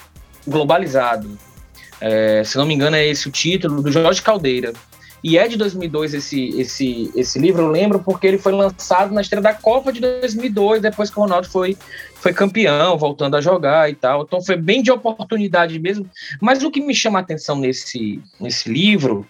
[0.48, 1.38] Globalizado.
[2.00, 4.74] É, se não me engano, é esse o título, do Jorge Caldeira.
[5.28, 9.22] E é de 2002 esse, esse, esse livro, eu lembro, porque ele foi lançado na
[9.22, 11.76] estreia da Copa de 2002, depois que o Ronaldo foi,
[12.14, 14.22] foi campeão, voltando a jogar e tal.
[14.22, 16.08] Então foi bem de oportunidade mesmo.
[16.40, 19.28] Mas o que me chama a atenção nesse, nesse livro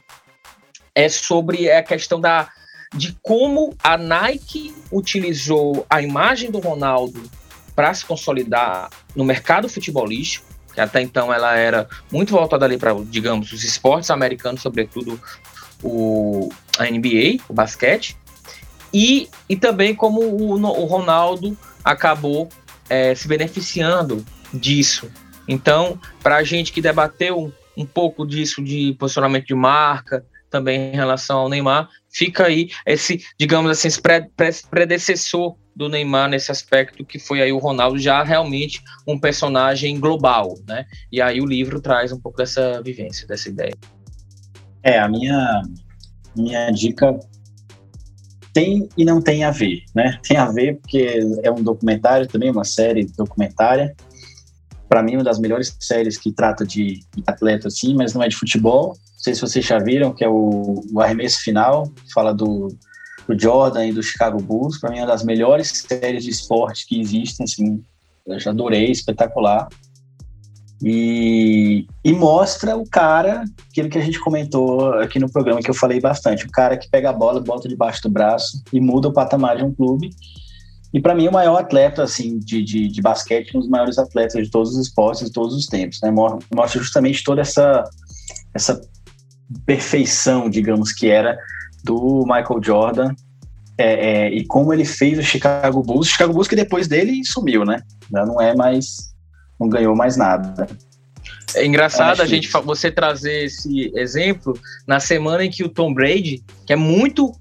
[0.93, 2.49] é sobre a questão da,
[2.93, 7.23] de como a Nike utilizou a imagem do Ronaldo
[7.73, 12.93] para se consolidar no mercado futebolístico, que até então ela era muito voltada ali para,
[13.05, 15.17] digamos, os esportes americanos, sobretudo
[15.84, 18.18] o, a NBA, o basquete,
[18.93, 22.49] e, e também como o, o Ronaldo acabou
[22.89, 25.11] é, se beneficiando disso.
[25.47, 30.95] Então, para a gente que debateu um, pouco disso de posicionamento de marca, também em
[30.95, 36.52] relação ao Neymar, fica aí esse, digamos assim, esse pre, pre, predecessor do Neymar nesse
[36.52, 40.85] aspecto, que foi aí o Ronaldo já realmente um personagem global, né?
[41.11, 43.73] E aí o livro traz um pouco dessa vivência, dessa ideia.
[44.86, 45.64] É, a minha,
[46.38, 47.20] minha dica
[48.53, 50.20] tem e não tem a ver, né?
[50.22, 53.95] Tem a ver porque é um documentário também, uma série documentária.
[54.88, 58.36] Para mim, uma das melhores séries que trata de, atleta, assim, mas não é de
[58.36, 58.90] futebol.
[58.90, 62.68] Não sei se vocês já viram, que é o, o Arremesso Final, fala do,
[63.28, 64.80] do Jordan e do Chicago Bulls.
[64.80, 67.84] Para mim, é uma das melhores séries de esporte que existem, assim.
[68.28, 69.68] Eu já adorei, espetacular.
[70.84, 75.76] E, e, mostra o cara, aquilo que a gente comentou aqui no programa, que eu
[75.76, 79.14] falei bastante, o cara que pega a bola, bota debaixo do braço e muda o
[79.14, 80.10] patamar de um clube.
[80.93, 84.43] E para mim, o maior atleta assim de, de, de, basquete, um dos maiores atletas
[84.43, 85.99] de todos os esportes de todos os tempos.
[86.02, 86.11] Né?
[86.11, 87.84] Mostra justamente toda essa,
[88.53, 88.80] essa
[89.65, 91.38] perfeição, digamos, que era
[91.84, 93.15] do Michael Jordan
[93.77, 96.07] é, é, e como ele fez o Chicago Bulls.
[96.07, 97.81] O Chicago Bulls que depois dele sumiu, né?
[98.11, 99.14] Já não é mais
[99.60, 100.68] não ganhou mais nada.
[101.56, 106.44] É engraçado a gente você trazer esse exemplo na semana em que o Tom Brady,
[106.65, 107.32] que é muito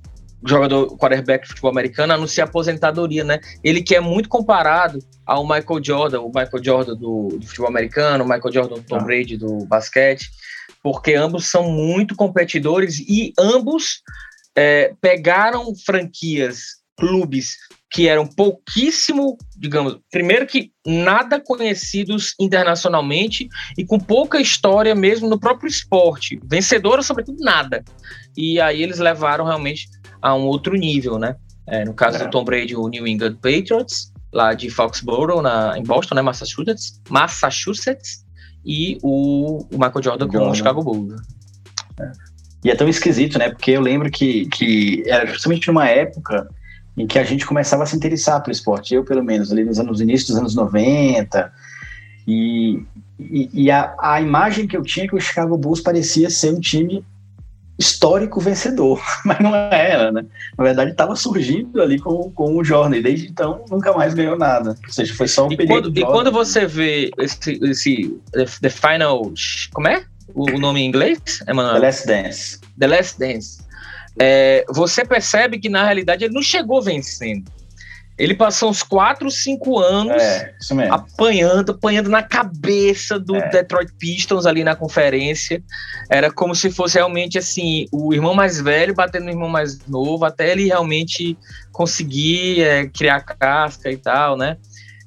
[0.47, 3.41] jogador quarterback de futebol americano, anuncia aposentadoria, né?
[3.63, 8.25] Ele que é muito comparado ao Michael Jordan, o Michael Jordan do, do futebol americano,
[8.25, 9.05] o Michael Jordan do Tom ah.
[9.05, 10.31] Brady do basquete,
[10.83, 14.03] porque ambos são muito competidores e ambos
[14.55, 17.57] é, pegaram franquias, clubes
[17.95, 23.49] que eram pouquíssimo, digamos, primeiro que nada conhecidos internacionalmente
[23.79, 27.85] e com pouca história mesmo no próprio esporte, vencedora sobretudo nada.
[28.37, 29.89] E aí eles levaram realmente
[30.21, 31.37] a um outro nível, né?
[31.69, 32.25] É, no caso é.
[32.25, 37.01] do Tom Brady, o New England Patriots, lá de Foxborough, na, em Boston, né, Massachusetts,
[37.09, 38.25] Massachusetts,
[38.67, 41.15] e o, o Michael Jordan com o Chicago Bulls.
[42.01, 42.11] É.
[42.65, 43.51] E é tão esquisito, né?
[43.51, 46.49] Porque eu lembro que, que era justamente numa época
[46.97, 49.81] em que a gente começava a se interessar pelo esporte, eu pelo menos, ali nos
[49.81, 51.53] anos início dos anos 90,
[52.27, 52.83] e,
[53.19, 56.53] e, e a, a, imagem que eu tinha é que o Chicago Bulls parecia ser
[56.55, 57.05] um time
[57.77, 60.25] histórico vencedor, mas não era, né?
[60.57, 64.39] Na verdade, estava surgindo ali com, com o Jordan, e desde então nunca mais ganhou
[64.39, 64.77] nada.
[64.87, 65.89] Ou seja, foi só um e período.
[65.89, 68.17] Quando, e quando você vê esse, esse
[68.61, 69.33] The Final.
[69.73, 70.05] Como é?
[70.33, 71.19] O, o nome em inglês,
[71.49, 71.75] Emanuel?
[71.75, 72.61] The Last Dance.
[72.79, 73.64] The Last Dance
[74.19, 77.51] é, você percebe que na realidade ele não chegou vencendo.
[78.17, 80.55] Ele passou uns 4, 5 anos é,
[80.89, 83.49] apanhando, apanhando na cabeça do é.
[83.49, 85.61] Detroit Pistons ali na conferência.
[86.09, 90.25] Era como se fosse realmente assim, o irmão mais velho batendo no irmão mais novo,
[90.25, 91.37] até ele realmente
[91.73, 94.59] conseguir é, criar casca e tal, né?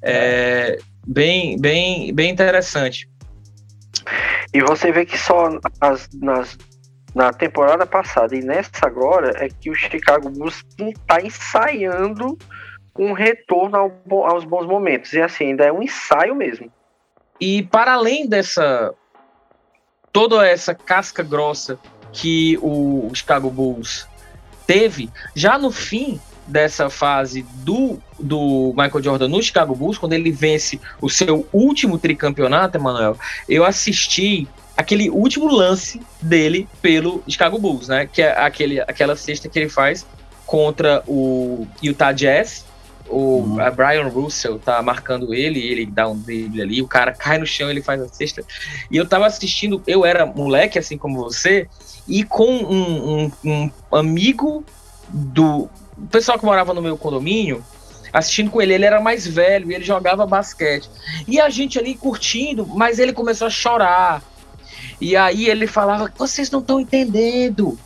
[0.02, 3.08] É, bem, bem, bem interessante.
[4.52, 5.48] E você vê que só
[5.80, 6.58] as, nas,
[7.18, 12.38] na temporada passada e nessa agora é que o Chicago Bulls está ensaiando
[12.96, 15.12] um retorno ao, aos bons momentos.
[15.12, 16.70] E assim, ainda é um ensaio mesmo.
[17.40, 18.94] E para além dessa.
[20.12, 21.76] toda essa casca grossa
[22.12, 24.06] que o Chicago Bulls
[24.64, 30.30] teve, já no fim dessa fase do, do Michael Jordan no Chicago Bulls, quando ele
[30.30, 33.18] vence o seu último tricampeonato, Emanuel,
[33.48, 34.46] eu assisti
[34.78, 38.06] aquele último lance dele pelo Chicago Bulls, né?
[38.06, 40.06] Que é aquele, aquela cesta que ele faz
[40.46, 42.64] contra o Utah Jazz.
[43.08, 43.56] O uhum.
[43.74, 47.68] Brian Russell tá marcando ele, ele dá um drible ali, o cara cai no chão,
[47.68, 48.44] ele faz a cesta.
[48.88, 51.66] E eu tava assistindo, eu era moleque, assim como você,
[52.06, 54.62] e com um, um, um amigo
[55.08, 55.68] do
[56.10, 57.64] pessoal que morava no meu condomínio,
[58.12, 60.88] assistindo com ele, ele era mais velho e ele jogava basquete.
[61.26, 64.22] E a gente ali curtindo, mas ele começou a chorar.
[65.00, 67.78] E aí ele falava: vocês não estão entendendo.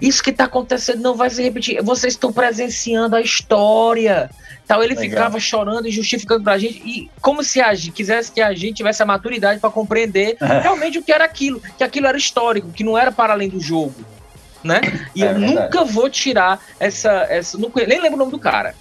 [0.00, 1.82] Isso que está acontecendo não vai se repetir.
[1.82, 4.30] Vocês estão presenciando a história.
[4.66, 5.10] Tal, ele Legal.
[5.10, 8.78] ficava chorando e justificando pra gente, e como se a gente quisesse que a gente
[8.78, 12.82] tivesse a maturidade para compreender realmente o que era aquilo, que aquilo era histórico, que
[12.82, 13.94] não era para além do jogo,
[14.64, 14.80] né?
[15.14, 15.54] E é eu verdade.
[15.54, 18.74] nunca vou tirar essa, essa, não, nem lembro o nome do cara,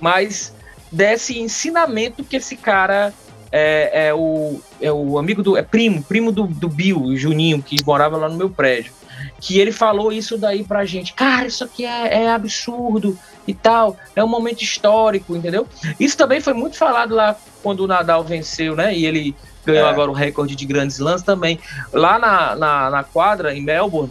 [0.00, 0.54] mas
[0.92, 3.12] desse ensinamento que esse cara
[3.56, 5.56] é, é, o, é o amigo do.
[5.56, 8.92] É primo, primo do, do Bill, o Juninho, que morava lá no meu prédio.
[9.40, 11.14] Que ele falou isso daí pra gente.
[11.14, 13.16] Cara, isso aqui é, é absurdo
[13.46, 13.96] e tal.
[14.16, 15.68] É um momento histórico, entendeu?
[16.00, 18.92] Isso também foi muito falado lá quando o Nadal venceu, né?
[18.92, 19.90] E ele ganhou é.
[19.90, 21.60] agora o recorde de grandes lances também.
[21.92, 24.10] Lá na, na, na quadra, em Melbourne,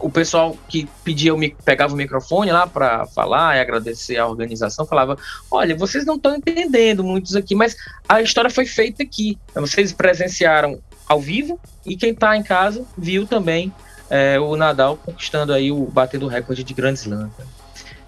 [0.00, 1.32] o pessoal que pedia,
[1.64, 5.16] pegava o microfone lá para falar e agradecer a organização, falava:
[5.50, 7.76] Olha, vocês não estão entendendo muitos aqui, mas
[8.08, 9.38] a história foi feita aqui.
[9.54, 13.72] Vocês presenciaram ao vivo e quem está em casa viu também
[14.08, 17.30] é, o Nadal conquistando aí o batendo o recorde de grandes lãs.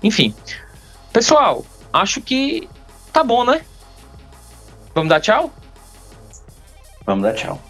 [0.02, 0.34] Enfim,
[1.12, 2.68] pessoal, acho que
[3.12, 3.64] tá bom, né?
[4.94, 5.52] Vamos dar tchau?
[7.06, 7.60] Vamos dar tchau.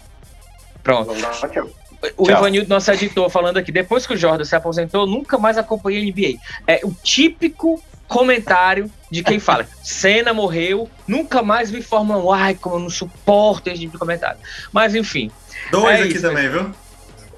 [0.83, 1.07] Pronto.
[1.07, 1.69] Vamos dar tchau.
[2.17, 2.37] O Tchau.
[2.37, 6.05] Ivanildo, nosso editor, falando aqui, depois que o Jordan se aposentou, nunca mais acompanhei a
[6.05, 6.39] NBA.
[6.67, 12.55] É o típico comentário de quem fala, Senna morreu, nunca mais vi Fórmula 1, ai,
[12.55, 14.39] como eu não suporto esse tipo de comentário.
[14.71, 15.31] Mas enfim.
[15.71, 16.71] Dois é aqui isso, também, viu?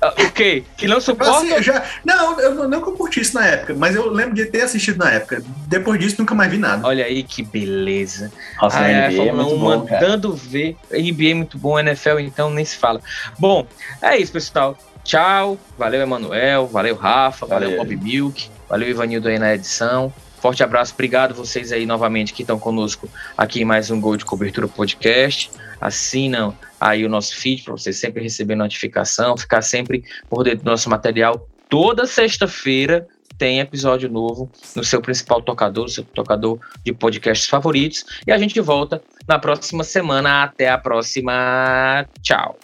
[0.01, 0.63] Ah, o quê?
[0.77, 1.37] Que não suporta?
[1.37, 4.45] Assim, já, não, eu não que eu curti isso na época, mas eu lembro de
[4.45, 5.41] ter assistido na época.
[5.67, 6.85] Depois disso, nunca mais vi nada.
[6.85, 8.31] Olha aí que beleza.
[8.61, 10.43] Nossa, ah, a NBA é, é muito bom, mandando cara.
[10.43, 10.77] ver.
[10.91, 13.01] NBA é muito bom, NFL então nem se fala.
[13.39, 13.65] Bom,
[14.01, 14.77] é isso, pessoal.
[15.03, 15.57] Tchau.
[15.77, 16.67] Valeu, Emanuel.
[16.67, 17.45] Valeu, Rafa.
[17.45, 18.49] Valeu, valeu Bob Milk.
[18.69, 20.13] Valeu, Ivanildo aí na edição.
[20.39, 24.23] Forte abraço, obrigado vocês aí novamente que estão conosco aqui em mais um Gol de
[24.23, 25.49] Cobertura Podcast
[25.79, 30.71] assinam aí o nosso feed para você sempre receber notificação, ficar sempre por dentro do
[30.71, 31.47] nosso material.
[31.69, 38.05] Toda sexta-feira tem episódio novo no seu principal tocador, no seu tocador de podcasts favoritos.
[38.25, 40.43] E a gente volta na próxima semana.
[40.43, 42.05] Até a próxima.
[42.21, 42.57] Tchau.